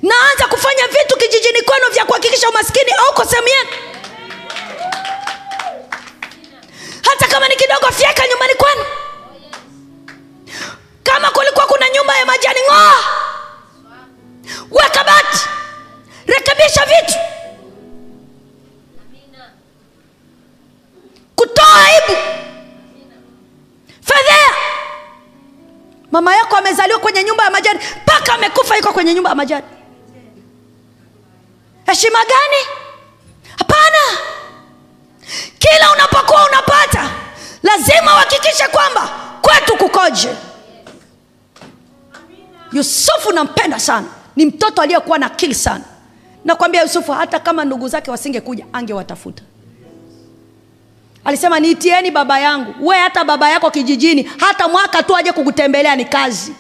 Na 0.02 0.14
anza 0.32 0.46
kufanya 0.46 0.86
vitu 0.86 1.16
kijijini 1.16 1.62
kwenu 1.62 1.84
vya 1.92 2.04
kuhakikisha 2.04 2.48
umaskini 2.50 2.90
auko 3.06 3.24
sehemu 3.24 3.48
yenu. 3.48 3.70
Hata 7.10 7.26
kama 7.28 7.48
ni 7.48 7.56
kidogo 7.56 7.86
fyeka 7.92 8.26
nyumbani 8.28 8.54
kwenu 8.54 8.84
kwenye 27.22 27.28
nyumba 27.30 27.44
ya 27.44 27.50
majani 27.50 27.80
mpaka 28.02 28.34
amekufa 28.34 28.78
iko 28.78 28.92
kwenye 28.92 29.14
nyumba 29.14 29.30
ya 29.30 29.36
majani. 29.36 29.66
Heshima 31.86 32.18
gani? 32.18 32.66
Hapana. 33.58 34.18
Kila 35.58 35.92
unapokuwa 35.92 36.46
unapata 36.48 37.10
lazima 37.62 38.12
uhakikishe 38.14 38.68
kwamba 38.68 39.10
kwetu 39.42 39.76
kukoje. 39.76 40.28
Yusufu 42.72 43.32
nampenda 43.32 43.78
sana. 43.80 44.06
Ni 44.36 44.46
mtoto 44.46 44.82
aliyekuwa 44.82 45.18
na 45.18 45.26
akili 45.26 45.54
sana. 45.54 45.84
Nakwambia 46.44 46.82
yusufu 46.82 47.12
hata 47.12 47.40
kama 47.40 47.64
ndugu 47.64 47.88
zake 47.88 48.10
wasingekuja 48.10 48.66
angewatafuta. 48.72 49.42
Alisema 51.24 51.60
niitieni 51.60 52.10
baba 52.10 52.40
yangu. 52.40 52.74
We 52.88 52.96
hata 52.98 53.24
baba 53.24 53.50
yako 53.50 53.70
kijijini 53.70 54.30
hata 54.38 54.68
mwaka 54.68 55.02
tu 55.02 55.16
aje 55.16 55.32
kukutembelea 55.32 55.96
ni 55.96 56.04
kazi 56.04 56.52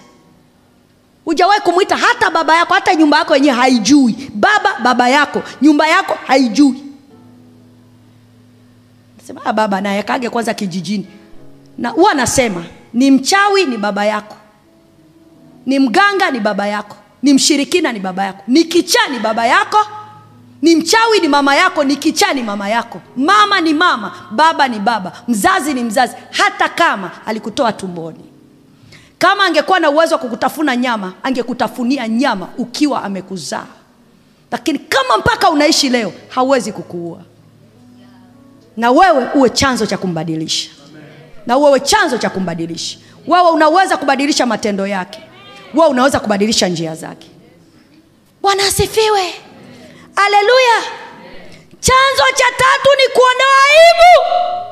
hujawahi 1.24 1.60
kumwita 1.60 1.96
hata 1.96 2.30
baba 2.30 2.56
yako 2.56 2.74
hata 2.74 2.94
nyumba 2.94 3.18
yako 3.18 3.34
yenyewe 3.34 3.54
haijui. 3.56 4.30
Baba 4.34 4.70
baba 4.82 5.08
yako. 5.08 5.42
Nyumba 5.62 5.88
yako 5.88 6.18
haijui. 6.26 6.82
Sema 9.26 9.52
baba 9.52 9.80
nayekage 9.80 10.30
kwanza 10.30 10.54
kijijini. 10.54 11.06
Na 11.78 11.88
huwa 11.88 12.10
anasema 12.12 12.64
ni 12.94 13.10
mchawi 13.10 13.64
ni 13.64 13.76
baba 13.76 14.04
yako. 14.04 14.36
Ni 15.66 15.78
mganga 15.78 16.30
ni 16.30 16.40
baba 16.40 16.66
yako. 16.66 16.96
Ni 17.22 17.32
mshirikina 17.34 17.92
ni 17.92 18.00
baba 18.00 18.24
yako. 18.24 18.42
Ni 18.48 18.64
kichaa 18.64 19.08
ni 19.08 19.18
baba 19.18 19.46
yako. 19.46 19.78
Ni 20.62 20.76
mchawi 20.76 21.20
ni 21.20 21.28
mama 21.28 21.56
yako. 21.56 21.84
Ni 21.84 21.96
kichaa 21.96 22.32
ni 22.32 22.42
mama 22.42 22.68
yako. 22.68 23.00
Mama 23.16 23.60
ni 23.60 23.74
mama 23.74 24.12
baba 24.30 24.68
ni 24.68 24.78
baba. 24.78 25.12
Mzazi 25.28 25.74
ni 25.74 25.84
mzazi. 25.84 26.16
Hata 26.30 26.68
kama 26.68 27.10
alikutoa 27.26 27.72
tumboni 27.72 28.31
kama 29.22 29.44
angekuwa 29.44 29.80
na 29.80 29.90
uwezo 29.90 30.14
wa 30.14 30.20
kukutafuna 30.20 30.76
nyama 30.76 31.12
angekutafunia 31.22 32.08
nyama 32.08 32.48
ukiwa 32.58 33.02
amekuzaa. 33.04 33.66
Lakini 34.50 34.78
kama 34.78 35.16
mpaka 35.18 35.50
unaishi 35.50 35.88
leo 35.88 36.12
hawezi 36.28 36.72
kukuua. 36.72 37.18
Na 38.76 38.90
wewe 38.90 39.26
uwe 39.34 39.50
chanzo 39.50 39.86
cha 39.86 39.98
kumbadilisha. 39.98 40.70
Na 41.46 41.56
wewe 41.56 41.80
chanzo 41.80 42.18
cha 42.18 42.30
kumbadilisha. 42.30 42.98
Wewe 43.26 43.50
unaweza 43.50 43.96
kubadilisha 43.96 44.46
matendo 44.46 44.86
yake. 44.86 45.20
Wewe 45.74 45.86
unaweza 45.86 46.20
kubadilisha 46.20 46.68
njia 46.68 46.94
zake. 46.94 47.26
Bwana 48.42 48.62
asifiwe. 48.66 49.34
Aleluya 50.16 50.82
chanzo 51.80 52.24
cha 52.34 52.46
tatu 52.58 52.88
ni 52.96 53.14
kuondoa 53.14 53.58
aibu 53.68 54.71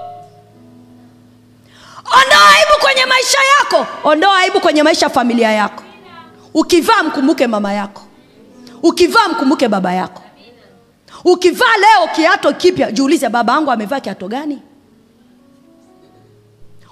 ondoa 2.11 2.49
aibu 2.57 2.81
kwenye 2.81 3.07
maisha 3.07 3.39
yako. 3.59 3.87
Ondoa 4.05 4.39
aibu 4.39 4.61
kwenye 4.61 4.83
maisha 4.83 5.07
ya 5.07 5.11
familia 5.11 5.53
yako. 5.53 5.83
Ukivaa 6.55 7.03
mkumbuke 7.03 7.47
mama 7.47 7.73
yako. 7.73 8.03
Ukivaa 8.83 9.29
mkumbuke 9.29 9.69
baba 9.69 9.93
yako. 9.93 10.23
Ukivaa 11.25 11.77
leo 11.77 12.09
kiato 12.15 12.53
kipya 12.53 12.93
jiulize 12.93 13.29
baba 13.29 13.53
yangu 13.53 13.71
amevaa 13.71 14.01
kiato 14.01 14.29
gani? 14.29 14.63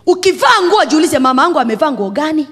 Ukivaa 0.07 0.63
nguo 0.63 0.85
jiulize 0.85 1.19
mama 1.19 1.43
yangu 1.43 1.59
amevaa 1.61 1.93
nguo 1.93 2.11
gani? 2.11 2.49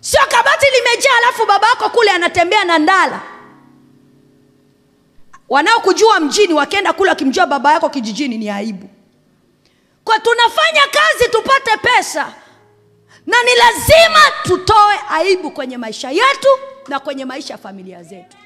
Sio 0.00 0.20
kabati 0.28 0.66
limejaa 0.76 1.16
alafu 1.22 1.46
baba 1.46 1.68
yako 1.68 1.88
kule 1.88 2.10
anatembea 2.10 2.64
na 2.64 2.78
ndala. 2.78 3.20
Wanaokujua 5.48 6.20
mjini 6.20 6.54
wakienda 6.54 6.92
kule 6.92 7.10
wakimjua 7.10 7.46
baba 7.46 7.72
yako 7.72 7.88
kijijini 7.88 8.38
ni 8.38 8.50
aibu 8.50 8.88
kwa 10.06 10.18
tunafanya 10.20 10.80
kazi 10.86 11.28
tupate 11.30 11.76
pesa. 11.76 12.32
Na 13.26 13.36
ni 13.42 13.54
lazima 13.54 14.20
tutoe 14.42 14.94
aibu 15.10 15.50
kwenye 15.50 15.76
maisha 15.78 16.10
yetu 16.10 16.48
na 16.88 17.00
kwenye 17.00 17.24
maisha 17.24 17.54
ya 17.54 17.58
familia 17.58 18.02
zetu 18.02 18.36